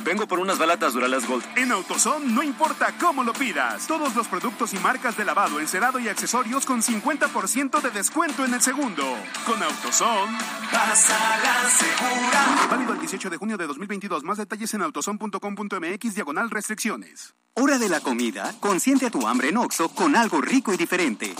Vengo 0.00 0.28
por 0.28 0.38
unas 0.38 0.58
balatas 0.58 0.92
Duralast 0.92 1.26
Gold. 1.26 1.46
En 1.56 1.72
AutoZone 1.72 2.26
no 2.26 2.42
importa 2.42 2.92
cómo 3.00 3.24
lo 3.24 3.32
pidas. 3.32 3.86
Todos 3.86 4.14
los 4.14 4.28
productos 4.28 4.74
y 4.74 4.78
marcas 4.78 5.16
de 5.16 5.24
lavado, 5.24 5.60
encerado 5.60 5.98
y 5.98 6.09
accesorios 6.10 6.66
con 6.66 6.82
50% 6.82 7.80
de 7.80 7.90
descuento 7.90 8.44
en 8.44 8.54
el 8.54 8.60
segundo. 8.60 9.04
Con 9.46 9.62
AutoZone. 9.62 10.38
Vas 10.72 11.10
a 11.10 11.38
la 11.38 11.70
segura. 11.70 12.68
Válido 12.70 12.92
el 12.92 13.00
18 13.00 13.30
de 13.30 13.36
junio 13.36 13.56
de 13.56 13.66
2022. 13.66 14.24
Más 14.24 14.38
detalles 14.38 14.74
en 14.74 14.82
autozone.com.mx 14.82 16.14
diagonal 16.14 16.50
restricciones. 16.50 17.34
Hora 17.54 17.78
de 17.78 17.88
la 17.88 18.00
comida. 18.00 18.54
Consiente 18.60 19.10
tu 19.10 19.26
hambre 19.26 19.48
en 19.48 19.56
Oxo 19.56 19.88
con 19.88 20.16
algo 20.16 20.40
rico 20.40 20.72
y 20.72 20.76
diferente. 20.76 21.34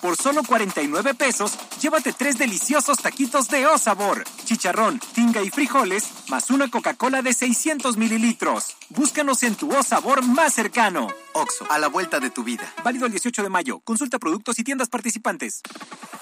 Por 0.00 0.16
solo 0.16 0.42
49 0.42 1.14
pesos, 1.14 1.52
llévate 1.80 2.12
tres 2.12 2.38
deliciosos 2.38 2.98
taquitos 2.98 3.48
de 3.48 3.66
O 3.66 3.78
Sabor, 3.78 4.24
chicharrón, 4.44 5.00
tinga 5.14 5.42
y 5.42 5.50
frijoles, 5.50 6.04
más 6.28 6.50
una 6.50 6.70
Coca-Cola 6.70 7.22
de 7.22 7.32
600 7.32 7.96
mililitros. 7.96 8.76
Búscanos 8.90 9.42
en 9.42 9.54
tu 9.54 9.74
O 9.74 9.82
Sabor 9.82 10.22
más 10.22 10.54
cercano. 10.54 11.08
Oxo, 11.32 11.66
a 11.70 11.78
la 11.78 11.88
vuelta 11.88 12.20
de 12.20 12.30
tu 12.30 12.44
vida. 12.44 12.72
Válido 12.84 13.06
el 13.06 13.12
18 13.12 13.42
de 13.42 13.48
mayo. 13.48 13.80
Consulta 13.80 14.18
productos 14.18 14.58
y 14.58 14.64
tiendas 14.64 14.88
participantes. 14.88 15.62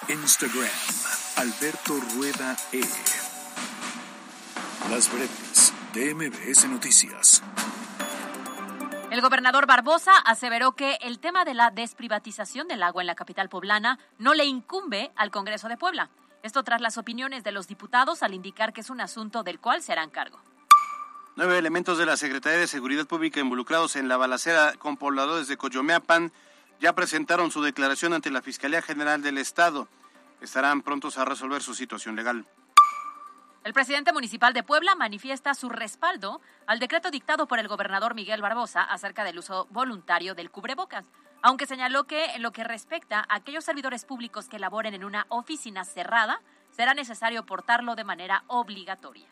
Instagram, 0.08 0.68
Alberto 1.36 2.00
Rueda 2.14 2.56
E. 2.72 2.80
Las 4.90 5.10
breves 5.10 5.72
de 5.92 6.68
Noticias. 6.68 7.42
El 9.14 9.20
gobernador 9.20 9.66
Barbosa 9.68 10.18
aseveró 10.18 10.72
que 10.72 10.98
el 11.00 11.20
tema 11.20 11.44
de 11.44 11.54
la 11.54 11.70
desprivatización 11.70 12.66
del 12.66 12.82
agua 12.82 13.00
en 13.00 13.06
la 13.06 13.14
capital 13.14 13.48
poblana 13.48 14.00
no 14.18 14.34
le 14.34 14.44
incumbe 14.44 15.12
al 15.14 15.30
Congreso 15.30 15.68
de 15.68 15.76
Puebla. 15.76 16.10
Esto 16.42 16.64
tras 16.64 16.80
las 16.80 16.98
opiniones 16.98 17.44
de 17.44 17.52
los 17.52 17.68
diputados 17.68 18.24
al 18.24 18.34
indicar 18.34 18.72
que 18.72 18.80
es 18.80 18.90
un 18.90 19.00
asunto 19.00 19.44
del 19.44 19.60
cual 19.60 19.82
se 19.82 19.92
harán 19.92 20.10
cargo. 20.10 20.40
Nueve 21.36 21.56
elementos 21.56 21.96
de 21.96 22.06
la 22.06 22.16
Secretaría 22.16 22.58
de 22.58 22.66
Seguridad 22.66 23.06
Pública 23.06 23.38
involucrados 23.38 23.94
en 23.94 24.08
la 24.08 24.16
balacera 24.16 24.72
con 24.78 24.96
pobladores 24.96 25.46
de 25.46 25.56
Coyomeapan 25.56 26.32
ya 26.80 26.92
presentaron 26.92 27.52
su 27.52 27.62
declaración 27.62 28.14
ante 28.14 28.32
la 28.32 28.42
Fiscalía 28.42 28.82
General 28.82 29.22
del 29.22 29.38
Estado. 29.38 29.86
Estarán 30.40 30.82
prontos 30.82 31.18
a 31.18 31.24
resolver 31.24 31.62
su 31.62 31.76
situación 31.76 32.16
legal. 32.16 32.46
El 33.64 33.72
presidente 33.72 34.12
municipal 34.12 34.52
de 34.52 34.62
Puebla 34.62 34.94
manifiesta 34.94 35.54
su 35.54 35.70
respaldo 35.70 36.42
al 36.66 36.80
decreto 36.80 37.10
dictado 37.10 37.48
por 37.48 37.58
el 37.58 37.66
gobernador 37.66 38.14
Miguel 38.14 38.42
Barbosa 38.42 38.82
acerca 38.82 39.24
del 39.24 39.38
uso 39.38 39.66
voluntario 39.70 40.34
del 40.34 40.50
cubrebocas, 40.50 41.06
aunque 41.40 41.64
señaló 41.64 42.04
que 42.04 42.26
en 42.34 42.42
lo 42.42 42.52
que 42.52 42.62
respecta 42.62 43.20
a 43.20 43.36
aquellos 43.36 43.64
servidores 43.64 44.04
públicos 44.04 44.50
que 44.50 44.58
laboren 44.58 44.92
en 44.92 45.02
una 45.02 45.24
oficina 45.30 45.86
cerrada, 45.86 46.42
será 46.72 46.92
necesario 46.92 47.46
portarlo 47.46 47.94
de 47.94 48.04
manera 48.04 48.44
obligatoria. 48.48 49.26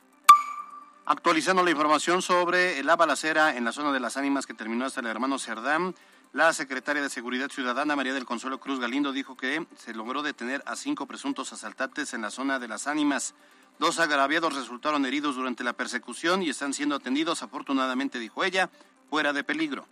Actualizando 1.04 1.62
la 1.62 1.70
información 1.70 2.22
sobre 2.22 2.82
la 2.84 2.96
balacera 2.96 3.54
en 3.54 3.66
la 3.66 3.72
zona 3.72 3.92
de 3.92 4.00
las 4.00 4.16
ánimas 4.16 4.46
que 4.46 4.54
terminó 4.54 4.86
hasta 4.86 5.00
el 5.00 5.08
hermano 5.08 5.38
Cerdán, 5.38 5.94
la 6.32 6.54
secretaria 6.54 7.02
de 7.02 7.10
Seguridad 7.10 7.50
Ciudadana, 7.50 7.96
María 7.96 8.14
del 8.14 8.24
Consuelo 8.24 8.58
Cruz 8.58 8.80
Galindo, 8.80 9.12
dijo 9.12 9.36
que 9.36 9.66
se 9.76 9.92
logró 9.92 10.22
detener 10.22 10.62
a 10.64 10.76
cinco 10.76 11.04
presuntos 11.04 11.52
asaltantes 11.52 12.14
en 12.14 12.22
la 12.22 12.30
zona 12.30 12.58
de 12.58 12.68
las 12.68 12.86
ánimas. 12.86 13.34
Dos 13.78 13.98
agraviados 13.98 14.54
resultaron 14.54 15.04
heridos 15.06 15.36
durante 15.36 15.64
la 15.64 15.72
persecución 15.72 16.42
y 16.42 16.50
están 16.50 16.72
siendo 16.72 16.96
atendidos, 16.96 17.42
afortunadamente, 17.42 18.18
dijo 18.18 18.44
ella, 18.44 18.70
fuera 19.10 19.32
de 19.32 19.44
peligro. 19.44 19.86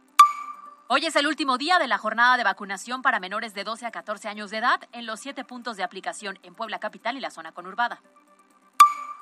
Hoy 0.93 1.07
es 1.07 1.15
el 1.15 1.27
último 1.27 1.57
día 1.57 1.79
de 1.79 1.87
la 1.87 1.99
jornada 1.99 2.37
de 2.37 2.43
vacunación 2.43 3.01
para 3.01 3.21
menores 3.21 3.55
de 3.55 3.63
12 3.63 3.87
a 3.87 3.91
14 3.93 4.29
años 4.29 4.51
de 4.51 4.59
edad 4.59 4.81
en 4.93 5.07
los 5.07 5.21
siete 5.21 5.45
puntos 5.45 5.77
de 5.77 5.85
aplicación 5.85 6.39
en 6.43 6.55
Puebla 6.55 6.81
Capital 6.81 7.17
y 7.17 7.21
la 7.21 7.31
zona 7.31 7.53
conurbada. 7.53 8.01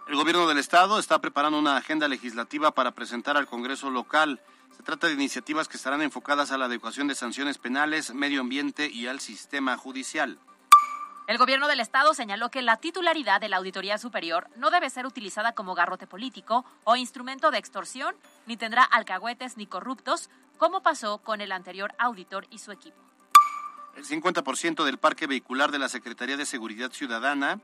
El 0.08 0.16
gobierno 0.16 0.46
del 0.46 0.56
estado 0.56 0.98
está 0.98 1.20
preparando 1.20 1.58
una 1.58 1.76
agenda 1.76 2.08
legislativa 2.08 2.70
para 2.70 2.92
presentar 2.92 3.36
al 3.36 3.46
Congreso 3.46 3.90
local. 3.90 4.40
Se 4.74 4.82
trata 4.82 5.08
de 5.08 5.12
iniciativas 5.12 5.68
que 5.68 5.76
estarán 5.76 6.00
enfocadas 6.00 6.50
a 6.50 6.56
la 6.56 6.64
adecuación 6.64 7.08
de 7.08 7.14
sanciones 7.14 7.58
penales, 7.58 8.14
medio 8.14 8.40
ambiente 8.40 8.88
y 8.90 9.06
al 9.06 9.20
sistema 9.20 9.76
judicial. 9.76 10.38
El 11.28 11.36
gobierno 11.36 11.68
del 11.68 11.80
estado 11.80 12.14
señaló 12.14 12.50
que 12.50 12.62
la 12.62 12.78
titularidad 12.78 13.38
de 13.38 13.50
la 13.50 13.58
Auditoría 13.58 13.98
Superior 13.98 14.48
no 14.56 14.70
debe 14.70 14.88
ser 14.88 15.04
utilizada 15.04 15.52
como 15.52 15.74
garrote 15.74 16.06
político 16.06 16.64
o 16.84 16.96
instrumento 16.96 17.50
de 17.50 17.58
extorsión, 17.58 18.16
ni 18.46 18.56
tendrá 18.56 18.82
alcahuetes 18.82 19.58
ni 19.58 19.66
corruptos, 19.66 20.30
como 20.56 20.82
pasó 20.82 21.18
con 21.18 21.42
el 21.42 21.52
anterior 21.52 21.92
auditor 21.98 22.46
y 22.48 22.60
su 22.60 22.72
equipo. 22.72 22.96
El 23.94 24.06
50% 24.06 24.86
del 24.86 24.96
parque 24.96 25.26
vehicular 25.26 25.70
de 25.70 25.78
la 25.78 25.90
Secretaría 25.90 26.38
de 26.38 26.46
Seguridad 26.46 26.92
Ciudadana 26.92 27.60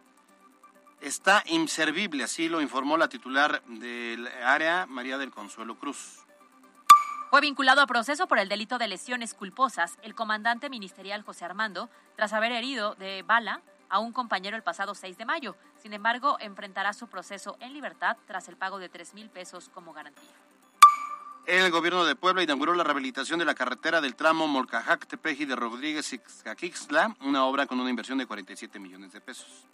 está 1.01 1.43
inservible, 1.47 2.25
así 2.25 2.51
lo 2.51 2.61
informó 2.61 2.99
la 2.99 3.09
titular 3.09 3.63
del 3.65 4.29
área, 4.45 4.85
María 4.85 5.17
del 5.17 5.31
Consuelo 5.31 5.79
Cruz. 5.79 6.24
Fue 7.35 7.41
vinculado 7.41 7.81
a 7.81 7.89
proceso 7.89 8.29
por 8.29 8.39
el 8.39 8.49
delito 8.49 8.79
de 8.79 8.87
lesiones 8.87 9.35
culposas 9.35 9.99
el 10.03 10.15
comandante 10.15 10.71
ministerial 10.71 11.23
José 11.23 11.45
Armando, 11.45 11.91
tras 12.15 12.33
haber 12.33 12.53
herido 12.53 12.95
de 12.95 13.25
bala 13.25 13.61
a 13.89 13.99
un 13.99 14.13
compañero 14.13 14.57
el 14.57 14.63
pasado 14.63 14.95
6 14.95 15.19
de 15.19 15.25
mayo. 15.25 15.57
Sin 15.83 15.93
embargo, 15.95 16.37
enfrentará 16.39 16.93
su 16.93 17.09
proceso 17.09 17.57
en 17.59 17.73
libertad 17.73 18.17
tras 18.29 18.47
el 18.47 18.57
pago 18.57 18.79
de 18.79 18.89
3 18.89 19.15
mil 19.15 19.31
pesos 19.31 19.69
como 19.69 19.93
garantía. 19.93 20.31
El 21.45 21.73
gobierno 21.73 22.05
de 22.05 22.15
Puebla 22.15 22.45
inauguró 22.45 22.73
la 22.73 22.85
rehabilitación 22.85 23.41
de 23.41 23.47
la 23.47 23.57
carretera 23.57 24.01
del 24.01 24.15
tramo 24.15 24.47
Molcajac-Tepeji 24.47 25.45
de 25.45 25.57
Rodríguez 25.57 26.13
y 26.13 26.21
Caquixtla, 26.21 27.17
una 27.23 27.47
obra 27.47 27.67
con 27.67 27.81
una 27.81 27.91
inversión 27.91 28.19
de 28.19 28.27
47 28.27 28.79
millones 28.79 29.13
de 29.13 29.21
pesos. 29.21 29.67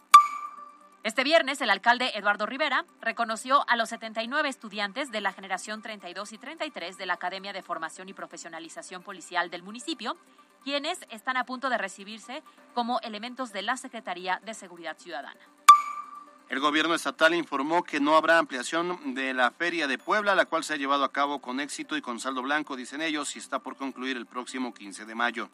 Este 1.03 1.25
viernes, 1.25 1.59
el 1.63 1.71
alcalde 1.71 2.13
Eduardo 2.15 2.45
Rivera 2.45 2.85
reconoció 3.01 3.67
a 3.71 3.77
los 3.77 3.89
79 3.89 4.51
estudiantes 4.51 5.11
de 5.11 5.23
la 5.23 5.33
generación 5.33 5.81
32 5.81 6.35
y 6.35 6.39
33 6.39 6.99
de 6.99 7.07
la 7.07 7.15
Academia 7.15 7.55
de 7.55 7.63
Formación 7.63 8.11
y 8.11 8.13
Profesionalización 8.13 9.03
Policial 9.03 9.49
del 9.49 9.63
municipio, 9.63 10.19
quienes 10.63 10.99
están 11.09 11.39
a 11.39 11.45
punto 11.45 11.71
de 11.71 11.79
recibirse 11.79 12.43
como 12.75 13.01
elementos 13.01 13.51
de 13.51 13.63
la 13.63 13.79
Secretaría 13.79 14.43
de 14.45 14.53
Seguridad 14.53 14.99
Ciudadana. 14.99 15.41
El 16.51 16.61
gobierno 16.61 16.95
estatal 16.95 17.33
informó 17.33 17.83
que 17.83 17.99
no 17.99 18.15
habrá 18.15 18.37
ampliación 18.37 19.15
de 19.15 19.33
la 19.33 19.53
Feria 19.53 19.87
de 19.87 19.97
Puebla, 19.97 20.35
la 20.35 20.45
cual 20.45 20.65
se 20.65 20.75
ha 20.75 20.77
llevado 20.77 21.05
a 21.05 21.13
cabo 21.13 21.41
con 21.41 21.61
éxito 21.61 21.97
y 21.97 22.03
con 22.03 22.21
saldo 22.21 22.43
blanco, 22.43 22.77
dicen 22.77 23.01
ellos, 23.01 23.37
y 23.37 23.39
está 23.39 23.61
por 23.61 23.77
concluir 23.77 24.19
el 24.19 24.27
próximo 24.27 24.75
15 24.75 25.07
de 25.07 25.15
mayo. 25.15 25.49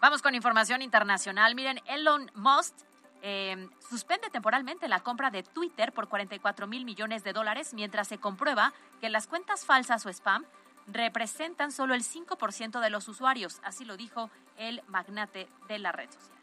Vamos 0.00 0.22
con 0.22 0.34
información 0.34 0.82
internacional. 0.82 1.54
Miren, 1.54 1.80
Elon 1.86 2.32
Musk 2.34 2.74
eh, 3.22 3.68
suspende 3.88 4.28
temporalmente 4.30 4.88
la 4.88 5.00
compra 5.00 5.30
de 5.30 5.42
Twitter 5.42 5.92
por 5.92 6.08
44 6.08 6.66
mil 6.66 6.84
millones 6.84 7.24
de 7.24 7.32
dólares 7.32 7.72
mientras 7.72 8.08
se 8.08 8.18
comprueba 8.18 8.72
que 9.00 9.08
las 9.08 9.26
cuentas 9.26 9.64
falsas 9.64 10.04
o 10.04 10.08
spam 10.08 10.44
representan 10.86 11.70
solo 11.70 11.94
el 11.94 12.02
5% 12.02 12.80
de 12.80 12.90
los 12.90 13.06
usuarios, 13.08 13.60
así 13.62 13.84
lo 13.84 13.96
dijo 13.96 14.30
el 14.56 14.82
magnate 14.88 15.48
de 15.68 15.78
la 15.78 15.92
red 15.92 16.10
social. 16.10 16.36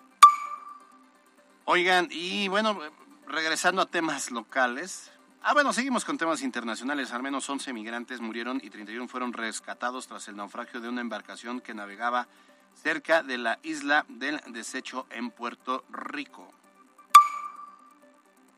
Oigan, 1.66 2.08
y 2.10 2.48
bueno, 2.48 2.80
regresando 3.28 3.82
a 3.82 3.86
temas 3.86 4.32
locales, 4.32 5.12
Ah, 5.42 5.54
bueno, 5.54 5.72
seguimos 5.72 6.04
con 6.04 6.18
temas 6.18 6.42
internacionales. 6.42 7.14
Al 7.14 7.24
menos 7.24 7.50
11 7.50 7.72
migrantes 7.72 8.20
murieron 8.20 8.60
y 8.62 8.70
31 8.70 9.08
fueron 9.08 9.32
rescatados 9.32 10.06
tras 10.06 10.28
el 10.28 10.36
naufragio 10.36 10.82
de 10.82 10.90
una 10.90 11.00
embarcación 11.00 11.62
que 11.62 11.74
navegaba 11.74 12.28
cerca 12.84 13.24
de 13.24 13.38
la 13.38 13.58
isla 13.64 14.06
del 14.10 14.42
desecho 14.48 15.08
en 15.10 15.32
Puerto 15.32 15.86
Rico. 15.90 16.52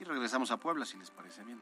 Y 0.01 0.03
regresamos 0.03 0.49
a 0.49 0.57
Puebla, 0.57 0.83
si 0.83 0.97
les 0.97 1.11
parece 1.11 1.43
bien. 1.43 1.61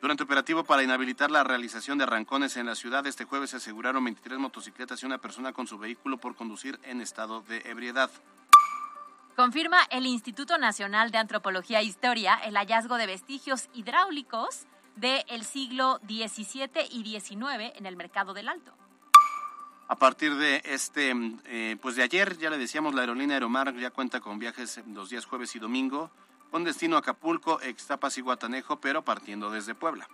Durante 0.00 0.22
operativo 0.22 0.64
para 0.64 0.82
inhabilitar 0.82 1.30
la 1.30 1.44
realización 1.44 1.98
de 1.98 2.04
arrancones 2.04 2.56
en 2.56 2.64
la 2.64 2.74
ciudad, 2.74 3.06
este 3.06 3.26
jueves 3.26 3.50
se 3.50 3.58
aseguraron 3.58 4.02
23 4.04 4.38
motocicletas 4.38 5.02
y 5.02 5.06
una 5.06 5.18
persona 5.18 5.52
con 5.52 5.66
su 5.66 5.76
vehículo 5.76 6.16
por 6.16 6.34
conducir 6.34 6.80
en 6.82 7.02
estado 7.02 7.42
de 7.42 7.58
ebriedad. 7.66 8.10
Confirma 9.36 9.76
el 9.90 10.06
Instituto 10.06 10.56
Nacional 10.56 11.10
de 11.10 11.18
Antropología 11.18 11.80
e 11.80 11.84
Historia 11.84 12.36
el 12.42 12.56
hallazgo 12.56 12.96
de 12.96 13.06
vestigios 13.06 13.68
hidráulicos 13.74 14.66
del 14.96 15.44
siglo 15.44 16.00
XVII 16.08 16.70
y 16.90 17.20
XIX 17.20 17.76
en 17.76 17.84
el 17.84 17.96
mercado 17.96 18.32
del 18.32 18.48
Alto. 18.48 18.72
A 19.88 19.96
partir 19.96 20.36
de 20.36 20.62
este, 20.64 21.14
eh, 21.44 21.76
pues 21.82 21.96
de 21.96 22.02
ayer, 22.02 22.38
ya 22.38 22.48
le 22.48 22.56
decíamos, 22.56 22.94
la 22.94 23.02
aerolínea 23.02 23.36
Aeromar 23.36 23.76
ya 23.76 23.90
cuenta 23.90 24.20
con 24.20 24.38
viajes 24.38 24.80
los 24.86 25.10
días 25.10 25.26
jueves 25.26 25.54
y 25.54 25.58
domingo, 25.58 26.10
con 26.52 26.64
destino 26.64 26.96
a 26.96 26.98
Acapulco, 26.98 27.62
Extapas 27.62 28.18
y 28.18 28.20
Guatanejo, 28.20 28.78
pero 28.78 29.02
partiendo 29.02 29.50
desde 29.50 29.74
Puebla. 29.74 30.06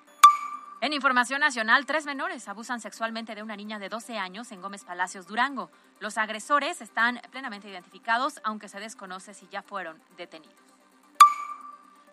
En 0.81 0.93
información 0.93 1.41
nacional, 1.41 1.85
tres 1.85 2.07
menores 2.07 2.47
abusan 2.47 2.81
sexualmente 2.81 3.35
de 3.35 3.43
una 3.43 3.57
niña 3.57 3.81
de 3.81 3.89
12 3.89 4.17
años 4.17 4.53
en 4.53 4.63
Gómez 4.63 4.85
Palacios, 4.85 5.27
Durango. 5.27 5.69
Los 5.99 6.17
agresores 6.17 6.81
están 6.81 7.21
plenamente 7.33 7.69
identificados, 7.69 8.41
aunque 8.45 8.69
se 8.69 8.79
desconoce 8.79 9.35
si 9.35 9.49
ya 9.49 9.63
fueron 9.63 10.01
detenidos. 10.17 10.55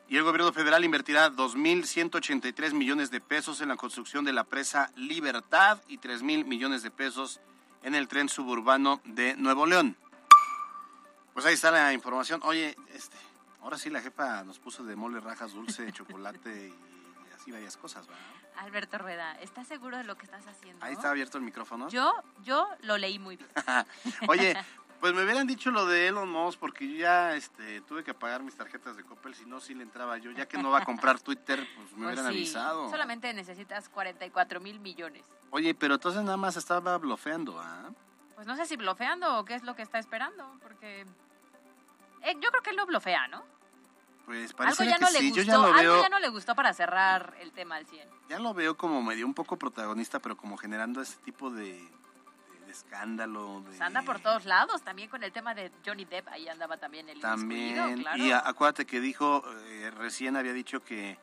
Y 0.10 0.18
el 0.18 0.24
gobierno 0.24 0.52
federal 0.52 0.84
invertirá 0.84 1.32
2.183 1.32 2.74
millones 2.74 3.12
de 3.12 3.22
pesos 3.22 3.62
en 3.62 3.70
la 3.70 3.76
construcción 3.76 4.26
de 4.26 4.34
la 4.34 4.44
presa 4.44 4.90
Libertad 4.96 5.78
y 5.88 6.00
3.000 6.00 6.46
millones 6.46 6.82
de 6.82 6.90
pesos 6.90 7.42
en 7.84 7.94
el 7.94 8.08
tren 8.08 8.28
suburbano 8.28 9.02
de 9.06 9.36
Nuevo 9.36 9.68
León. 9.68 9.96
Pues 11.36 11.46
ahí 11.46 11.54
está 11.54 11.70
la 11.70 11.94
información. 11.94 12.40
Oye, 12.44 12.76
este, 12.94 13.15
ahora 13.66 13.80
sí 13.80 13.90
la 13.90 14.00
jefa 14.00 14.44
nos 14.44 14.60
puso 14.60 14.84
de 14.84 14.96
mole, 14.96 15.20
rajas, 15.20 15.54
dulce, 15.54 15.92
chocolate 15.92 16.70
y 16.70 17.34
así 17.34 17.52
varias 17.52 17.76
cosas, 17.76 18.08
¿verdad? 18.08 18.24
Alberto 18.58 18.98
Rueda, 19.00 19.34
¿estás 19.42 19.68
seguro 19.68 19.98
de 19.98 20.04
lo 20.04 20.16
que 20.18 20.26
estás 20.26 20.46
haciendo? 20.48 20.86
Ahí 20.86 20.94
está 20.94 21.10
abierto 21.10 21.38
el 21.38 21.44
micrófono. 21.44 21.90
Yo, 21.90 22.14
yo 22.44 22.70
lo 22.82 22.98
leí 22.98 23.20
muy 23.20 23.38
bien. 23.38 23.50
Oye, 24.30 24.56
pues 25.02 25.14
me 25.14 25.24
hubieran 25.24 25.48
dicho 25.48 25.72
lo 25.72 25.86
de 25.88 26.08
Elon 26.08 26.30
Musk 26.30 26.60
porque 26.60 26.88
yo 26.88 26.96
ya 26.96 27.36
este, 27.36 27.82
tuve 27.82 28.04
que 28.04 28.14
pagar 28.14 28.44
mis 28.44 28.56
tarjetas 28.56 28.96
de 28.96 29.04
Coppel, 29.04 29.34
si 29.36 29.46
no, 29.46 29.60
sí 29.60 29.74
le 29.74 29.84
entraba 29.84 30.18
yo. 30.20 30.32
Ya 30.32 30.48
que 30.48 30.58
no 30.58 30.70
va 30.70 30.80
a 30.80 30.86
comprar 30.86 31.20
Twitter, 31.20 31.68
pues 31.76 31.92
me 31.94 32.06
Pues 32.06 32.14
hubieran 32.14 32.32
sí, 32.32 32.38
avisado. 32.38 32.90
Solamente 32.90 33.34
necesitas 33.34 33.90
44 33.90 34.62
mil 34.62 34.80
millones. 34.80 35.24
Oye, 35.50 35.74
pero 35.74 35.96
entonces 35.96 36.22
nada 36.24 36.38
más 36.38 36.56
estaba 36.56 36.98
blofeando, 36.98 37.60
¿ah? 37.60 37.90
Pues 38.36 38.46
no 38.48 38.56
sé 38.56 38.66
si 38.68 38.78
blofeando 38.78 39.40
o 39.40 39.44
qué 39.44 39.56
es 39.56 39.64
lo 39.64 39.76
que 39.76 39.82
está 39.82 39.98
esperando, 39.98 40.58
porque 40.62 41.06
eh, 42.22 42.36
yo 42.40 42.50
creo 42.52 42.62
que 42.62 42.70
él 42.70 42.76
no 42.76 42.86
blofea, 42.86 43.28
¿no? 43.28 43.44
Pues 44.26 44.52
Algo 44.52 44.58
parece 44.58 44.86
ya 44.88 44.96
que 44.96 45.02
no 45.02 45.08
sí, 45.08 45.14
le 45.14 45.30
yo 45.30 45.36
gustó, 45.36 45.44
ya 45.52 45.58
lo 45.58 45.64
algo 45.66 45.94
veo, 45.94 46.02
ya 46.02 46.10
no 46.10 46.20
le 46.20 46.30
gustó 46.30 46.56
para 46.56 46.74
cerrar 46.74 47.36
el 47.40 47.52
tema 47.52 47.76
al 47.76 47.86
100. 47.86 48.10
ya 48.30 48.40
lo 48.40 48.54
veo 48.54 48.76
como 48.76 49.02
medio 49.04 49.26
un 49.26 49.34
poco 49.34 49.58
protagonista, 49.58 50.20
pero 50.20 50.36
como 50.36 50.58
generando 50.58 51.02
ese 51.02 51.18
tipo 51.18 51.52
de, 51.52 51.74
de- 51.74 52.66
de 52.66 52.72
escándalo. 52.72 53.60
de- 53.62 53.66
Pues 53.70 53.82
anda 53.82 54.02
por 54.02 54.20
todos 54.20 54.46
lados, 54.46 54.82
también 54.82 55.10
con 55.10 55.24
el 55.24 55.32
tema 55.32 55.54
de 55.54 55.72
Johnny 55.86 56.06
Depp, 56.06 56.28
ahí 56.30 56.48
andaba 56.48 56.78
también 56.78 57.08
el 57.10 57.20
También, 57.20 58.00
claro. 58.02 58.18
y 58.24 58.32
acuérdate 58.32 58.86
que 58.86 59.00
dijo, 59.00 59.44
eh, 59.68 59.92
recién 59.92 60.36
había 60.36 60.54
dicho 60.54 60.84
que 60.84 61.18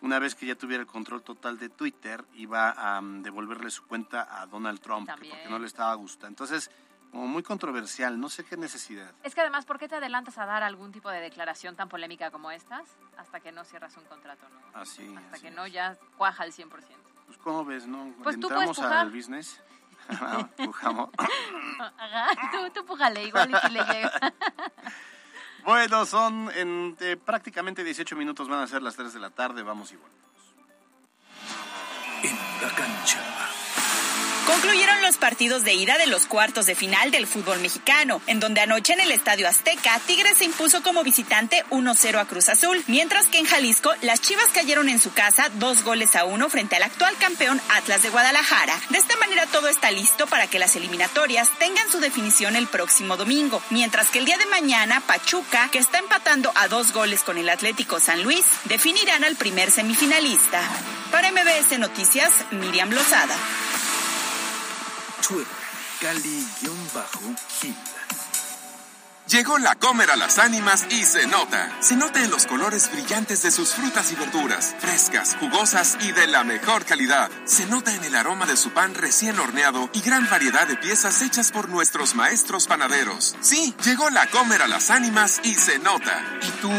una 0.00 0.18
vez 0.18 0.34
que 0.34 0.46
ya 0.46 0.54
tuviera 0.54 0.80
el 0.80 0.86
control 0.88 1.22
total 1.22 1.58
de 1.58 1.68
Twitter, 1.68 2.24
iba 2.34 2.70
a 2.72 3.00
mm, 3.00 3.22
devolverle 3.22 3.70
su 3.70 3.84
cuenta 3.84 4.40
a 4.40 4.46
Donald 4.46 4.80
Trump, 4.80 5.08
porque 5.08 5.46
no 5.48 5.58
le 5.58 5.66
estaba 5.66 5.94
gustando. 5.94 6.28
Entonces, 6.28 6.70
como 7.10 7.26
muy 7.26 7.42
controversial, 7.42 8.20
no 8.20 8.28
sé 8.28 8.44
qué 8.44 8.56
necesidad. 8.56 9.10
Es 9.22 9.34
que 9.34 9.40
además, 9.40 9.64
¿por 9.66 9.78
qué 9.78 9.88
te 9.88 9.96
adelantas 9.96 10.36
a 10.38 10.46
dar 10.46 10.62
algún 10.62 10.92
tipo 10.92 11.10
de 11.10 11.20
declaración 11.20 11.74
tan 11.76 11.88
polémica 11.88 12.30
como 12.30 12.50
estas 12.50 12.88
hasta 13.16 13.40
que 13.40 13.50
no 13.52 13.64
cierras 13.64 13.96
un 13.96 14.04
contrato, 14.04 14.46
no? 14.48 14.78
Así, 14.80 15.06
Hasta 15.16 15.30
así 15.32 15.42
que 15.42 15.48
es. 15.48 15.54
no 15.54 15.66
ya 15.66 15.96
cuaja 16.16 16.42
al 16.42 16.52
100%. 16.52 16.68
Pues, 17.26 17.38
¿cómo 17.38 17.64
ves, 17.64 17.86
no? 17.86 18.12
Pues 18.22 18.38
tú 18.38 18.46
Entramos 18.48 18.76
puedes 18.76 18.76
pujar. 18.90 18.92
al 18.98 19.10
business. 19.10 19.60
Ah, 20.10 20.48
Pujamos. 20.56 21.10
Ajá, 21.98 22.28
tú, 22.50 22.70
tú 22.72 22.86
pújale, 22.86 23.24
igual 23.24 23.50
y 23.50 23.54
si 23.66 23.72
le 23.72 23.84
llega. 23.84 24.12
Bueno, 25.64 26.06
son 26.06 26.50
en 26.54 26.96
eh, 27.00 27.18
prácticamente 27.22 27.84
18 27.84 28.16
minutos, 28.16 28.48
van 28.48 28.60
a 28.60 28.66
ser 28.66 28.80
las 28.80 28.96
3 28.96 29.12
de 29.12 29.20
la 29.20 29.28
tarde, 29.28 29.62
vamos 29.62 29.92
y 29.92 29.96
volvemos. 29.96 30.18
En 32.22 32.36
la 32.62 32.74
cancha. 32.74 33.20
Concluyeron 34.48 35.02
los 35.02 35.18
partidos 35.18 35.62
de 35.62 35.74
ida 35.74 35.98
de 35.98 36.06
los 36.06 36.24
cuartos 36.24 36.64
de 36.64 36.74
final 36.74 37.10
del 37.10 37.26
fútbol 37.26 37.60
mexicano, 37.60 38.22
en 38.26 38.40
donde 38.40 38.62
anoche 38.62 38.94
en 38.94 39.00
el 39.00 39.12
Estadio 39.12 39.46
Azteca, 39.46 40.00
Tigres 40.06 40.38
se 40.38 40.46
impuso 40.46 40.82
como 40.82 41.04
visitante 41.04 41.66
1-0 41.68 42.18
a 42.18 42.24
Cruz 42.24 42.48
Azul, 42.48 42.82
mientras 42.86 43.26
que 43.26 43.38
en 43.38 43.44
Jalisco 43.44 43.92
las 44.00 44.22
Chivas 44.22 44.48
cayeron 44.54 44.88
en 44.88 45.00
su 45.00 45.12
casa 45.12 45.50
dos 45.56 45.84
goles 45.84 46.16
a 46.16 46.24
uno 46.24 46.48
frente 46.48 46.76
al 46.76 46.82
actual 46.82 47.14
campeón 47.18 47.60
Atlas 47.68 48.02
de 48.02 48.08
Guadalajara. 48.08 48.74
De 48.88 48.96
esta 48.96 49.18
manera 49.18 49.44
todo 49.48 49.68
está 49.68 49.90
listo 49.90 50.26
para 50.26 50.46
que 50.46 50.58
las 50.58 50.74
eliminatorias 50.76 51.50
tengan 51.58 51.90
su 51.90 52.00
definición 52.00 52.56
el 52.56 52.68
próximo 52.68 53.18
domingo, 53.18 53.62
mientras 53.68 54.08
que 54.08 54.18
el 54.18 54.24
día 54.24 54.38
de 54.38 54.46
mañana 54.46 55.02
Pachuca, 55.02 55.68
que 55.70 55.78
está 55.78 55.98
empatando 55.98 56.52
a 56.54 56.68
dos 56.68 56.92
goles 56.94 57.20
con 57.20 57.36
el 57.36 57.50
Atlético 57.50 58.00
San 58.00 58.22
Luis, 58.22 58.46
definirán 58.64 59.24
al 59.24 59.36
primer 59.36 59.70
semifinalista. 59.70 60.62
Para 61.12 61.30
MBS 61.32 61.78
Noticias, 61.78 62.32
Miriam 62.50 62.88
Lozada. 62.88 63.36
Twitter. 65.28 65.44
Cali-Gil. 66.00 67.97
Llegó 69.28 69.58
la 69.58 69.74
Comer 69.74 70.10
a 70.10 70.16
las 70.16 70.38
ánimas 70.38 70.86
y 70.88 71.04
se 71.04 71.26
nota. 71.26 71.70
Se 71.80 71.96
nota 71.96 72.24
en 72.24 72.30
los 72.30 72.46
colores 72.46 72.90
brillantes 72.90 73.42
de 73.42 73.50
sus 73.50 73.74
frutas 73.74 74.10
y 74.10 74.14
verduras, 74.14 74.74
frescas, 74.78 75.36
jugosas 75.38 75.98
y 76.00 76.12
de 76.12 76.26
la 76.26 76.44
mejor 76.44 76.86
calidad. 76.86 77.30
Se 77.44 77.66
nota 77.66 77.94
en 77.94 78.02
el 78.04 78.14
aroma 78.14 78.46
de 78.46 78.56
su 78.56 78.70
pan 78.70 78.94
recién 78.94 79.38
horneado 79.38 79.90
y 79.92 80.00
gran 80.00 80.26
variedad 80.30 80.66
de 80.66 80.78
piezas 80.78 81.20
hechas 81.20 81.52
por 81.52 81.68
nuestros 81.68 82.14
maestros 82.14 82.66
panaderos. 82.66 83.36
Sí, 83.42 83.74
llegó 83.84 84.08
la 84.08 84.26
Comer 84.28 84.62
a 84.62 84.66
las 84.66 84.88
ánimas 84.88 85.42
y 85.44 85.54
se 85.56 85.78
nota. 85.78 86.24
¿Y 86.40 86.50
tú 86.62 86.70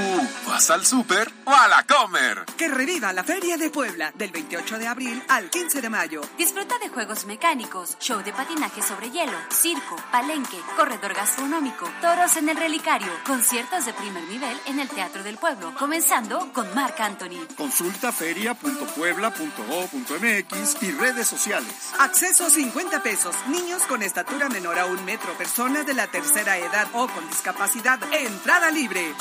vas 0.48 0.72
al 0.72 0.88
súper 0.88 1.32
o 1.46 1.54
a 1.54 1.68
la 1.68 1.84
Comer? 1.84 2.46
Que 2.58 2.68
reviva 2.68 3.14
la 3.14 3.24
Feria 3.24 3.58
de 3.58 3.70
Puebla 3.70 4.12
del 4.16 4.32
28 4.32 4.80
de 4.80 4.88
abril 4.88 5.24
al 5.28 5.52
15 5.52 5.82
de 5.82 5.90
mayo. 5.92 6.22
Disfruta 6.36 6.80
de 6.80 6.90
juegos 6.90 7.26
mecánicos, 7.26 7.96
show 8.00 8.24
de 8.24 8.34
patinaje 8.34 8.82
sobre 8.82 9.12
hielo, 9.12 9.38
circo, 9.52 9.98
palenque, 10.12 10.60
corredor 10.76 11.14
gastronómico, 11.14 11.88
toros 12.02 12.39
en 12.40 12.50
el 12.50 12.58
relicario, 12.58 13.12
conciertos 13.26 13.86
de 13.86 13.94
primer 13.94 14.24
nivel 14.24 14.58
en 14.66 14.80
el 14.80 14.88
Teatro 14.88 15.22
del 15.24 15.38
Pueblo, 15.38 15.74
comenzando 15.78 16.52
con 16.54 16.74
Marc 16.74 16.98
Anthony. 17.02 17.46
Consulta 17.58 18.14
feria.puebla.go.mx 18.14 20.84
y 20.84 20.92
redes 20.94 21.28
sociales. 21.28 21.92
Acceso 22.00 22.50
50 22.50 23.04
pesos. 23.04 23.36
Niños 23.50 23.84
con 23.84 24.02
estatura 24.02 24.48
menor 24.48 24.80
a 24.80 24.86
un 24.86 25.04
metro. 25.04 25.34
Personas 25.38 25.86
de 25.86 25.94
la 25.94 26.08
tercera 26.08 26.58
edad 26.58 26.88
o 26.94 27.10
con 27.10 27.28
discapacidad. 27.28 28.00
Entrada 28.14 28.72
libre. 28.72 29.14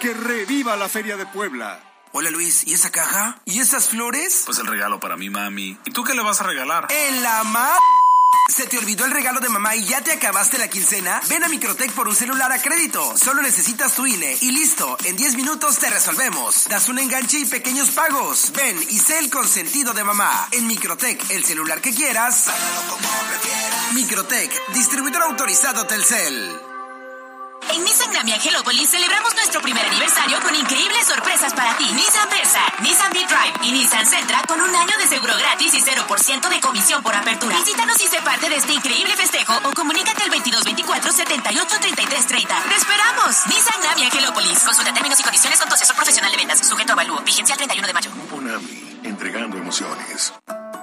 Que 0.00 0.12
reviva 0.12 0.74
la 0.74 0.88
Feria 0.88 1.16
de 1.16 1.26
Puebla. 1.26 1.78
Hola 2.10 2.30
Luis, 2.30 2.66
¿y 2.66 2.74
esa 2.74 2.90
caja? 2.90 3.38
¿Y 3.44 3.60
esas 3.60 3.88
flores? 3.88 4.42
Pues 4.46 4.58
el 4.58 4.66
regalo 4.66 4.98
para 4.98 5.16
mi 5.16 5.30
mami. 5.30 5.78
¿Y 5.84 5.92
tú 5.92 6.02
qué 6.02 6.14
le 6.14 6.22
vas 6.22 6.40
a 6.40 6.44
regalar? 6.44 6.88
En 6.90 7.22
la 7.22 7.44
ma... 7.44 7.76
¿Se 8.48 8.66
te 8.66 8.78
olvidó 8.78 9.04
el 9.04 9.10
regalo 9.10 9.40
de 9.40 9.48
mamá 9.48 9.74
y 9.74 9.84
ya 9.84 10.00
te 10.02 10.12
acabaste 10.12 10.58
la 10.58 10.68
quincena? 10.68 11.20
Ven 11.28 11.44
a 11.44 11.48
Microtec 11.48 11.92
por 11.92 12.08
un 12.08 12.14
celular 12.14 12.52
a 12.52 12.60
crédito. 12.60 13.16
Solo 13.16 13.42
necesitas 13.42 13.94
tu 13.94 14.06
INE 14.06 14.36
y 14.40 14.52
listo. 14.52 14.96
En 15.04 15.16
10 15.16 15.36
minutos 15.36 15.78
te 15.78 15.90
resolvemos. 15.90 16.66
Das 16.68 16.88
un 16.88 16.98
enganche 16.98 17.38
y 17.38 17.46
pequeños 17.46 17.90
pagos. 17.90 18.52
Ven 18.52 18.78
y 18.90 18.98
sé 18.98 19.18
el 19.18 19.30
consentido 19.30 19.92
de 19.92 20.04
mamá. 20.04 20.48
En 20.52 20.66
Microtec, 20.66 21.30
el 21.30 21.44
celular 21.44 21.80
que 21.80 21.94
quieras. 21.94 22.46
Microtec, 23.94 24.50
distribuidor 24.72 25.22
autorizado 25.22 25.86
Telcel. 25.86 26.73
En 27.74 27.82
Nissan 27.82 28.08
Grammy 28.12 28.32
Angelópolis 28.32 28.88
celebramos 28.88 29.34
nuestro 29.34 29.60
primer 29.60 29.84
aniversario 29.84 30.38
con 30.42 30.54
increíbles 30.54 31.08
sorpresas 31.08 31.52
para 31.54 31.76
ti. 31.76 31.84
Nissan 31.92 32.28
Versa, 32.30 32.60
Nissan 32.80 33.10
V-Drive 33.10 33.66
y 33.66 33.72
Nissan 33.72 34.06
Sentra 34.06 34.42
con 34.46 34.60
un 34.60 34.72
año 34.72 34.96
de 34.96 35.08
seguro 35.08 35.34
gratis 35.36 35.74
y 35.74 35.80
0% 35.80 36.48
de 36.50 36.60
comisión 36.60 37.02
por 37.02 37.16
apertura. 37.16 37.58
Visítanos 37.58 38.00
y 38.00 38.06
sé 38.06 38.22
parte 38.22 38.48
de 38.48 38.54
este 38.54 38.74
increíble 38.74 39.16
festejo 39.16 39.58
o 39.64 39.72
comunícate 39.72 40.22
al 40.22 40.30
2224 40.30 41.10
78 41.10 41.76
33 41.80 42.26
30. 42.28 42.62
¡Te 42.62 42.76
esperamos! 42.76 43.46
Nissan 43.48 43.82
Grammy 43.82 44.04
Angelópolis. 44.04 44.60
Consulta 44.60 44.94
términos 44.94 45.18
y 45.18 45.22
condiciones 45.24 45.58
con 45.58 45.68
tu 45.68 45.74
asesor 45.74 45.96
profesional 45.96 46.30
de 46.30 46.36
ventas. 46.36 46.64
Sujeto 46.64 46.92
a 46.92 46.94
avalúo. 46.94 47.22
Vigencia 47.22 47.54
el 47.54 47.58
31 47.58 47.88
de 47.88 47.92
mayo. 47.92 48.10
Unami, 48.30 49.00
entregando 49.02 49.58
emociones. 49.58 50.32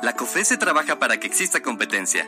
La 0.02 0.14
COFESE 0.14 0.58
trabaja 0.58 1.00
para 1.00 1.20
que 1.20 1.28
exista 1.28 1.62
competencia, 1.62 2.28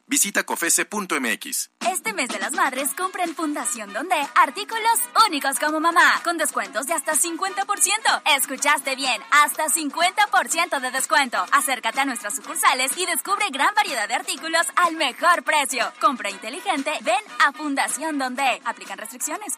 Visita 0.11 0.43
cofese.mx. 0.43 1.69
Este 1.89 2.11
mes 2.11 2.27
de 2.27 2.37
las 2.37 2.51
madres 2.51 2.93
compra 2.95 3.23
en 3.23 3.33
Fundación 3.33 3.93
Donde 3.93 4.17
artículos 4.35 4.99
únicos 5.25 5.57
como 5.57 5.79
mamá, 5.79 6.19
con 6.25 6.37
descuentos 6.37 6.85
de 6.85 6.93
hasta 6.93 7.13
50%. 7.13 8.21
Escuchaste 8.35 8.97
bien, 8.97 9.21
hasta 9.31 9.67
50% 9.67 10.81
de 10.81 10.91
descuento. 10.91 11.37
Acércate 11.53 12.01
a 12.01 12.05
nuestras 12.05 12.35
sucursales 12.35 12.91
y 12.97 13.05
descubre 13.05 13.45
gran 13.53 13.73
variedad 13.73 14.05
de 14.09 14.15
artículos 14.15 14.67
al 14.75 14.97
mejor 14.97 15.43
precio. 15.43 15.85
Compra 16.01 16.29
inteligente, 16.29 16.91
ven 17.03 17.23
a 17.47 17.53
Fundación 17.53 18.17
Donde. 18.17 18.61
Aplican 18.65 18.97
restricciones. 18.97 19.53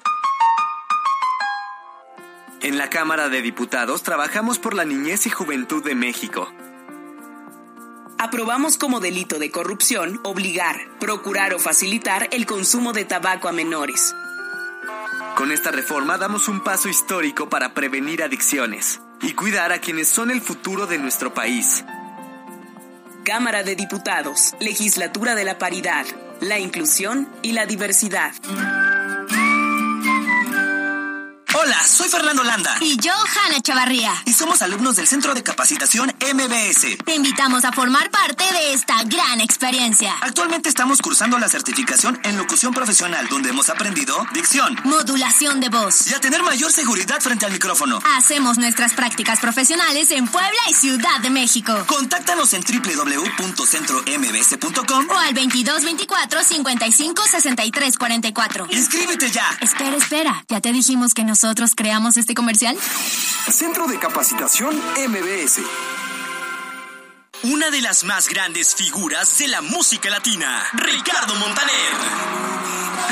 En 2.61 2.77
la 2.77 2.91
Cámara 2.91 3.27
de 3.27 3.41
Diputados 3.41 4.03
trabajamos 4.03 4.59
por 4.59 4.75
la 4.75 4.85
niñez 4.85 5.25
y 5.25 5.31
juventud 5.31 5.83
de 5.83 5.95
México. 5.95 6.47
Aprobamos 8.24 8.78
como 8.78 9.01
delito 9.01 9.38
de 9.38 9.51
corrupción 9.51 10.21
obligar, 10.24 10.78
procurar 10.97 11.53
o 11.53 11.59
facilitar 11.59 12.30
el 12.32 12.45
consumo 12.45 12.93
de 12.93 13.03
tabaco 13.03 13.49
a 13.49 13.51
menores. 13.51 14.15
Con 15.36 15.51
esta 15.51 15.71
reforma 15.71 16.17
damos 16.17 16.47
un 16.47 16.63
paso 16.63 16.88
histórico 16.88 17.49
para 17.49 17.74
prevenir 17.74 18.24
adicciones 18.24 19.01
y 19.21 19.34
cuidar 19.34 19.74
a 19.74 19.82
quienes 19.82 20.07
son 20.07 20.32
el 20.32 20.39
futuro 20.39 20.88
de 20.88 20.99
nuestro 20.99 21.34
país. 21.34 21.84
Cámara 23.26 23.63
de 23.63 23.76
Diputados, 23.76 24.53
Legislatura 24.61 25.36
de 25.36 25.43
la 25.43 25.57
Paridad, 25.57 26.05
la 26.39 26.59
Inclusión 26.59 27.28
y 27.41 27.51
la 27.51 27.65
Diversidad. 27.65 28.32
Hola, 31.55 31.77
soy 31.85 32.09
Fernando 32.09 32.43
Landa. 32.43 32.75
Y 32.81 32.97
yo, 32.97 33.13
Hanna 33.13 33.61
Chavarría. 33.61 34.11
Y 34.25 34.33
somos 34.33 34.63
alumnos 34.63 34.95
del 34.95 35.07
Centro 35.07 35.35
de 35.35 35.43
Capacitación 35.43 36.11
MBS. 36.33 36.97
Te 37.05 37.13
invitamos 37.13 37.63
a 37.63 37.71
formar 37.71 38.09
parte 38.09 38.43
de 38.43 38.73
esta 38.73 39.03
gran 39.03 39.39
experiencia. 39.39 40.15
Actualmente 40.21 40.69
estamos 40.69 40.99
cursando 40.99 41.37
la 41.37 41.47
certificación 41.47 42.19
en 42.23 42.37
locución 42.37 42.73
profesional, 42.73 43.27
donde 43.29 43.49
hemos 43.49 43.69
aprendido 43.69 44.25
dicción, 44.33 44.75
modulación 44.83 45.59
de 45.59 45.69
voz 45.69 46.07
y 46.07 46.15
a 46.15 46.19
tener 46.19 46.41
mayor 46.41 46.71
seguridad 46.71 47.21
frente 47.21 47.45
al 47.45 47.51
micrófono. 47.51 47.99
Hacemos 48.17 48.57
nuestras 48.57 48.93
prácticas 48.93 49.39
profesionales 49.39 50.09
en 50.09 50.27
Puebla 50.27 50.59
y 50.71 50.73
Ciudad 50.73 51.19
de 51.21 51.29
México. 51.29 51.83
Contáctanos 51.85 52.51
en 52.55 52.63
www.centrombs.com 52.63 55.07
o 55.07 55.17
al 55.19 55.35
2224 55.35 56.43
55 56.43 57.23
63 57.29 57.97
44. 57.97 58.67
¡Inscríbete 58.71 59.29
ya! 59.29 59.55
Espera, 59.61 59.95
espera. 59.95 60.43
¿Ya 60.49 60.59
te 60.59 60.71
dijimos 60.71 61.13
que 61.13 61.23
nosotros 61.43 61.73
creamos 61.75 62.15
este 62.15 62.33
comercial? 62.33 62.77
Centro 63.51 63.85
de 63.87 63.99
Capacitación 63.99 64.73
MBS. 64.75 65.59
Una 67.43 67.69
de 67.69 67.81
las 67.81 68.05
más 68.05 68.29
grandes 68.29 68.73
figuras 68.73 69.37
de 69.39 69.49
la 69.49 69.61
música 69.61 70.09
latina, 70.09 70.63
Ricardo 70.73 71.35
Montaner. 71.35 71.73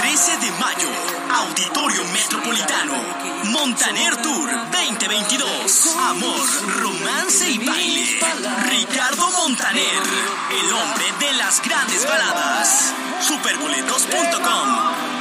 13 0.01 0.37
de 0.37 0.51
mayo, 0.51 0.87
Auditorio 1.29 2.05
Metropolitano. 2.13 2.93
Montaner 3.51 4.15
Tour 4.21 4.49
2022. 4.71 5.95
Amor, 5.97 6.47
romance 6.79 7.51
y 7.51 7.57
baile. 7.57 8.19
Ricardo 8.69 9.29
Montaner, 9.31 10.03
el 10.63 10.71
hombre 10.71 11.05
de 11.19 11.33
las 11.33 11.61
grandes 11.61 12.07
baladas. 12.07 12.93
Superboletos.com. 13.19 15.20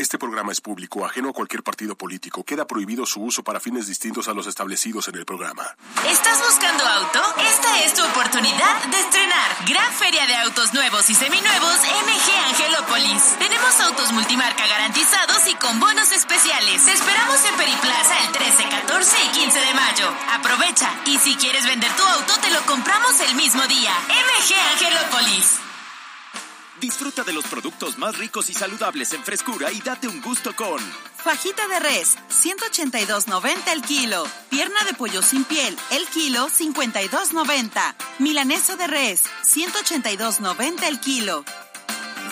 Este 0.00 0.16
programa 0.16 0.50
es 0.50 0.62
público, 0.62 1.04
ajeno 1.04 1.28
a 1.28 1.32
cualquier 1.34 1.62
partido 1.62 1.94
político. 1.94 2.42
Queda 2.42 2.66
prohibido 2.66 3.04
su 3.04 3.20
uso 3.20 3.44
para 3.44 3.60
fines 3.60 3.86
distintos 3.86 4.28
a 4.28 4.32
los 4.32 4.46
establecidos 4.46 5.08
en 5.08 5.16
el 5.16 5.26
programa. 5.26 5.76
¿Estás 6.08 6.40
buscando 6.40 6.86
auto? 6.86 7.20
Esta 7.36 7.84
es 7.84 7.92
tu 7.92 8.02
oportunidad 8.02 8.82
de 8.90 8.98
estrenar. 8.98 9.50
Gran 9.68 9.92
feria 9.92 10.26
de 10.26 10.36
autos 10.36 10.72
nuevos 10.72 11.10
y 11.10 11.14
seminuevos 11.14 11.76
MG 11.84 12.32
Angelópolis. 12.48 13.36
Tenemos 13.40 13.78
autos 13.80 14.10
multimarca 14.12 14.66
garantizados 14.66 15.46
y 15.48 15.54
con 15.56 15.78
bonos 15.78 16.10
especiales. 16.12 16.82
Te 16.82 16.92
esperamos 16.92 17.44
en 17.44 17.56
Periplaza 17.56 18.24
el 18.24 18.32
13, 18.32 18.68
14 18.70 19.16
y 19.22 19.28
15 19.38 19.60
de 19.60 19.74
mayo. 19.74 20.08
Aprovecha 20.32 20.88
y 21.04 21.18
si 21.18 21.36
quieres 21.36 21.66
vender 21.66 21.92
tu 21.92 22.02
auto 22.02 22.40
te 22.40 22.50
lo 22.52 22.62
compramos 22.62 23.20
el 23.20 23.34
mismo 23.34 23.60
día. 23.68 23.92
MG 24.08 24.54
Angelópolis. 24.72 25.69
Disfruta 26.80 27.22
de 27.24 27.34
los 27.34 27.44
productos 27.46 27.98
más 27.98 28.16
ricos 28.16 28.48
y 28.48 28.54
saludables 28.54 29.12
en 29.12 29.22
frescura 29.22 29.70
y 29.70 29.80
date 29.82 30.08
un 30.08 30.22
gusto 30.22 30.56
con 30.56 30.78
Fajita 31.22 31.68
de 31.68 31.78
res, 31.78 32.16
182.90 32.30 33.72
el 33.72 33.82
kilo. 33.82 34.24
Pierna 34.48 34.82
de 34.84 34.94
pollo 34.94 35.20
sin 35.20 35.44
piel, 35.44 35.76
el 35.90 36.06
kilo, 36.06 36.48
52.90. 36.48 37.94
Milaneso 38.20 38.76
de 38.76 38.86
res, 38.86 39.24
182.90 39.44 40.84
el 40.84 41.00
kilo. 41.00 41.44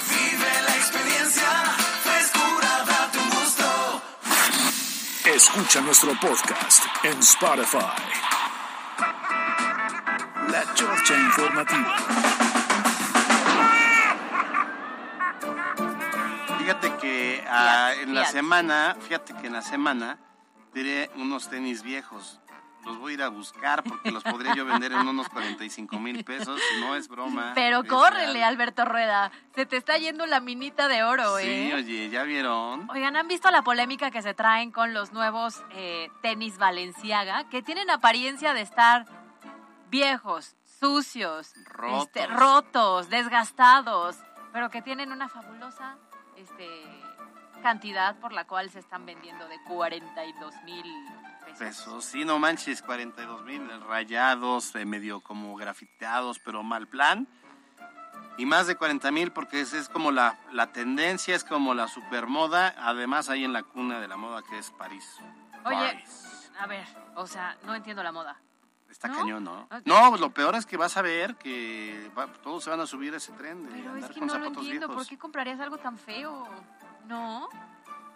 Vive 0.08 0.62
la 0.66 0.76
experiencia, 0.76 1.50
frescura, 2.02 2.84
date 2.86 3.18
un 3.18 3.28
gusto. 3.28 4.02
Escucha 5.26 5.80
nuestro 5.82 6.18
podcast 6.18 6.84
en 7.02 7.18
Spotify. 7.18 7.78
La 10.50 10.74
Chorcha 10.74 11.14
Informativa. 11.14 12.37
Fíjate 16.68 16.96
que 16.98 17.42
ah, 17.48 17.92
en 17.98 18.14
la 18.14 18.26
semana, 18.26 18.94
fíjate 19.00 19.32
que 19.32 19.46
en 19.46 19.54
la 19.54 19.62
semana 19.62 20.18
tiré 20.74 21.10
unos 21.16 21.48
tenis 21.48 21.82
viejos. 21.82 22.40
Los 22.84 22.98
voy 22.98 23.12
a 23.12 23.14
ir 23.14 23.22
a 23.22 23.28
buscar 23.28 23.82
porque 23.82 24.10
los 24.10 24.22
podría 24.22 24.54
yo 24.54 24.66
vender 24.66 24.92
en 24.92 25.08
unos 25.08 25.30
45 25.30 25.98
mil 25.98 26.22
pesos. 26.24 26.60
No 26.80 26.94
es 26.94 27.08
broma. 27.08 27.52
Pero 27.54 27.84
es 27.84 27.88
córrele, 27.88 28.34
real. 28.34 28.52
Alberto 28.52 28.84
Rueda. 28.84 29.32
Se 29.54 29.64
te 29.64 29.78
está 29.78 29.96
yendo 29.96 30.26
la 30.26 30.40
minita 30.40 30.88
de 30.88 31.04
oro, 31.04 31.38
Sí, 31.38 31.46
¿eh? 31.46 31.74
oye, 31.74 32.10
¿ya 32.10 32.24
vieron? 32.24 32.86
Oigan, 32.90 33.16
¿han 33.16 33.28
visto 33.28 33.50
la 33.50 33.62
polémica 33.62 34.10
que 34.10 34.20
se 34.20 34.34
traen 34.34 34.70
con 34.70 34.92
los 34.92 35.14
nuevos 35.14 35.62
eh, 35.70 36.10
tenis 36.20 36.58
Valenciaga? 36.58 37.48
Que 37.48 37.62
tienen 37.62 37.88
apariencia 37.88 38.52
de 38.52 38.60
estar 38.60 39.06
viejos, 39.88 40.54
sucios, 40.78 41.54
Rotos. 41.64 42.02
este, 42.08 42.26
rotos, 42.26 43.08
desgastados, 43.08 44.16
pero 44.52 44.68
que 44.68 44.82
tienen 44.82 45.12
una 45.12 45.30
fabulosa 45.30 45.96
este, 46.38 46.68
cantidad 47.62 48.16
por 48.20 48.32
la 48.32 48.46
cual 48.46 48.70
se 48.70 48.78
están 48.78 49.04
vendiendo 49.06 49.46
de 49.48 49.60
42 49.64 50.54
mil 50.64 50.84
pesos. 51.44 51.58
Pesos, 51.58 52.04
sí, 52.04 52.24
no 52.24 52.38
manches, 52.38 52.82
42 52.82 53.44
mil 53.44 53.68
rayados, 53.82 54.74
eh, 54.74 54.84
medio 54.84 55.20
como 55.20 55.56
grafiteados, 55.56 56.38
pero 56.38 56.62
mal 56.62 56.88
plan. 56.88 57.28
Y 58.36 58.46
más 58.46 58.68
de 58.68 58.76
40 58.76 59.10
mil 59.10 59.32
porque 59.32 59.60
es, 59.60 59.72
es 59.72 59.88
como 59.88 60.12
la, 60.12 60.38
la 60.52 60.72
tendencia, 60.72 61.34
es 61.34 61.42
como 61.42 61.74
la 61.74 61.88
supermoda. 61.88 62.74
Además, 62.78 63.28
hay 63.30 63.44
en 63.44 63.52
la 63.52 63.64
cuna 63.64 64.00
de 64.00 64.06
la 64.06 64.16
moda 64.16 64.42
que 64.42 64.58
es 64.58 64.70
París. 64.70 65.04
Oye, 65.64 65.76
París. 65.76 66.52
a 66.60 66.66
ver, 66.68 66.86
o 67.16 67.26
sea, 67.26 67.58
no 67.64 67.74
entiendo 67.74 68.02
la 68.04 68.12
moda. 68.12 68.40
Está 68.88 69.08
¿no? 69.08 69.16
cañón, 69.18 69.44
¿no? 69.44 69.68
No, 69.84 70.16
lo 70.16 70.30
peor 70.32 70.54
es 70.56 70.64
que 70.66 70.76
vas 70.76 70.96
a 70.96 71.02
ver 71.02 71.36
que 71.36 72.10
va- 72.16 72.26
todos 72.42 72.64
se 72.64 72.70
van 72.70 72.80
a 72.80 72.86
subir 72.86 73.12
a 73.14 73.18
ese 73.18 73.32
tren 73.32 73.64
de 73.64 73.70
Pero 73.72 73.90
andar 73.92 74.10
es 74.10 74.14
que 74.14 74.18
con 74.20 74.28
no 74.28 74.34
lo 74.34 74.40
zapatos 74.40 74.64
entiendo. 74.64 74.86
viejos. 74.88 75.04
¿Por 75.04 75.06
qué 75.10 75.18
comprarías 75.18 75.60
algo 75.60 75.78
tan 75.78 75.98
feo? 75.98 76.48
¿No? 77.06 77.48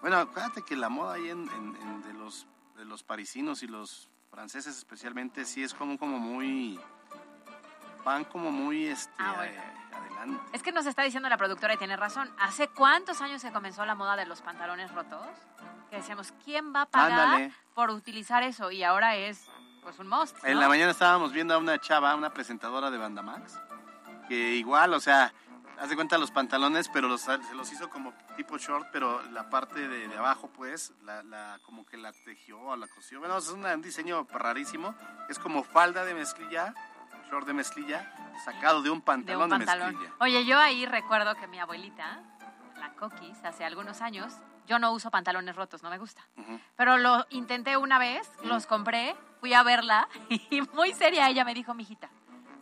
Bueno, 0.00 0.16
acuérdate 0.18 0.62
que 0.62 0.74
la 0.76 0.88
moda 0.88 1.14
ahí 1.14 1.28
en, 1.30 1.48
en- 1.50 1.76
en 1.80 2.02
de 2.02 2.12
los 2.14 2.46
de 2.76 2.84
los 2.86 3.02
parisinos 3.04 3.62
y 3.62 3.68
los 3.68 4.08
franceses 4.30 4.76
especialmente 4.78 5.44
sí 5.44 5.62
es 5.62 5.74
como 5.74 5.98
como 5.98 6.18
muy 6.18 6.80
van 8.04 8.24
como 8.24 8.50
muy 8.50 8.86
este 8.88 9.12
Ah, 9.18 9.34
bueno. 9.36 9.52
eh, 9.52 9.72
impresionante. 9.92 10.56
Es 10.56 10.62
que 10.62 10.72
nos 10.72 10.86
está 10.86 11.02
diciendo 11.02 11.28
la 11.28 11.36
productora 11.36 11.74
y 11.74 11.76
tiene 11.76 11.96
razón. 11.96 12.28
¿Hace 12.40 12.68
cuántos 12.68 13.20
años 13.20 13.40
se 13.42 13.52
comenzó 13.52 13.84
la 13.84 13.94
moda 13.94 14.16
de 14.16 14.26
los 14.26 14.40
pantalones 14.42 14.90
rotos? 14.92 15.26
Que 15.90 15.96
decíamos, 15.96 16.32
¿quién 16.44 16.74
va 16.74 16.82
a 16.82 16.86
pagar 16.86 17.20
Ándale. 17.20 17.52
por 17.74 17.90
utilizar 17.90 18.42
eso? 18.42 18.70
Y 18.72 18.82
ahora 18.82 19.14
es 19.16 19.46
pues 19.82 19.98
un 19.98 20.08
must. 20.08 20.36
En 20.44 20.54
¿no? 20.54 20.60
la 20.60 20.68
mañana 20.68 20.90
estábamos 20.92 21.32
viendo 21.32 21.54
a 21.54 21.58
una 21.58 21.78
chava, 21.78 22.14
una 22.14 22.32
presentadora 22.32 22.90
de 22.90 22.98
Bandamax, 22.98 23.58
que 24.28 24.54
igual, 24.54 24.94
o 24.94 25.00
sea, 25.00 25.32
hace 25.80 25.96
cuenta 25.96 26.16
los 26.18 26.30
pantalones, 26.30 26.88
pero 26.88 27.08
los, 27.08 27.22
se 27.22 27.54
los 27.54 27.72
hizo 27.72 27.90
como 27.90 28.12
tipo 28.36 28.56
short, 28.58 28.88
pero 28.92 29.20
la 29.30 29.50
parte 29.50 29.88
de, 29.88 30.08
de 30.08 30.16
abajo, 30.16 30.48
pues, 30.56 30.92
la, 31.02 31.22
la- 31.24 31.58
como 31.64 31.84
que 31.84 31.96
la 31.96 32.12
tejió 32.12 32.60
o 32.60 32.76
la 32.76 32.86
cosió. 32.86 33.18
Bueno, 33.18 33.36
es 33.38 33.48
una- 33.50 33.74
un 33.74 33.82
diseño 33.82 34.26
rarísimo. 34.32 34.94
Es 35.28 35.38
como 35.38 35.64
falda 35.64 36.04
de 36.04 36.14
mezclilla, 36.14 36.72
short 37.30 37.46
de 37.46 37.52
mezclilla, 37.54 38.12
sacado 38.44 38.82
de 38.82 38.90
un 38.90 38.98
de 39.00 39.04
pantalón 39.04 39.52
un 39.52 39.58
de, 39.58 39.66
pantalón. 39.66 39.88
mezclilla. 39.94 40.14
Oye, 40.20 40.44
yo 40.44 40.58
ahí 40.60 40.86
recuerdo 40.86 41.34
que 41.34 41.46
mi 41.48 41.58
abuelita, 41.58 42.22
la 42.78 42.92
Coquis, 42.94 43.42
hace 43.44 43.64
algunos 43.64 44.00
años, 44.02 44.32
yo 44.66 44.78
no 44.78 44.92
uso 44.92 45.10
pantalones 45.10 45.56
rotos, 45.56 45.82
no 45.82 45.90
me 45.90 45.98
gusta. 45.98 46.22
Ujú. 46.36 46.60
Pero 46.76 46.96
lo 46.98 47.26
intenté 47.30 47.76
una 47.76 47.98
vez, 47.98 48.30
los 48.44 48.66
compré, 48.66 49.16
fui 49.42 49.54
a 49.54 49.64
verla 49.64 50.08
y 50.28 50.60
muy 50.72 50.94
seria 50.94 51.28
ella 51.28 51.44
me 51.44 51.52
dijo, 51.52 51.74
mijita, 51.74 52.08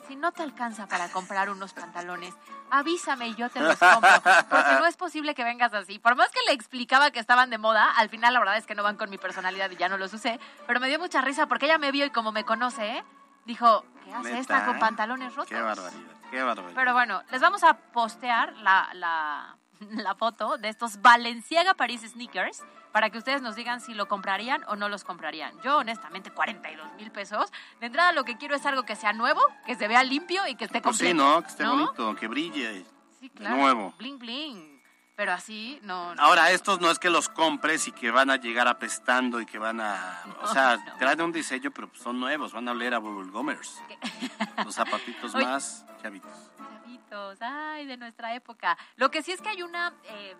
si 0.08 0.16
no 0.16 0.32
te 0.32 0.42
alcanza 0.42 0.88
para 0.88 1.10
comprar 1.10 1.50
unos 1.50 1.74
pantalones, 1.74 2.34
avísame 2.70 3.28
y 3.28 3.34
yo 3.34 3.50
te 3.50 3.60
los 3.60 3.78
compro. 3.78 4.10
Porque 4.48 4.72
no 4.78 4.86
es 4.86 4.96
posible 4.96 5.34
que 5.34 5.44
vengas 5.44 5.74
así. 5.74 5.98
Por 5.98 6.16
más 6.16 6.30
que 6.30 6.40
le 6.48 6.54
explicaba 6.54 7.10
que 7.10 7.20
estaban 7.20 7.50
de 7.50 7.58
moda, 7.58 7.90
al 7.96 8.08
final 8.08 8.32
la 8.32 8.40
verdad 8.40 8.56
es 8.56 8.66
que 8.66 8.74
no 8.74 8.82
van 8.82 8.96
con 8.96 9.10
mi 9.10 9.18
personalidad 9.18 9.70
y 9.70 9.76
ya 9.76 9.90
no 9.90 9.98
los 9.98 10.14
usé. 10.14 10.40
Pero 10.66 10.80
me 10.80 10.88
dio 10.88 10.98
mucha 10.98 11.20
risa 11.20 11.46
porque 11.46 11.66
ella 11.66 11.76
me 11.76 11.92
vio 11.92 12.06
y 12.06 12.10
como 12.10 12.32
me 12.32 12.44
conoce, 12.44 13.04
dijo, 13.44 13.84
¿qué 14.02 14.14
hace 14.14 14.32
Neta, 14.32 14.40
esta 14.40 14.64
con 14.64 14.76
¿eh? 14.76 14.80
pantalones 14.80 15.34
rotos? 15.34 15.50
Qué 15.50 15.60
barbaridad, 15.60 16.00
qué 16.30 16.42
barbaridad. 16.42 16.74
Pero 16.74 16.94
bueno, 16.94 17.22
les 17.30 17.42
vamos 17.42 17.62
a 17.62 17.74
postear 17.74 18.56
la, 18.56 18.88
la, 18.94 19.58
la 19.80 20.14
foto 20.14 20.56
de 20.56 20.70
estos 20.70 21.02
Balenciaga 21.02 21.74
Paris 21.74 22.00
Sneakers 22.00 22.64
para 22.92 23.10
que 23.10 23.18
ustedes 23.18 23.42
nos 23.42 23.54
digan 23.56 23.80
si 23.80 23.94
lo 23.94 24.08
comprarían 24.08 24.64
o 24.68 24.76
no 24.76 24.88
los 24.88 25.04
comprarían. 25.04 25.52
Yo, 25.62 25.78
honestamente, 25.78 26.30
42 26.30 26.92
mil 26.94 27.10
pesos. 27.10 27.50
De 27.80 27.86
entrada, 27.86 28.12
lo 28.12 28.24
que 28.24 28.36
quiero 28.36 28.54
es 28.56 28.66
algo 28.66 28.84
que 28.84 28.96
sea 28.96 29.12
nuevo, 29.12 29.40
que 29.66 29.74
se 29.76 29.88
vea 29.88 30.02
limpio 30.02 30.46
y 30.46 30.54
que 30.56 30.64
esté 30.64 30.80
Pues 30.80 30.96
sí, 30.96 31.06
completo. 31.06 31.30
¿no? 31.30 31.42
Que 31.42 31.48
esté 31.48 31.64
¿no? 31.64 31.70
bonito, 31.76 32.16
que 32.16 32.26
brille. 32.28 32.84
Sí, 33.18 33.30
claro. 33.30 33.56
Nuevo. 33.56 33.94
Bling, 33.98 34.18
bling. 34.18 34.80
Pero 35.14 35.32
así, 35.32 35.78
no. 35.82 36.14
no. 36.14 36.22
Ahora, 36.22 36.50
estos 36.50 36.80
no 36.80 36.90
es 36.90 36.98
que 36.98 37.10
los 37.10 37.28
compres 37.28 37.86
y 37.86 37.92
que 37.92 38.10
van 38.10 38.30
a 38.30 38.36
llegar 38.36 38.66
apestando 38.68 39.38
y 39.42 39.44
que 39.44 39.58
van 39.58 39.78
a... 39.82 40.22
O 40.40 40.46
sea, 40.46 40.76
no. 40.86 40.96
traen 40.96 41.20
un 41.20 41.30
diseño, 41.32 41.70
pero 41.72 41.90
son 41.94 42.18
nuevos, 42.18 42.54
van 42.54 42.66
a 42.68 42.70
oler 42.72 42.94
a 42.94 42.98
Bubble 42.98 43.30
Gummers. 43.30 43.82
Los 44.64 44.74
zapatitos 44.74 45.34
Oye. 45.34 45.44
más 45.44 45.84
chavitos. 46.02 46.30
Chavitos, 46.56 47.42
ay, 47.42 47.84
de 47.84 47.98
nuestra 47.98 48.34
época. 48.34 48.78
Lo 48.96 49.10
que 49.10 49.22
sí 49.22 49.32
es 49.32 49.42
que 49.42 49.50
hay 49.50 49.62
una 49.62 49.92
eh, 50.04 50.34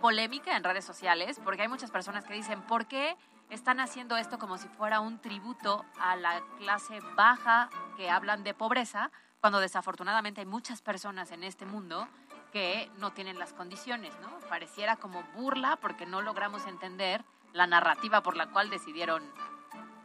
polémica 0.00 0.56
en 0.56 0.64
redes 0.64 0.84
sociales, 0.84 1.40
porque 1.42 1.62
hay 1.62 1.68
muchas 1.68 1.90
personas 1.90 2.24
que 2.24 2.34
dicen, 2.34 2.62
¿por 2.62 2.86
qué 2.86 3.16
están 3.50 3.80
haciendo 3.80 4.16
esto 4.16 4.38
como 4.38 4.58
si 4.58 4.68
fuera 4.68 5.00
un 5.00 5.18
tributo 5.18 5.84
a 6.00 6.16
la 6.16 6.42
clase 6.58 7.00
baja 7.14 7.68
que 7.96 8.10
hablan 8.10 8.42
de 8.42 8.54
pobreza, 8.54 9.10
cuando 9.40 9.60
desafortunadamente 9.60 10.40
hay 10.40 10.46
muchas 10.46 10.82
personas 10.82 11.30
en 11.30 11.44
este 11.44 11.66
mundo 11.66 12.08
que 12.52 12.90
no 12.98 13.12
tienen 13.12 13.38
las 13.38 13.52
condiciones, 13.52 14.12
¿no? 14.20 14.30
Pareciera 14.48 14.96
como 14.96 15.22
burla 15.34 15.76
porque 15.76 16.06
no 16.06 16.22
logramos 16.22 16.66
entender 16.66 17.24
la 17.52 17.66
narrativa 17.66 18.22
por 18.22 18.36
la 18.36 18.46
cual 18.46 18.70
decidieron 18.70 19.22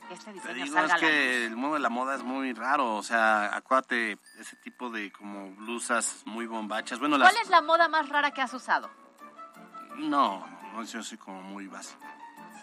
que 0.07 0.13
este 0.13 0.31
Te 0.31 0.33
diseño 0.33 0.63
digo, 0.65 0.75
salga 0.75 0.95
es 0.95 1.01
que 1.01 1.45
el 1.45 1.55
mundo 1.55 1.75
de 1.75 1.79
la 1.79 1.89
moda 1.89 2.15
es 2.15 2.23
muy 2.23 2.53
raro, 2.53 2.95
o 2.95 3.03
sea, 3.03 3.55
acuérdate, 3.55 4.19
ese 4.39 4.55
tipo 4.57 4.89
de 4.89 5.11
como 5.11 5.51
blusas 5.55 6.23
muy 6.25 6.45
bombachas. 6.45 6.99
Bueno, 6.99 7.17
las... 7.17 7.31
¿Cuál 7.31 7.41
es 7.41 7.49
la 7.49 7.61
moda 7.61 7.87
más 7.87 8.09
rara 8.09 8.31
que 8.31 8.41
has 8.41 8.53
usado? 8.53 8.89
No, 10.09 10.45
no, 10.73 10.83
yo 10.83 11.03
soy 11.03 11.17
como 11.17 11.41
muy 11.41 11.67
básico. 11.67 11.99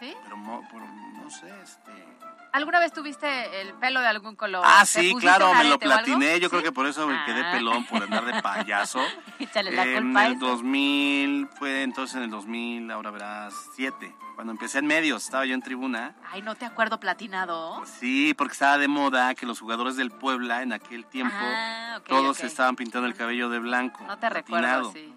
¿Sí? 0.01 0.15
Pero, 0.25 0.37
mo- 0.37 0.63
pero 0.71 0.87
no 0.87 1.31
sé, 1.31 1.49
este... 1.63 2.07
¿Alguna 2.51 2.81
vez 2.81 2.93
tuviste 2.95 3.61
el 3.61 3.75
pelo 3.75 4.01
de 4.01 4.07
algún 4.07 4.35
color? 4.35 4.63
Ah, 4.67 4.81
¿Te 4.81 5.01
sí, 5.03 5.15
claro, 5.17 5.53
me 5.55 5.65
lo 5.65 5.79
platiné. 5.79 6.41
Yo 6.41 6.49
creo 6.49 6.63
que 6.63 6.73
por 6.73 6.87
eso 6.87 7.07
me 7.07 7.23
quedé 7.27 7.43
Ah. 7.45 7.53
pelón, 7.53 7.85
por 7.85 8.03
andar 8.03 8.25
de 8.25 8.41
payaso. 8.41 9.01
Échale 9.39 9.71
la 9.71 9.85
en 9.85 10.05
culpa 10.05 10.21
a 10.21 10.27
el 10.29 10.33
eso. 10.37 10.47
2000, 10.47 11.49
fue 11.59 11.83
entonces 11.83 12.17
en 12.17 12.23
el 12.23 12.31
2000, 12.31 12.91
ahora 12.91 13.11
verás, 13.11 13.55
7. 13.77 14.15
Cuando 14.35 14.53
empecé 14.53 14.79
en 14.79 14.87
medios, 14.87 15.25
estaba 15.25 15.45
yo 15.45 15.55
en 15.55 15.61
tribuna. 15.63 16.15
Ay, 16.33 16.41
no 16.41 16.55
te 16.55 16.65
acuerdo 16.65 16.99
platinado. 16.99 17.85
Sí, 17.85 18.33
porque 18.35 18.53
estaba 18.53 18.79
de 18.79 18.89
moda 18.89 19.35
que 19.35 19.45
los 19.45 19.61
jugadores 19.61 19.97
del 19.97 20.11
Puebla 20.11 20.63
en 20.63 20.73
aquel 20.73 21.05
tiempo, 21.05 21.37
Ah, 21.39 22.01
todos 22.09 22.39
ok. 22.39 22.45
estaban 22.45 22.77
pintando 22.77 23.07
el 23.09 23.15
cabello 23.15 23.51
de 23.51 23.59
blanco. 23.59 24.05
No 24.07 24.17
te 24.19 24.29
platinado. 24.31 24.91
recuerdo, 24.91 24.93
sí. 24.93 25.15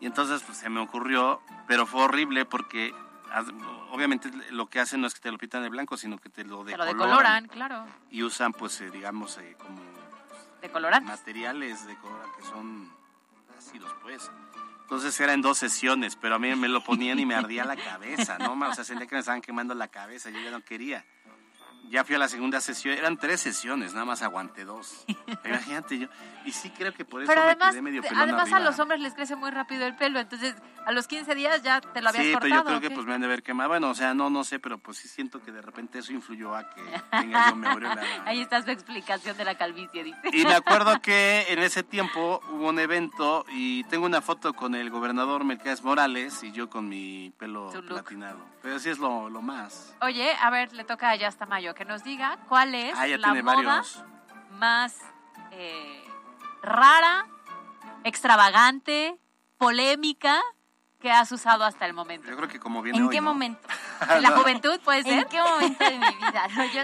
Y 0.00 0.06
entonces 0.06 0.42
pues, 0.42 0.58
se 0.58 0.68
me 0.70 0.80
ocurrió, 0.80 1.40
pero 1.66 1.86
fue 1.86 2.02
horrible 2.02 2.44
porque 2.44 2.94
obviamente 3.90 4.30
lo 4.50 4.66
que 4.68 4.80
hacen 4.80 5.00
no 5.00 5.06
es 5.06 5.14
que 5.14 5.20
te 5.20 5.30
lo 5.30 5.38
pintan 5.38 5.62
de 5.62 5.68
blanco, 5.68 5.96
sino 5.96 6.18
que 6.18 6.28
te 6.30 6.44
lo 6.44 6.64
Te 6.64 6.76
lo 6.76 6.84
decoloran. 6.84 7.44
decoloran, 7.44 7.48
claro. 7.48 7.86
Y 8.10 8.22
usan, 8.22 8.52
pues, 8.52 8.80
eh, 8.80 8.90
digamos, 8.90 9.36
eh, 9.38 9.56
como 9.58 9.80
Decolorantes. 10.62 11.08
materiales 11.10 11.86
de 11.86 11.96
color 11.96 12.26
que 12.36 12.42
son 12.44 12.90
ácidos, 13.58 13.92
pues. 14.02 14.30
Entonces 14.82 15.18
era 15.20 15.32
en 15.34 15.42
dos 15.42 15.56
sesiones, 15.58 16.16
pero 16.16 16.34
a 16.34 16.38
mí 16.40 16.52
me 16.56 16.68
lo 16.68 16.82
ponían 16.82 17.18
y 17.20 17.26
me 17.26 17.34
ardía 17.36 17.64
la 17.64 17.76
cabeza, 17.76 18.38
¿no? 18.38 18.54
O 18.54 18.74
sea, 18.74 18.82
sentía 18.82 19.06
que 19.06 19.14
me 19.14 19.20
estaban 19.20 19.40
quemando 19.40 19.74
la 19.74 19.86
cabeza, 19.88 20.30
yo 20.30 20.40
ya 20.40 20.50
no 20.50 20.64
quería. 20.64 21.04
Ya 21.88 22.04
fui 22.04 22.14
a 22.16 22.18
la 22.18 22.28
segunda 22.28 22.60
sesión, 22.60 22.96
eran 22.98 23.16
tres 23.16 23.40
sesiones, 23.40 23.92
nada 23.94 24.04
más 24.04 24.22
aguanté 24.22 24.64
dos. 24.64 25.04
Imagínate 25.44 25.98
yo. 26.00 26.08
Y 26.44 26.52
sí 26.52 26.70
creo 26.70 26.92
que 26.94 27.04
por 27.04 27.22
eso 27.22 27.28
Pero 27.28 27.42
me 27.42 27.46
además, 27.48 27.70
quedé 27.72 27.82
medio 27.82 28.02
pelón 28.02 28.18
además 28.18 28.52
a 28.52 28.60
los 28.60 28.78
hombres 28.78 29.00
les 29.00 29.12
crece 29.14 29.36
muy 29.36 29.50
rápido 29.50 29.86
el 29.86 29.94
pelo, 29.94 30.18
entonces 30.20 30.54
a 30.86 30.92
los 30.92 31.06
15 31.06 31.34
días 31.34 31.62
ya 31.62 31.80
te 31.80 32.00
lo 32.00 32.08
habías 32.08 32.24
Sí, 32.24 32.32
cortado. 32.32 32.48
pero 32.50 32.56
yo 32.60 32.64
creo 32.64 32.78
¿o 32.78 32.80
que 32.80 32.90
pues 32.90 33.06
me 33.06 33.14
han 33.14 33.20
de 33.20 33.26
haber 33.26 33.42
quemado. 33.42 33.68
Bueno, 33.68 33.90
o 33.90 33.94
sea, 33.94 34.14
no, 34.14 34.30
no 34.30 34.42
sé, 34.44 34.58
pero 34.58 34.78
pues 34.78 34.96
sí 34.98 35.08
siento 35.08 35.42
que 35.42 35.52
de 35.52 35.60
repente 35.60 35.98
eso 35.98 36.12
influyó 36.12 36.54
a 36.56 36.70
que 36.70 36.82
tenga 37.10 37.50
yo 37.50 37.56
memoria. 37.56 37.98
Ahí 38.24 38.40
está 38.40 38.62
su 38.62 38.70
explicación 38.70 39.36
de 39.36 39.44
la 39.44 39.54
calvicie, 39.56 40.02
dice. 40.02 40.18
Y 40.32 40.44
me 40.44 40.54
acuerdo 40.54 40.98
que 41.02 41.44
en 41.48 41.58
ese 41.58 41.82
tiempo 41.82 42.40
hubo 42.50 42.68
un 42.70 42.78
evento 42.78 43.44
y 43.50 43.84
tengo 43.84 44.06
una 44.06 44.22
foto 44.22 44.54
con 44.54 44.74
el 44.74 44.88
gobernador 44.90 45.44
Melquiades 45.44 45.82
Morales 45.84 46.42
y 46.42 46.52
yo 46.52 46.70
con 46.70 46.88
mi 46.88 47.32
pelo 47.38 47.70
platinado. 47.86 48.38
Pero 48.62 48.78
sí 48.78 48.88
es 48.88 48.98
lo, 48.98 49.28
lo 49.28 49.42
más. 49.42 49.94
Oye, 50.00 50.32
a 50.40 50.48
ver, 50.50 50.72
le 50.72 50.84
toca 50.84 51.10
a 51.10 51.16
Yasta 51.16 51.44
Mayo 51.46 51.74
que 51.74 51.84
nos 51.84 52.02
diga 52.02 52.38
cuál 52.48 52.74
es 52.74 52.94
Ah, 52.96 53.06
la 53.06 53.28
moda 53.34 53.42
varios. 53.42 54.04
más 54.52 54.96
eh, 55.52 56.04
rara, 56.62 57.26
extravagante, 58.04 59.18
polémica 59.58 60.40
que 61.00 61.10
has 61.10 61.32
usado 61.32 61.64
hasta 61.64 61.86
el 61.86 61.94
momento. 61.94 62.28
Yo 62.28 62.36
creo 62.36 62.48
que 62.48 62.60
como 62.60 62.82
viene 62.82 62.98
¿En 62.98 63.04
hoy, 63.04 63.10
qué 63.10 63.22
¿no? 63.22 63.30
momento? 63.32 63.66
¿En 64.10 64.22
la 64.22 64.32
juventud 64.32 64.78
puede 64.84 65.02
ser? 65.02 65.20
¿En 65.20 65.24
qué 65.28 65.40
momento 65.42 65.82
de 65.82 65.98
mi 65.98 66.14
vida? 66.26 66.46
No, 66.54 66.64
yo, 66.66 66.82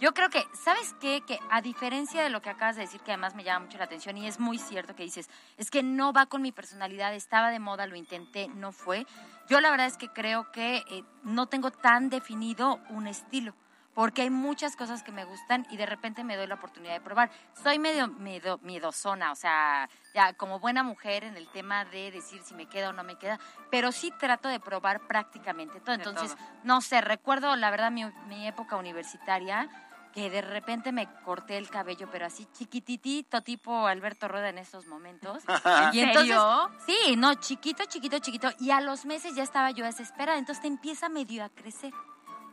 yo 0.00 0.12
creo 0.14 0.30
que, 0.30 0.44
¿sabes 0.52 0.94
qué? 1.00 1.22
Que 1.24 1.38
a 1.48 1.60
diferencia 1.60 2.24
de 2.24 2.30
lo 2.30 2.42
que 2.42 2.50
acabas 2.50 2.74
de 2.74 2.82
decir, 2.82 3.00
que 3.02 3.12
además 3.12 3.36
me 3.36 3.44
llama 3.44 3.66
mucho 3.66 3.78
la 3.78 3.84
atención 3.84 4.18
y 4.18 4.26
es 4.26 4.40
muy 4.40 4.58
cierto 4.58 4.96
que 4.96 5.04
dices, 5.04 5.30
es 5.58 5.70
que 5.70 5.84
no 5.84 6.12
va 6.12 6.26
con 6.26 6.42
mi 6.42 6.50
personalidad, 6.50 7.14
estaba 7.14 7.50
de 7.50 7.60
moda, 7.60 7.86
lo 7.86 7.94
intenté, 7.94 8.48
no 8.48 8.72
fue. 8.72 9.06
Yo 9.48 9.60
la 9.60 9.70
verdad 9.70 9.86
es 9.86 9.96
que 9.96 10.08
creo 10.08 10.50
que 10.50 10.82
eh, 10.88 11.04
no 11.22 11.46
tengo 11.46 11.70
tan 11.70 12.10
definido 12.10 12.80
un 12.88 13.06
estilo. 13.06 13.54
Porque 13.94 14.22
hay 14.22 14.30
muchas 14.30 14.74
cosas 14.76 15.02
que 15.02 15.12
me 15.12 15.24
gustan 15.24 15.66
y 15.70 15.76
de 15.76 15.86
repente 15.86 16.24
me 16.24 16.36
doy 16.36 16.46
la 16.46 16.54
oportunidad 16.54 16.94
de 16.94 17.00
probar. 17.00 17.30
Soy 17.62 17.78
medio 17.78 18.08
miedo, 18.08 18.58
miedosona, 18.62 19.32
o 19.32 19.34
sea, 19.34 19.88
ya 20.14 20.32
como 20.34 20.60
buena 20.60 20.82
mujer 20.82 21.24
en 21.24 21.36
el 21.36 21.48
tema 21.48 21.84
de 21.84 22.10
decir 22.10 22.42
si 22.42 22.54
me 22.54 22.66
queda 22.66 22.90
o 22.90 22.92
no 22.92 23.04
me 23.04 23.16
queda, 23.16 23.38
pero 23.70 23.92
sí 23.92 24.12
trato 24.18 24.48
de 24.48 24.60
probar 24.60 25.06
prácticamente 25.06 25.80
todo. 25.80 25.94
Entonces, 25.94 26.34
todo. 26.34 26.46
no 26.64 26.80
sé, 26.80 27.00
recuerdo 27.00 27.54
la 27.56 27.70
verdad 27.70 27.90
mi, 27.90 28.04
mi 28.28 28.46
época 28.46 28.76
universitaria 28.76 29.68
que 30.12 30.30
de 30.30 30.42
repente 30.42 30.92
me 30.92 31.08
corté 31.24 31.56
el 31.56 31.68
cabello, 31.68 32.08
pero 32.10 32.26
así 32.26 32.46
chiquititito, 32.52 33.42
tipo 33.42 33.86
Alberto 33.86 34.28
Rueda 34.28 34.50
en 34.50 34.58
estos 34.58 34.86
momentos. 34.86 35.42
¿En 35.64 35.94
y 35.94 36.00
entonces, 36.00 36.36
serio? 36.36 36.70
sí, 36.86 37.16
no, 37.16 37.34
chiquito, 37.34 37.84
chiquito, 37.86 38.18
chiquito. 38.18 38.50
Y 38.60 38.70
a 38.70 38.80
los 38.80 39.04
meses 39.06 39.34
ya 39.34 39.42
estaba 39.42 39.70
yo 39.70 39.84
desesperada, 39.84 40.38
entonces 40.38 40.62
te 40.62 40.68
empieza 40.68 41.08
medio 41.08 41.44
a 41.44 41.48
crecer. 41.48 41.92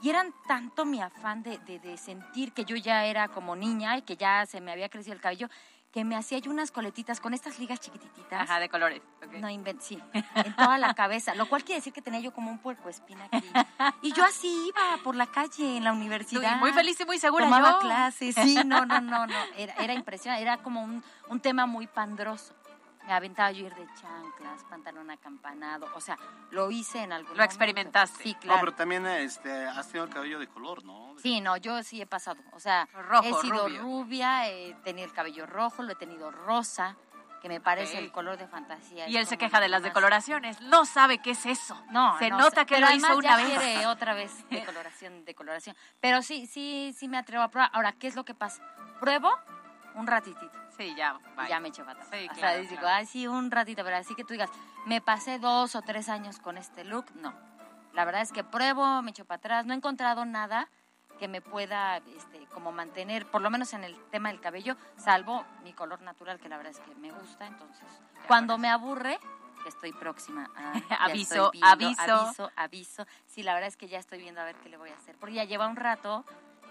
Y 0.01 0.09
eran 0.09 0.33
tanto 0.47 0.85
mi 0.85 1.01
afán 1.01 1.43
de, 1.43 1.57
de- 1.59 1.79
de 1.79 1.97
sentir 1.97 2.53
que 2.53 2.63
yo 2.65 2.75
ya 2.75 3.05
era 3.05 3.27
como 3.27 3.55
niña 3.55 3.97
y 3.97 4.01
que 4.01 4.15
ya 4.15 4.45
se 4.45 4.61
me 4.61 4.71
había 4.71 4.89
crecido 4.89 5.13
el 5.13 5.21
cabello, 5.21 5.49
que 5.91 6.05
me 6.05 6.15
hacía 6.15 6.37
yo 6.37 6.51
unas 6.51 6.69
coletitas 6.71 7.19
con 7.19 7.33
estas 7.33 7.57
ligas 7.57 7.79
chiquititas. 7.79 8.41
Ajá, 8.43 8.59
de 8.59 8.69
colores. 8.69 9.01
No 9.39 9.49
invent, 9.49 9.81
sí, 9.81 9.99
en 10.35 10.55
toda 10.55 10.77
la 10.77 10.93
cabeza, 10.93 11.33
lo 11.35 11.49
cual 11.49 11.63
quiere 11.63 11.79
decir 11.79 11.91
que 11.93 12.01
tenía 12.01 12.19
yo 12.19 12.31
como 12.31 12.51
un 12.51 12.59
puerco 12.59 12.89
espina 12.89 13.27
aquí. 13.31 13.49
Y 14.03 14.13
yo 14.13 14.23
así 14.23 14.67
iba 14.67 15.03
por 15.03 15.15
la 15.15 15.25
calle 15.27 15.77
en 15.77 15.83
la 15.83 15.91
universidad. 15.91 16.57
Muy 16.57 16.71
feliz 16.73 16.99
y 16.99 17.05
muy 17.05 17.17
segura 17.17 17.45
Tomaba 17.45 17.71
yo. 17.71 17.79
clases, 17.79 18.35
sí, 18.35 18.55
no, 18.65 18.85
no, 18.85 19.01
no, 19.01 19.25
no, 19.25 19.33
era, 19.57 19.73
era 19.75 19.93
impresionante, 19.93 20.41
era 20.43 20.57
como 20.57 20.83
un, 20.83 21.03
un 21.27 21.39
tema 21.39 21.65
muy 21.65 21.87
pandroso. 21.87 22.53
Me 23.09 23.15
aventaba 23.15 23.51
yo 23.51 23.65
ir 23.65 23.73
de 23.73 23.87
chanclas, 23.99 24.63
pantalón 24.69 25.09
acampanado, 25.09 25.87
o 25.95 25.99
sea, 25.99 26.15
lo 26.51 26.69
hice 26.69 27.01
en 27.01 27.11
algún 27.11 27.29
Lo 27.29 27.37
momento. 27.37 27.43
experimentaste. 27.43 28.21
Sí, 28.23 28.33
No, 28.35 28.39
claro. 28.39 28.59
pero 28.59 28.73
también 28.75 29.07
este, 29.07 29.65
has 29.65 29.87
tenido 29.87 30.05
el 30.05 30.13
cabello 30.13 30.37
de 30.37 30.47
color, 30.47 30.83
¿no? 30.85 31.15
Sí, 31.17 31.41
no, 31.41 31.57
yo 31.57 31.81
sí 31.81 31.99
he 31.99 32.05
pasado. 32.05 32.39
O 32.51 32.59
sea, 32.59 32.87
Rojo, 32.93 33.23
he 33.27 33.41
sido 33.41 33.63
rubio. 33.67 33.81
rubia, 33.81 34.47
he 34.47 34.75
tenido 34.83 35.07
el 35.07 35.13
cabello 35.13 35.47
rojo, 35.47 35.81
lo 35.81 35.93
he 35.93 35.95
tenido 35.95 36.29
rosa. 36.29 36.97
que 37.41 37.47
me 37.49 37.61
parece 37.61 37.97
el 37.97 38.11
color 38.11 38.37
de 38.37 38.47
fantasía. 38.49 39.07
Y 39.07 39.15
él 39.15 39.25
se 39.25 39.37
queja 39.37 39.59
de 39.61 39.69
las 39.69 39.81
decoloraciones. 39.81 40.59
No 40.61 40.83
sabe 40.85 41.19
qué 41.19 41.31
es 41.31 41.45
eso. 41.45 41.81
No, 41.89 42.15
Se 42.19 42.29
no, 42.29 42.37
nota 42.37 42.65
que 42.65 42.75
pero 42.75 42.89
lo 42.89 42.93
hizo 42.95 43.15
una 43.17 43.23
ya 43.23 43.37
vez. 43.37 43.45
quiere 43.47 43.87
otra 43.87 44.13
vez 44.13 44.31
decoloración, 44.51 45.23
decoloración. 45.23 45.73
Pero 46.01 46.21
sí, 46.21 46.45
sí, 46.47 46.93
sí 46.97 47.07
me 47.07 47.17
atrevo 47.17 47.43
a 47.43 47.49
probar. 47.49 47.71
Ahora, 47.73 47.93
¿qué 47.93 48.07
es 48.07 48.15
lo 48.17 48.25
que 48.25 48.33
pasa? 48.35 48.61
Pruebo 48.99 49.31
un 49.95 50.07
ratitito. 50.07 50.51
Sí, 50.77 50.93
ya. 50.95 51.19
Y 51.45 51.49
ya 51.49 51.59
me 51.59 51.69
echo 51.69 51.85
patas. 51.85 52.07
Sí, 52.09 52.27
o 52.29 52.33
sea, 52.33 52.33
claro, 52.33 52.61
digo, 52.61 52.77
claro. 52.77 52.87
ay, 52.95 53.05
sí, 53.05 53.27
un 53.27 53.51
ratito, 53.51 53.83
pero 53.83 53.97
así 53.97 54.15
que 54.15 54.23
tú 54.23 54.33
digas, 54.33 54.49
me 54.85 55.01
pasé 55.01 55.39
dos 55.39 55.75
o 55.75 55.81
tres 55.81 56.09
años 56.09 56.39
con 56.39 56.57
este 56.57 56.83
look, 56.83 57.05
no. 57.15 57.33
La 57.93 58.05
verdad 58.05 58.21
es 58.21 58.31
que 58.31 58.43
pruebo, 58.43 59.01
me 59.01 59.11
echo 59.11 59.25
para 59.25 59.37
atrás, 59.37 59.65
no 59.65 59.73
he 59.73 59.77
encontrado 59.77 60.25
nada 60.25 60.69
que 61.19 61.27
me 61.27 61.41
pueda 61.41 61.97
este, 61.97 62.45
como 62.53 62.71
mantener, 62.71 63.25
por 63.25 63.41
lo 63.41 63.49
menos 63.49 63.73
en 63.73 63.83
el 63.83 63.95
tema 64.09 64.29
del 64.29 64.39
cabello, 64.39 64.77
salvo 64.95 65.45
mi 65.63 65.73
color 65.73 66.01
natural, 66.01 66.39
que 66.39 66.47
la 66.47 66.55
verdad 66.55 66.71
es 66.71 66.79
que 66.79 66.95
me 66.95 67.11
gusta, 67.11 67.45
entonces, 67.45 67.83
cuando 68.25 68.57
me 68.57 68.69
aburre, 68.69 69.19
que 69.61 69.69
estoy 69.69 69.91
próxima 69.91 70.49
a... 70.55 70.73
ya 70.89 70.95
Aviso, 70.95 71.51
viendo, 71.51 71.67
aviso. 71.67 72.01
aviso, 72.01 72.51
aviso. 72.55 73.05
Sí, 73.27 73.43
la 73.43 73.53
verdad 73.53 73.67
es 73.67 73.75
que 73.75 73.89
ya 73.89 73.99
estoy 73.99 74.19
viendo 74.19 74.39
a 74.39 74.45
ver 74.45 74.55
qué 74.55 74.69
le 74.69 74.77
voy 74.77 74.91
a 74.91 74.95
hacer, 74.95 75.17
porque 75.17 75.35
ya 75.35 75.43
lleva 75.43 75.67
un 75.67 75.75
rato 75.75 76.23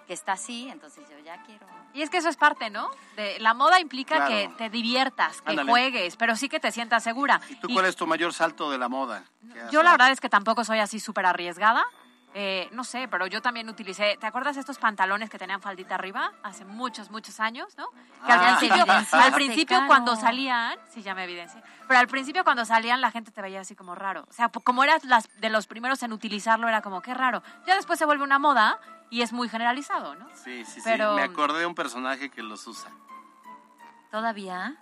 que 0.08 0.14
está 0.14 0.32
así, 0.32 0.68
entonces 0.70 1.04
yo 1.08 1.18
ya 1.20 1.40
quiero... 1.44 1.66
Y 1.92 2.00
es 2.02 2.08
que 2.10 2.16
eso 2.16 2.28
es 2.30 2.36
parte, 2.36 2.70
¿no? 2.70 2.90
De, 3.14 3.38
la 3.40 3.52
moda 3.54 3.78
implica 3.78 4.16
Claro. 4.16 4.30
que 4.30 4.48
te 4.56 4.70
diviertas, 4.70 5.42
que 5.42 5.50
Ándale. 5.50 5.70
juegues, 5.70 6.16
pero 6.16 6.34
sí 6.34 6.48
que 6.48 6.58
te 6.58 6.72
sientas 6.72 7.04
segura. 7.04 7.40
¿Y 7.50 7.56
tú 7.56 7.68
Y 7.70 7.74
cuál 7.74 7.84
es 7.86 7.94
tu 7.94 8.06
mayor 8.06 8.32
salto 8.32 8.70
de 8.70 8.78
la 8.78 8.88
moda? 8.88 9.22
¿Qué 9.52 9.60
has 9.60 9.70
yo 9.70 9.82
la 9.82 9.92
verdad 9.92 10.10
es 10.10 10.20
que 10.20 10.28
tampoco 10.30 10.64
soy 10.64 10.78
así 10.80 10.98
súper 10.98 11.26
arriesgada. 11.26 11.84
Eh, 12.34 12.68
no 12.72 12.84
sé, 12.84 13.08
pero 13.08 13.26
yo 13.26 13.40
también 13.40 13.68
utilicé, 13.70 14.16
¿te 14.20 14.26
acuerdas 14.26 14.54
de 14.54 14.60
estos 14.60 14.78
pantalones 14.78 15.28
que 15.30 15.38
tenían 15.38 15.62
faldita 15.62 15.94
arriba? 15.94 16.30
Hace 16.42 16.64
muchos, 16.66 17.10
muchos 17.10 17.40
años, 17.40 17.76
¿no? 17.78 17.88
Que 18.26 18.32
al 18.32 18.38
Ah, 18.40 18.46
principio, 18.58 18.76
te 18.84 18.90
evidenciaste, 18.90 19.26
al 19.26 19.32
principio 19.32 19.66
claro. 19.76 19.86
cuando 19.86 20.14
salían, 20.16 20.78
sí, 20.92 21.02
ya 21.02 21.14
me 21.14 21.24
evidencié, 21.24 21.62
pero 21.88 21.98
al 22.00 22.06
principio 22.06 22.44
cuando 22.44 22.64
salían 22.66 23.00
la 23.00 23.10
gente 23.10 23.30
te 23.32 23.40
veía 23.42 23.60
así 23.60 23.74
como 23.74 23.94
raro. 23.94 24.24
O 24.28 24.32
sea, 24.32 24.50
como 24.50 24.84
eras 24.84 25.04
las, 25.04 25.28
de 25.40 25.48
los 25.48 25.66
primeros 25.66 26.02
en 26.02 26.12
utilizarlo, 26.12 26.68
era 26.68 26.82
como, 26.82 27.00
qué 27.00 27.14
raro. 27.14 27.42
Ya 27.66 27.74
después 27.76 27.98
se 27.98 28.04
vuelve 28.04 28.22
una 28.24 28.38
moda 28.38 28.78
y 29.10 29.22
es 29.22 29.32
muy 29.32 29.48
generalizado, 29.48 30.14
¿no? 30.14 30.28
Sí, 30.34 30.64
sí, 30.64 30.80
Pero- 30.84 31.10
sí. 31.10 31.16
Me 31.16 31.22
acordé 31.22 31.60
de 31.60 31.66
un 31.66 31.74
personaje 31.74 32.30
que 32.30 32.42
los 32.42 32.66
usa. 32.66 32.90
¿Todavía? 34.10 34.76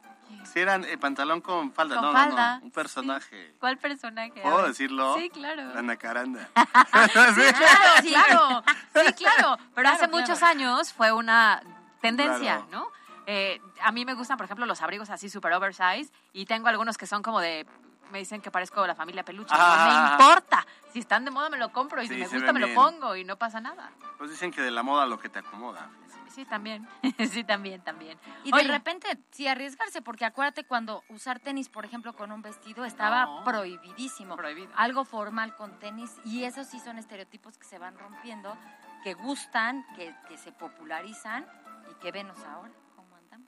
Si 0.44 0.58
eran 0.60 0.84
eh, 0.84 0.98
pantalón 0.98 1.40
con 1.40 1.72
falda. 1.72 1.96
Con 1.96 2.04
no, 2.06 2.12
falda, 2.12 2.54
no, 2.54 2.58
no. 2.60 2.64
Un 2.66 2.70
personaje. 2.72 3.54
¿Cuál 3.60 3.78
personaje? 3.78 4.40
A 4.40 4.42
¿Puedo 4.42 4.66
decirlo? 4.66 5.16
Sí, 5.18 5.30
claro. 5.30 5.72
La 5.74 5.82
nacaranda. 5.82 6.48
Sí, 6.54 7.42
claro, 7.52 8.02
claro. 8.02 8.64
Sí, 8.94 9.12
claro. 9.14 9.56
Pero 9.74 9.74
Claro, 9.74 9.88
hace 9.88 10.08
claro. 10.08 10.16
muchos 10.18 10.42
años 10.42 10.92
fue 10.92 11.12
una 11.12 11.62
tendencia, 12.00 12.56
Claro. 12.56 12.66
¿no? 12.70 12.88
Eh, 13.28 13.60
a 13.82 13.90
mí 13.92 14.04
me 14.04 14.14
gustan, 14.14 14.36
por 14.36 14.44
ejemplo, 14.46 14.66
los 14.66 14.82
abrigos 14.82 15.10
así 15.10 15.28
super 15.28 15.52
oversize 15.52 16.12
y 16.32 16.46
tengo 16.46 16.68
algunos 16.68 16.96
que 16.96 17.06
son 17.06 17.22
como 17.22 17.40
de 17.40 17.66
me 18.12 18.18
dicen 18.20 18.40
que 18.40 18.52
parezco 18.52 18.86
la 18.86 18.94
familia 18.94 19.24
peluche. 19.24 19.52
Ah. 19.56 19.88
no 19.88 20.06
me 20.06 20.12
importa. 20.12 20.64
Si 20.97 21.01
están 21.01 21.26
de 21.26 21.30
moda 21.30 21.51
me 21.51 21.59
lo 21.59 21.74
compro 21.74 22.01
y 22.03 22.09
Sí, 22.09 22.14
si 22.14 22.20
me 22.20 22.26
gusta 22.26 22.55
me 22.55 22.61
lo 22.61 22.72
pongo 22.72 23.16
y 23.16 23.22
no 23.22 23.36
pasa 23.36 23.61
nada. 23.61 23.92
Pues 24.16 24.30
dicen 24.30 24.51
que 24.51 24.62
de 24.62 24.70
la 24.70 24.82
moda 24.82 25.05
lo 25.05 25.20
que 25.20 25.28
te 25.28 25.40
acomoda. 25.40 25.90
Sí, 26.30 26.47
también. 26.47 26.88
sí, 27.30 27.44
también, 27.44 27.82
también. 27.82 28.18
Y 28.44 28.55
Oye, 28.55 28.64
de 28.64 28.72
repente, 28.72 29.07
sí, 29.30 29.47
arriesgarse, 29.47 30.01
porque 30.01 30.24
acuérdate 30.24 30.64
cuando 30.64 31.05
usar 31.11 31.38
tenis, 31.38 31.68
por 31.68 31.84
ejemplo, 31.84 32.14
con 32.14 32.32
un 32.32 32.40
vestido 32.40 32.86
estaba 32.86 33.26
No. 33.26 33.44
prohibidísimo. 33.44 34.36
Prohibido. 34.36 34.72
Algo 34.74 35.05
formal 35.05 35.55
con 35.55 35.78
tenis, 35.78 36.16
y 36.24 36.44
esos 36.44 36.66
sí 36.66 36.80
son 36.80 36.97
estereotipos 36.97 37.59
que 37.59 37.66
se 37.66 37.78
van 37.78 37.99
rompiendo, 37.99 38.57
que 39.05 39.12
gustan, 39.12 39.84
que, 39.97 40.16
que 40.28 40.38
se 40.38 40.51
popularizan 40.53 41.47
y 41.90 41.94
que 42.01 42.11
venos 42.11 42.38
ahora. 42.44 42.72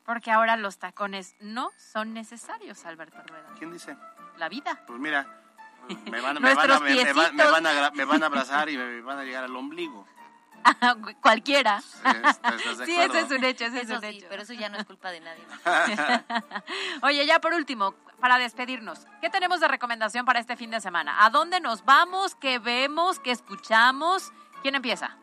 Porque 0.04 0.30
ahora 0.30 0.56
los 0.56 0.76
tacones 0.78 1.34
no 1.40 1.70
son 1.78 2.12
necesarios, 2.12 2.84
Alberto 2.84 3.22
Rueda. 3.26 3.54
¿Quién 3.58 3.72
dice? 3.72 3.96
La 4.36 4.50
vida. 4.50 4.82
Pues 4.86 5.00
mira, 5.00 5.26
me 6.10 6.20
van, 6.20 6.34
me 6.40 6.54
van 6.54 6.70
a, 6.70 6.76
Nuestros 6.76 6.80
me, 6.82 6.90
me 6.94 6.96
van- 7.04 7.14
me 7.14 7.14
piecitos. 7.14 7.50
van 7.52 7.66
a, 7.66 7.72
gra- 7.72 7.92
me 7.94 8.04
van 8.04 8.22
a 8.22 8.26
abrazar 8.26 8.68
y 8.68 8.76
me 8.76 9.00
van 9.02 9.18
a 9.18 9.24
llegar 9.24 9.44
al 9.44 9.54
ombligo. 9.56 10.06
Cualquiera. 11.22 11.78
¿Estás 11.78 12.78
de 12.78 12.86
Sí, 12.86 12.94
ese 12.96 13.20
es 13.20 13.30
un 13.30 13.44
hecho, 13.44 13.64
ese 13.64 13.80
es 13.82 13.90
un 13.90 14.00
sí, 14.00 14.06
hecho. 14.06 14.26
pero 14.28 14.42
eso 14.42 14.52
ya 14.52 14.68
no 14.68 14.76
es 14.76 14.84
culpa 14.84 15.10
de 15.10 15.20
nadie. 15.20 15.44
Oye, 17.02 17.24
ya 17.26 17.40
por 17.40 17.54
último, 17.54 17.94
para 18.20 18.38
despedirnos, 18.38 19.06
¿qué 19.20 19.30
tenemos 19.30 19.60
de 19.60 19.68
recomendación 19.68 20.26
para 20.26 20.40
este 20.40 20.56
fin 20.56 20.70
de 20.70 20.80
semana? 20.80 21.24
¿A 21.24 21.30
dónde 21.30 21.60
nos 21.60 21.84
vamos? 21.84 22.34
¿Qué 22.34 22.58
vemos? 22.58 23.20
¿Qué 23.20 23.30
escuchamos? 23.30 24.32
¿Quién 24.62 24.74
empieza? 24.74 25.16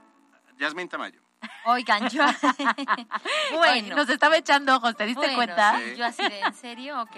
Yasmín 0.58 0.88
Tamayo. 0.88 1.22
Oigan, 1.66 2.10
yo... 2.10 2.24
Oye, 3.52 3.58
bueno. 3.58 3.96
Nos 3.96 4.10
estaba 4.10 4.38
echando 4.38 4.76
ojos, 4.76 4.96
¿te 4.96 5.06
diste 5.06 5.20
Bueno, 5.20 5.36
cuenta? 5.36 5.80
sí, 5.80 5.96
Yo 5.96 6.06
así 6.06 6.24
de, 6.24 6.40
¿en 6.40 6.54
serio? 6.54 7.02
Ok. 7.02 7.16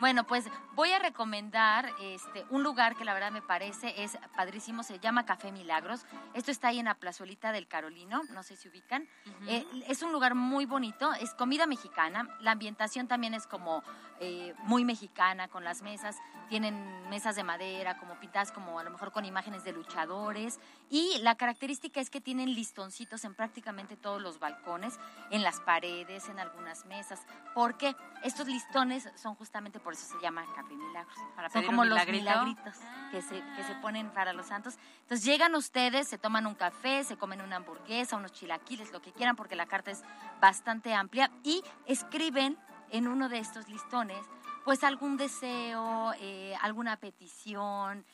Bueno, 0.00 0.24
pues 0.24 0.44
voy 0.74 0.92
a 0.92 0.98
recomendar 0.98 1.90
este, 2.00 2.44
un 2.50 2.62
lugar 2.62 2.94
que 2.96 3.04
la 3.04 3.14
verdad 3.14 3.32
me 3.32 3.42
parece 3.42 4.02
es 4.02 4.16
padrísimo, 4.36 4.82
se 4.82 4.98
llama 5.00 5.26
Café 5.26 5.50
Milagros. 5.52 6.04
Esto 6.34 6.50
está 6.50 6.68
ahí 6.68 6.78
en 6.78 6.84
la 6.86 6.94
plazuelita 6.94 7.52
del 7.52 7.66
Carolino, 7.66 8.22
no 8.30 8.42
sé 8.42 8.56
si 8.56 8.68
ubican. 8.68 9.08
Eh, 9.46 9.66
es 9.88 10.02
un 10.02 10.12
lugar 10.12 10.34
muy 10.34 10.64
bonito, 10.64 11.12
es 11.14 11.34
comida 11.34 11.66
mexicana, 11.66 12.28
la 12.40 12.52
ambientación 12.52 13.08
también 13.08 13.34
es 13.34 13.46
como 13.46 13.82
eh, 14.20 14.54
muy 14.64 14.84
mexicana 14.84 15.48
con 15.48 15.64
las 15.64 15.82
mesas, 15.82 16.16
tienen 16.48 17.08
mesas 17.08 17.36
de 17.36 17.44
madera 17.44 17.98
como 17.98 18.18
pintadas 18.18 18.52
como 18.52 18.78
a 18.78 18.84
lo 18.84 18.90
mejor 18.90 19.12
con 19.12 19.24
imágenes 19.24 19.64
de 19.64 19.72
luchadores 19.72 20.58
y 20.90 21.18
la 21.22 21.36
característica 21.36 22.00
es 22.00 22.10
que 22.10 22.20
tienen 22.20 22.54
listoncitos 22.54 23.24
en 23.24 23.34
prácticamente 23.34 23.96
todos 23.96 24.20
los 24.20 24.38
balcones, 24.38 24.98
en 25.30 25.42
las 25.42 25.60
paredes, 25.60 26.28
en 26.28 26.38
algunas 26.38 26.86
mesas, 26.86 27.20
porque 27.54 27.94
estos 28.22 28.46
listones 28.46 29.08
son 29.14 29.34
justamente 29.34 29.78
por 29.78 29.92
eso 29.92 30.06
se 30.06 30.20
llama 30.22 30.44
Café 30.54 30.74
Milagros. 30.74 31.18
Para 31.36 31.50
son 31.50 31.64
como 31.64 31.84
los 31.84 31.94
milagrito. 31.94 32.22
milagritos 32.22 32.74
que 33.10 33.22
se, 33.22 33.42
que 33.56 33.64
se 33.64 33.74
ponen 33.76 34.10
para 34.10 34.32
los 34.32 34.46
santos. 34.46 34.74
Entonces 35.02 35.24
llegan 35.24 35.54
ustedes, 35.54 36.08
se 36.08 36.18
toman 36.18 36.46
un 36.46 36.54
café, 36.54 37.04
se 37.04 37.16
comen 37.16 37.40
una 37.40 37.56
hamburguesa, 37.56 38.16
unos 38.16 38.32
chilaquiles, 38.32 38.92
lo 38.92 39.00
que 39.00 39.12
quieran, 39.12 39.36
porque 39.36 39.54
la 39.54 39.66
carta 39.66 39.90
es 39.90 40.02
bastante 40.40 40.94
amplia, 40.94 41.30
y 41.42 41.62
escriben 41.86 42.58
en 42.90 43.08
uno 43.08 43.28
de 43.28 43.38
estos 43.38 43.68
listones, 43.68 44.18
pues 44.64 44.84
algún 44.84 45.16
deseo, 45.16 46.12
eh, 46.20 46.54
alguna 46.60 46.96
petición, 46.96 48.04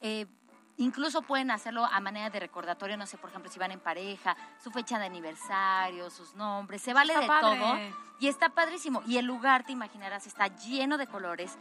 eh, 0.00 0.26
Incluso 0.78 1.22
pueden 1.22 1.50
hacerlo 1.50 1.84
a 1.84 2.00
manera 2.00 2.30
de 2.30 2.40
recordatorio, 2.40 2.96
no 2.96 3.06
sé, 3.06 3.18
por 3.18 3.30
ejemplo, 3.30 3.50
si 3.50 3.58
van 3.58 3.72
en 3.72 3.80
pareja, 3.80 4.36
su 4.62 4.70
fecha 4.70 4.98
de 4.98 5.04
aniversario, 5.06 6.08
sus 6.10 6.34
nombres, 6.34 6.80
se 6.80 6.94
vale 6.94 7.12
Está 7.12 7.20
de 7.20 7.28
padre. 7.28 7.58
todo. 7.58 7.78
Y 8.18 8.28
está 8.28 8.48
padrísimo. 8.48 9.02
Y 9.06 9.18
el 9.18 9.26
lugar, 9.26 9.64
te 9.64 9.72
imaginarás, 9.72 10.26
está 10.26 10.46
lleno 10.48 10.96
de 10.96 11.06
colores, 11.06 11.58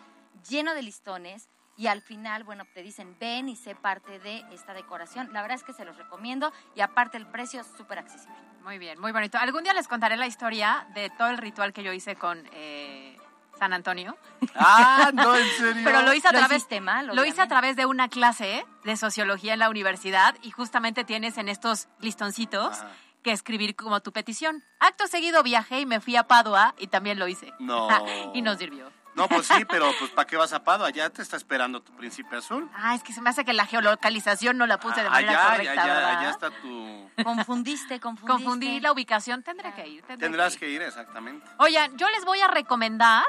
lleno 0.48 0.74
de 0.74 0.82
listones. 0.82 1.50
Y 1.78 1.88
al 1.88 2.02
final, 2.02 2.44
bueno, 2.44 2.64
te 2.74 2.84
dicen, 2.84 3.18
ven 3.20 3.50
y 3.50 3.56
sé 3.56 3.76
parte 3.76 4.20
de 4.20 4.46
esta 4.52 4.74
decoración. 4.74 5.34
La 5.34 5.42
verdad 5.42 5.58
es 5.58 5.64
que 5.64 5.74
se 5.74 5.84
los 5.84 5.98
recomiendo. 5.98 6.52
Y 6.76 6.82
aparte 6.82 7.18
el 7.18 7.28
precio 7.28 7.62
es 7.62 7.68
súper 7.68 8.00
accesible. 8.00 8.51
Muy 8.64 8.78
bien, 8.78 9.00
muy 9.00 9.12
bonito. 9.12 9.38
Algún 9.38 9.64
día 9.64 9.74
les 9.74 9.88
contaré 9.88 10.18
la 10.18 10.28
historia 10.28 10.86
de 10.94 11.10
todo 11.10 11.30
el 11.30 11.38
ritual 11.38 11.74
que 11.74 11.84
yo 11.84 11.92
hice 11.94 12.16
con 12.16 12.48
eh, 12.54 13.18
San 13.58 13.74
Antonio. 13.74 14.18
Ah, 14.56 15.12
no, 15.14 15.36
en 15.36 15.48
serio. 15.58 15.82
Pero 15.84 16.04
lo 16.04 16.14
hice 16.14 16.28
a 16.28 16.32
Lo 16.32 16.40
través, 16.40 16.58
hiciste 16.58 16.80
mal, 16.82 17.08
lo 17.08 17.26
hice 17.26 17.42
a 17.42 17.48
través 17.48 17.76
de 17.76 17.86
una 17.86 18.08
clase 18.08 18.66
de 18.84 18.98
sociología 18.98 19.54
en 19.54 19.60
la 19.60 19.70
universidad 19.70 20.36
y 20.42 20.52
justamente 20.52 21.04
tienes 21.04 21.38
en 21.38 21.50
estos 21.50 21.88
listoncitos 22.00 22.80
Ajá. 22.80 22.92
que 23.24 23.32
escribir 23.32 23.76
como 23.76 24.00
tu 24.02 24.12
petición. 24.12 24.64
Acto 24.80 25.08
seguido 25.08 25.42
viajé 25.44 25.82
y 25.82 25.86
me 25.86 26.00
fui 26.00 26.16
a 26.16 26.24
Padua 26.24 26.76
y 26.78 26.88
también 26.88 27.18
lo 27.20 27.28
hice. 27.28 27.52
No. 27.60 27.88
y 28.34 28.42
nos 28.42 28.58
sirvió. 28.58 28.92
No, 29.14 29.28
pues 29.28 29.46
sí, 29.48 29.66
pero 29.66 29.92
pues 30.00 30.10
¿para 30.12 30.26
qué 30.26 30.38
vas 30.38 30.54
a 30.54 30.64
Pado? 30.64 30.86
Allá 30.86 31.10
te 31.10 31.22
está 31.22 31.36
esperando 31.36 31.82
tu 31.82 31.92
príncipe 31.94 32.38
azul. 32.38 32.70
Ah, 32.74 32.96
es 32.96 33.04
que 33.04 33.12
se 33.12 33.22
me 33.22 33.30
hace 33.30 33.44
que 33.44 33.52
la 33.54 33.66
geolocalización 33.66 34.58
no 34.58 34.66
la 34.68 34.80
puse 34.80 35.02
de 35.02 35.08
Ah, 35.08 35.12
manera 35.12 35.32
allá, 35.32 35.52
correcta, 35.52 35.84
allá, 35.84 35.94
¿verdad? 35.94 36.18
allá 36.20 36.30
está 36.30 36.50
tu... 36.62 37.12
Confundiste, 37.24 38.00
confundiste. 38.00 38.44
Confundí 38.44 38.80
la 38.80 38.92
ubicación, 38.94 39.44
tendré 39.44 39.74
que 39.74 39.88
ir. 39.88 40.02
tendré 40.04 40.26
Tendrás 40.28 40.56
que 40.56 40.70
ir. 40.70 40.72
que 40.72 40.76
ir, 40.78 40.82
exactamente. 40.84 41.46
Oigan, 41.58 41.98
yo 41.98 42.10
les 42.10 42.24
voy 42.26 42.40
a 42.40 42.48
recomendar 42.48 43.26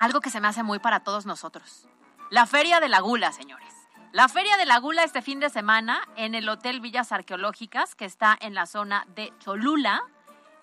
algo 0.00 0.20
que 0.20 0.30
se 0.30 0.40
me 0.40 0.48
hace 0.48 0.62
muy 0.62 0.78
para 0.78 1.00
todos 1.00 1.26
nosotros. 1.26 1.88
La 2.30 2.46
Feria 2.46 2.78
de 2.80 2.88
la 2.88 3.00
Gula, 3.00 3.32
señores. 3.32 3.72
La 4.12 4.28
Feria 4.28 4.56
de 4.56 4.64
la 4.64 4.78
Gula 4.78 5.02
este 5.02 5.22
fin 5.22 5.40
de 5.40 5.50
semana 5.50 6.00
en 6.14 6.36
el 6.36 6.48
Hotel 6.48 6.80
Villas 6.80 7.10
Arqueológicas, 7.10 7.96
que 7.96 8.04
está 8.04 8.36
en 8.40 8.54
la 8.54 8.66
zona 8.66 9.06
de 9.16 9.32
Cholula. 9.40 10.04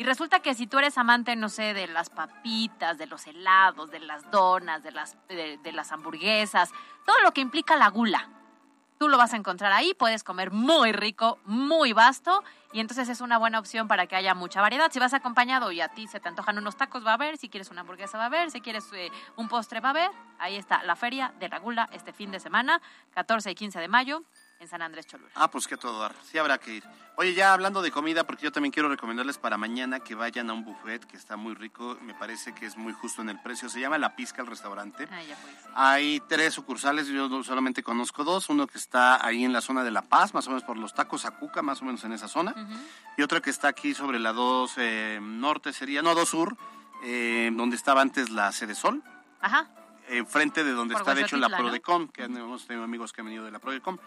Y 0.02 0.04
resulta 0.04 0.39
que 0.39 0.56
si 0.56 0.66
tú 0.66 0.80
eres 0.80 0.97
amante, 0.97 1.36
no 1.36 1.47
sé, 1.47 1.76
de 1.76 1.86
las 1.86 2.10
papitas, 2.10 2.97
de 2.97 3.06
los 3.06 3.28
helados, 3.28 3.91
de 3.91 3.99
las 3.99 4.32
donas, 4.32 4.82
de 4.82 4.91
las, 4.91 5.16
de, 5.28 5.72
las 5.72 5.91
hamburguesas, 5.91 6.72
todo 7.06 7.20
lo 7.22 7.34
que 7.34 7.41
implica 7.41 7.76
la 7.76 7.88
gula, 7.89 8.28
tú 8.97 9.08
lo 9.08 9.20
vas 9.20 9.34
a 9.34 9.38
encontrar 9.38 9.72
ahí, 9.72 9.93
puedes 9.93 10.24
comer 10.24 10.49
muy 10.49 10.91
rico, 10.91 11.38
muy 11.45 11.93
vasto, 11.93 12.43
y 12.74 12.80
entonces 12.80 13.10
es 13.10 13.22
una 13.22 13.38
buena 13.38 13.60
opción 13.60 13.88
para 13.88 14.08
que 14.08 14.16
haya 14.16 14.34
mucha 14.34 14.60
variedad. 14.60 14.91
Si 14.91 14.97
vas 14.97 15.14
acompañado 15.14 15.72
y 15.72 15.82
a 15.82 15.89
ti 15.89 16.08
se 16.08 16.20
te 16.20 16.30
antojan 16.30 16.58
unos 16.58 16.78
tacos, 16.78 17.06
va 17.06 17.12
a 17.12 17.14
haber, 17.14 17.38
si 17.38 17.47
quieres 17.47 17.70
una 17.70 17.82
hamburguesa, 17.82 18.18
va 18.18 18.24
a 18.24 18.26
haber, 18.26 18.49
si 18.49 18.60
quieres 18.60 18.86
eh, 18.93 19.12
un 19.36 19.49
postre, 19.49 19.82
va 19.82 19.89
a 19.89 19.91
haber. 19.91 20.10
Ahí 20.39 20.56
está 20.56 20.82
la 20.82 20.95
Feria 20.95 21.32
de 21.39 21.47
la 21.47 21.60
Gula 21.60 21.88
este 21.93 22.12
fin 22.12 22.32
de 22.32 22.39
semana, 22.39 22.82
14 23.14 23.52
y 23.52 23.54
15 23.54 23.80
de 23.80 23.88
mayo, 23.88 24.24
en 24.62 24.68
San 24.68 24.82
Andrés 24.84 25.07
Cholula. 25.07 25.32
Ah, 25.34 25.49
pues 25.49 25.68
que 25.68 25.74
a 25.74 25.78
todo 25.78 25.99
dar. 25.99 26.14
Sí 26.24 26.38
habrá 26.38 26.59
que 26.59 26.76
ir. 26.76 26.84
Oye, 27.16 27.34
ya 27.34 27.53
hablando 27.53 27.82
de 27.82 27.91
comida, 27.91 28.24
porque 28.26 28.43
yo 28.43 28.51
también 28.51 28.72
quiero 28.72 28.89
recomendarles 28.89 29.39
para 29.39 29.57
mañana 29.57 29.99
que 29.99 30.14
vayan 30.14 30.51
a 30.51 30.53
un 30.53 30.64
buffet 30.64 31.03
que 31.05 31.18
está 31.18 31.36
muy 31.36 31.55
rico. 31.55 31.97
Me 32.01 32.14
parece 32.14 32.53
que 32.53 32.68
es 32.68 32.78
muy 32.78 32.93
justo 32.93 33.24
en 33.24 33.30
el 33.30 33.41
precio. 33.41 33.70
Se 33.70 33.80
llama 33.80 33.97
La 33.97 34.16
Pizca 34.16 34.43
el 34.43 34.47
restaurante. 34.47 35.07
Ah, 35.12 35.24
ya 35.24 35.36
pues. 35.36 35.55
Hay 35.74 36.22
tres 36.30 36.53
sucursales, 36.53 37.07
yo 37.07 37.43
solamente 37.43 37.82
conozco 37.82 38.24
dos. 38.24 38.49
Uno 38.49 38.68
que 38.68 38.78
está 38.78 39.26
ahí 39.26 39.43
en 39.43 39.51
la 39.51 39.62
zona 39.62 39.84
de 39.84 39.89
La 39.89 40.03
Paz, 40.03 40.36
más 40.36 40.45
o 40.45 40.51
menos 40.51 40.64
por 40.64 40.78
los 40.78 40.93
tacos 40.93 41.26
Acuca, 41.26 41.64
más 41.64 41.82
o 41.82 41.86
menos 41.86 42.03
en 42.03 42.14
esa 42.14 42.28
zona. 42.28 42.53
Y 43.18 43.24
otro 43.24 43.41
que 43.41 43.49
está 43.49 43.68
aquí 43.68 43.95
sobre 43.95 44.20
la 44.20 44.32
2 44.32 44.74
eh, 44.78 45.20
Norte 45.22 45.74
sería, 45.74 46.03
no, 46.03 46.14
2 46.14 46.30
Sur, 46.30 46.55
eh, 47.03 47.49
donde 47.53 47.76
estaba 47.76 48.01
antes 48.01 48.30
la 48.30 48.51
Sede 48.51 48.76
Sol. 48.76 49.01
Ajá. 49.41 49.70
Enfrente 50.07 50.64
de 50.64 50.72
donde 50.72 50.93
Por 50.93 51.01
está, 51.01 51.16
de 51.16 51.22
hecho, 51.22 51.38
la. 51.38 51.49
Prodecom, 51.49 52.09
que 52.09 52.24
hemos 52.24 52.68
tenido 52.68 52.84
amigos 52.84 53.12
que 53.12 53.22
han 53.22 53.26
venido 53.26 53.43
de 53.43 53.51
la 53.51 53.59
Prodecom. 53.59 53.97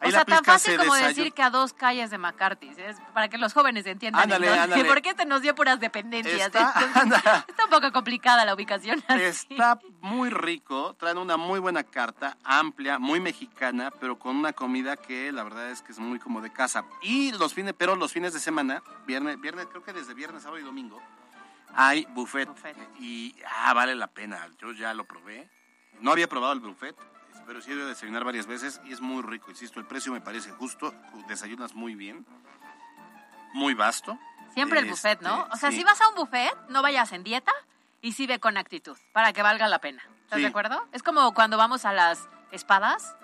Ahí 0.00 0.10
o 0.10 0.12
sea, 0.12 0.24
tan 0.24 0.44
fácil 0.44 0.76
como 0.78 0.94
decir 0.94 1.32
que 1.32 1.42
a 1.42 1.50
dos 1.50 1.72
calles 1.72 2.10
de 2.10 2.18
McCarthy, 2.18 2.70
es 2.76 2.96
para 3.12 3.28
que 3.28 3.36
los 3.36 3.52
jóvenes 3.52 3.84
entiendan. 3.86 4.22
Ándale, 4.22 4.46
entonces, 4.46 4.64
ándale. 4.72 4.84
Porque 4.88 5.10
este 5.10 5.24
nos 5.24 5.42
dio 5.42 5.54
puras 5.54 5.80
dependencias. 5.80 6.46
Está- 6.46 6.72
entonces, 7.02 7.32
está 7.48 7.64
un 7.64 7.70
poco 7.70 7.90
complicada 7.92 8.44
la 8.44 8.54
ubicación. 8.54 9.02
así. 9.08 9.46
Está 9.50 9.80
muy 10.00 10.30
rico, 10.30 10.94
traen 10.98 11.18
una 11.18 11.36
muy 11.36 11.58
buena 11.58 11.82
carta, 11.82 12.38
amplia, 12.44 12.98
muy 12.98 13.18
mexicana, 13.18 13.90
pero 14.00 14.18
con 14.18 14.36
una 14.36 14.52
comida 14.52 14.96
que 14.96 15.32
la 15.32 15.42
verdad 15.42 15.70
es 15.70 15.82
que 15.82 15.92
es 15.92 15.98
muy 15.98 16.18
como 16.20 16.40
de 16.40 16.52
casa. 16.52 16.84
Y 17.02 17.32
los 17.32 17.54
fines, 17.54 17.74
pero 17.76 17.96
los 17.96 18.12
fines 18.12 18.32
de 18.32 18.40
semana, 18.40 18.82
viernes, 19.06 19.40
viernes, 19.40 19.66
creo 19.66 19.82
que 19.82 19.92
desde 19.92 20.14
viernes, 20.14 20.44
sábado 20.44 20.60
y 20.60 20.64
domingo, 20.64 21.02
hay 21.74 22.06
buffet. 22.10 22.48
Y 23.00 23.34
ah, 23.64 23.74
vale 23.74 23.94
la 23.94 24.06
pena. 24.06 24.48
Yo 24.60 24.72
ya 24.72 24.94
lo 24.94 25.04
probé. 25.04 25.48
No 26.00 26.12
había 26.12 26.28
probado 26.28 26.52
el 26.52 26.60
buffet, 26.60 26.94
pero 27.48 27.62
sí 27.62 27.70
he 27.70 27.74
ido 27.74 27.86
a 27.86 27.88
desayunar 27.88 28.24
varias 28.24 28.46
veces 28.46 28.78
y 28.84 28.92
es 28.92 29.00
muy 29.00 29.22
rico. 29.22 29.50
Insisto, 29.50 29.80
el 29.80 29.86
precio 29.86 30.12
me 30.12 30.20
parece 30.20 30.50
justo. 30.52 30.94
Desayunas 31.28 31.74
muy 31.74 31.94
bien, 31.94 32.26
muy 33.54 33.72
vasto. 33.72 34.18
Siempre 34.52 34.80
el 34.80 34.84
buffet, 34.90 35.22
¿no? 35.22 35.44
Este, 35.44 35.54
O 35.54 35.56
sea, 35.56 35.70
sí. 35.70 35.78
si 35.78 35.84
vas 35.84 35.98
a 36.02 36.08
un 36.10 36.14
buffet, 36.16 36.54
no 36.68 36.82
vayas 36.82 37.10
en 37.12 37.24
dieta 37.24 37.52
y 38.02 38.12
sí 38.12 38.26
ve 38.26 38.38
con 38.38 38.58
actitud, 38.58 38.98
para 39.14 39.32
que 39.32 39.42
valga 39.42 39.66
la 39.66 39.78
pena. 39.78 40.02
¿Estás 40.24 40.36
Sí. 40.36 40.42
de 40.42 40.48
acuerdo? 40.48 40.86
Es 40.92 41.02
como 41.02 41.32
cuando 41.32 41.56
vamos 41.56 41.86
a 41.86 41.92
las 41.94 42.28
espadas. 42.52 43.16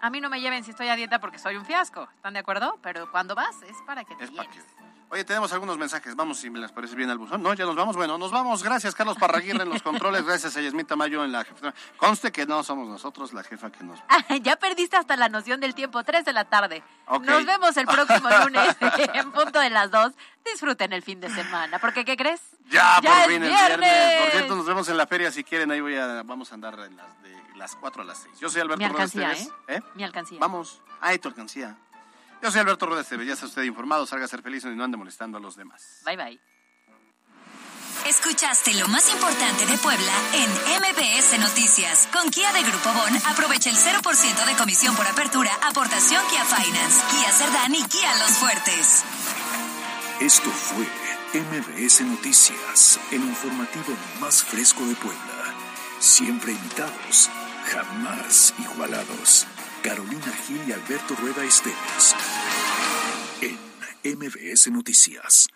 A 0.00 0.08
mí 0.08 0.22
no 0.22 0.30
me 0.30 0.40
lleven 0.40 0.64
si 0.64 0.70
estoy 0.70 0.88
a 0.88 0.96
dieta 0.96 1.18
porque 1.20 1.38
soy 1.38 1.56
un 1.56 1.66
fiasco. 1.66 2.08
¿Están 2.16 2.32
de 2.32 2.40
acuerdo? 2.40 2.78
Pero 2.82 3.10
cuando 3.10 3.34
vas 3.34 3.60
es 3.62 3.76
para 3.86 4.04
que 4.04 4.14
te 4.16 4.24
Es 4.24 4.30
para 4.30 4.48
llenes. 4.50 4.64
Oye, 5.08 5.24
tenemos 5.24 5.52
algunos 5.52 5.78
mensajes. 5.78 6.16
Vamos, 6.16 6.38
si 6.38 6.50
me 6.50 6.58
les 6.58 6.72
parece 6.72 6.96
bien 6.96 7.08
al 7.10 7.18
buzón. 7.18 7.40
No, 7.40 7.54
ya 7.54 7.64
nos 7.64 7.76
vamos. 7.76 7.94
Bueno, 7.94 8.18
nos 8.18 8.32
vamos. 8.32 8.64
Gracias, 8.64 8.94
Carlos 8.94 9.16
Parraguirre 9.16 9.62
en 9.62 9.68
los 9.68 9.80
controles. 9.82 10.24
Gracias 10.24 10.56
a 10.56 10.60
Yasmita 10.60 10.96
Mayo 10.96 11.24
en 11.24 11.30
la 11.30 11.44
jefa. 11.44 11.72
Conste 11.96 12.32
que 12.32 12.44
no 12.44 12.64
somos 12.64 12.88
nosotros 12.88 13.32
la 13.32 13.44
jefa 13.44 13.70
que 13.70 13.84
nos... 13.84 14.00
ya 14.42 14.56
perdiste 14.56 14.96
hasta 14.96 15.16
la 15.16 15.28
noción 15.28 15.60
del 15.60 15.74
tiempo, 15.76 16.02
3 16.02 16.24
de 16.24 16.32
la 16.32 16.44
tarde. 16.46 16.82
Nos 17.22 17.46
vemos 17.46 17.76
el 17.76 17.86
próximo 17.86 18.28
lunes 18.44 18.76
en 19.14 19.30
punto 19.30 19.60
de 19.60 19.70
las 19.70 19.92
2. 19.92 20.12
Disfruten 20.44 20.92
el 20.92 21.02
fin 21.02 21.20
de 21.20 21.30
semana, 21.30 21.78
porque 21.78 22.04
¿qué 22.04 22.16
crees? 22.16 22.40
Ya, 22.68 23.00
¡Ya 23.00 23.10
por 23.10 23.32
fin 23.32 23.42
el 23.42 23.48
viernes. 23.48 24.22
Por 24.22 24.30
cierto, 24.32 24.56
nos 24.56 24.66
vemos 24.66 24.88
en 24.88 24.96
la 24.96 25.06
feria 25.06 25.30
si 25.30 25.44
quieren. 25.44 25.70
Ahí 25.70 25.80
voy 25.80 25.96
a, 25.96 26.22
vamos 26.24 26.50
a 26.50 26.54
andar 26.54 26.76
de 26.76 26.90
las, 26.90 27.22
de 27.22 27.36
las 27.56 27.76
4 27.76 28.02
a 28.02 28.04
las 28.04 28.18
6. 28.18 28.40
Yo 28.40 28.48
soy 28.48 28.60
Alberto 28.60 28.78
Mi 28.78 28.84
alcancía, 28.84 29.30
Tevez. 29.30 29.48
¿eh? 29.68 29.80
Mi 29.94 30.02
alcancía. 30.02 30.38
Vamos. 30.40 30.82
Ay, 31.00 31.18
tu 31.18 31.28
alcancía. 31.28 31.76
Yo 32.42 32.50
soy 32.50 32.60
Alberto 32.60 32.86
Tevez. 32.86 33.26
Ya 33.26 33.34
está 33.34 33.46
usted 33.46 33.62
informado. 33.62 34.06
Salga 34.06 34.24
a 34.24 34.28
ser 34.28 34.42
feliz 34.42 34.64
y 34.64 34.68
no 34.68 34.84
ande 34.84 34.96
molestando 34.96 35.38
a 35.38 35.40
los 35.40 35.56
demás. 35.56 36.02
Bye, 36.04 36.16
bye. 36.16 36.40
Escuchaste 38.06 38.72
lo 38.74 38.86
más 38.86 39.12
importante 39.12 39.66
de 39.66 39.76
Puebla 39.78 40.12
en 40.34 40.48
MBS 40.80 41.40
Noticias. 41.40 42.08
Con 42.12 42.30
Kia 42.30 42.52
de 42.52 42.62
Grupo 42.62 42.92
Bon, 42.92 43.16
aprovecha 43.26 43.68
el 43.68 43.76
0% 43.76 44.46
de 44.46 44.54
comisión 44.54 44.94
por 44.94 45.06
apertura, 45.06 45.50
aportación 45.68 46.22
Kia 46.30 46.44
Finance, 46.44 47.02
Kia 47.10 47.32
Cerdán 47.32 47.74
y 47.74 47.82
Kia 47.82 48.16
Los 48.18 48.30
Fuertes. 48.38 49.02
Esto 50.20 50.50
fue 50.50 50.86
MBS 51.34 52.02
Noticias, 52.02 53.00
el 53.10 53.22
informativo 53.22 53.96
más 54.20 54.44
fresco 54.44 54.86
de 54.86 54.94
Puebla. 54.94 55.54
Siempre 55.98 56.52
invitados, 56.52 57.28
jamás 57.72 58.54
igualados. 58.58 59.48
Carolina 59.82 60.32
Gil 60.46 60.60
y 60.66 60.72
Alberto 60.72 61.14
Rueda 61.20 61.44
Esteves. 61.44 62.14
En 63.40 64.18
MBS 64.18 64.70
Noticias. 64.70 65.48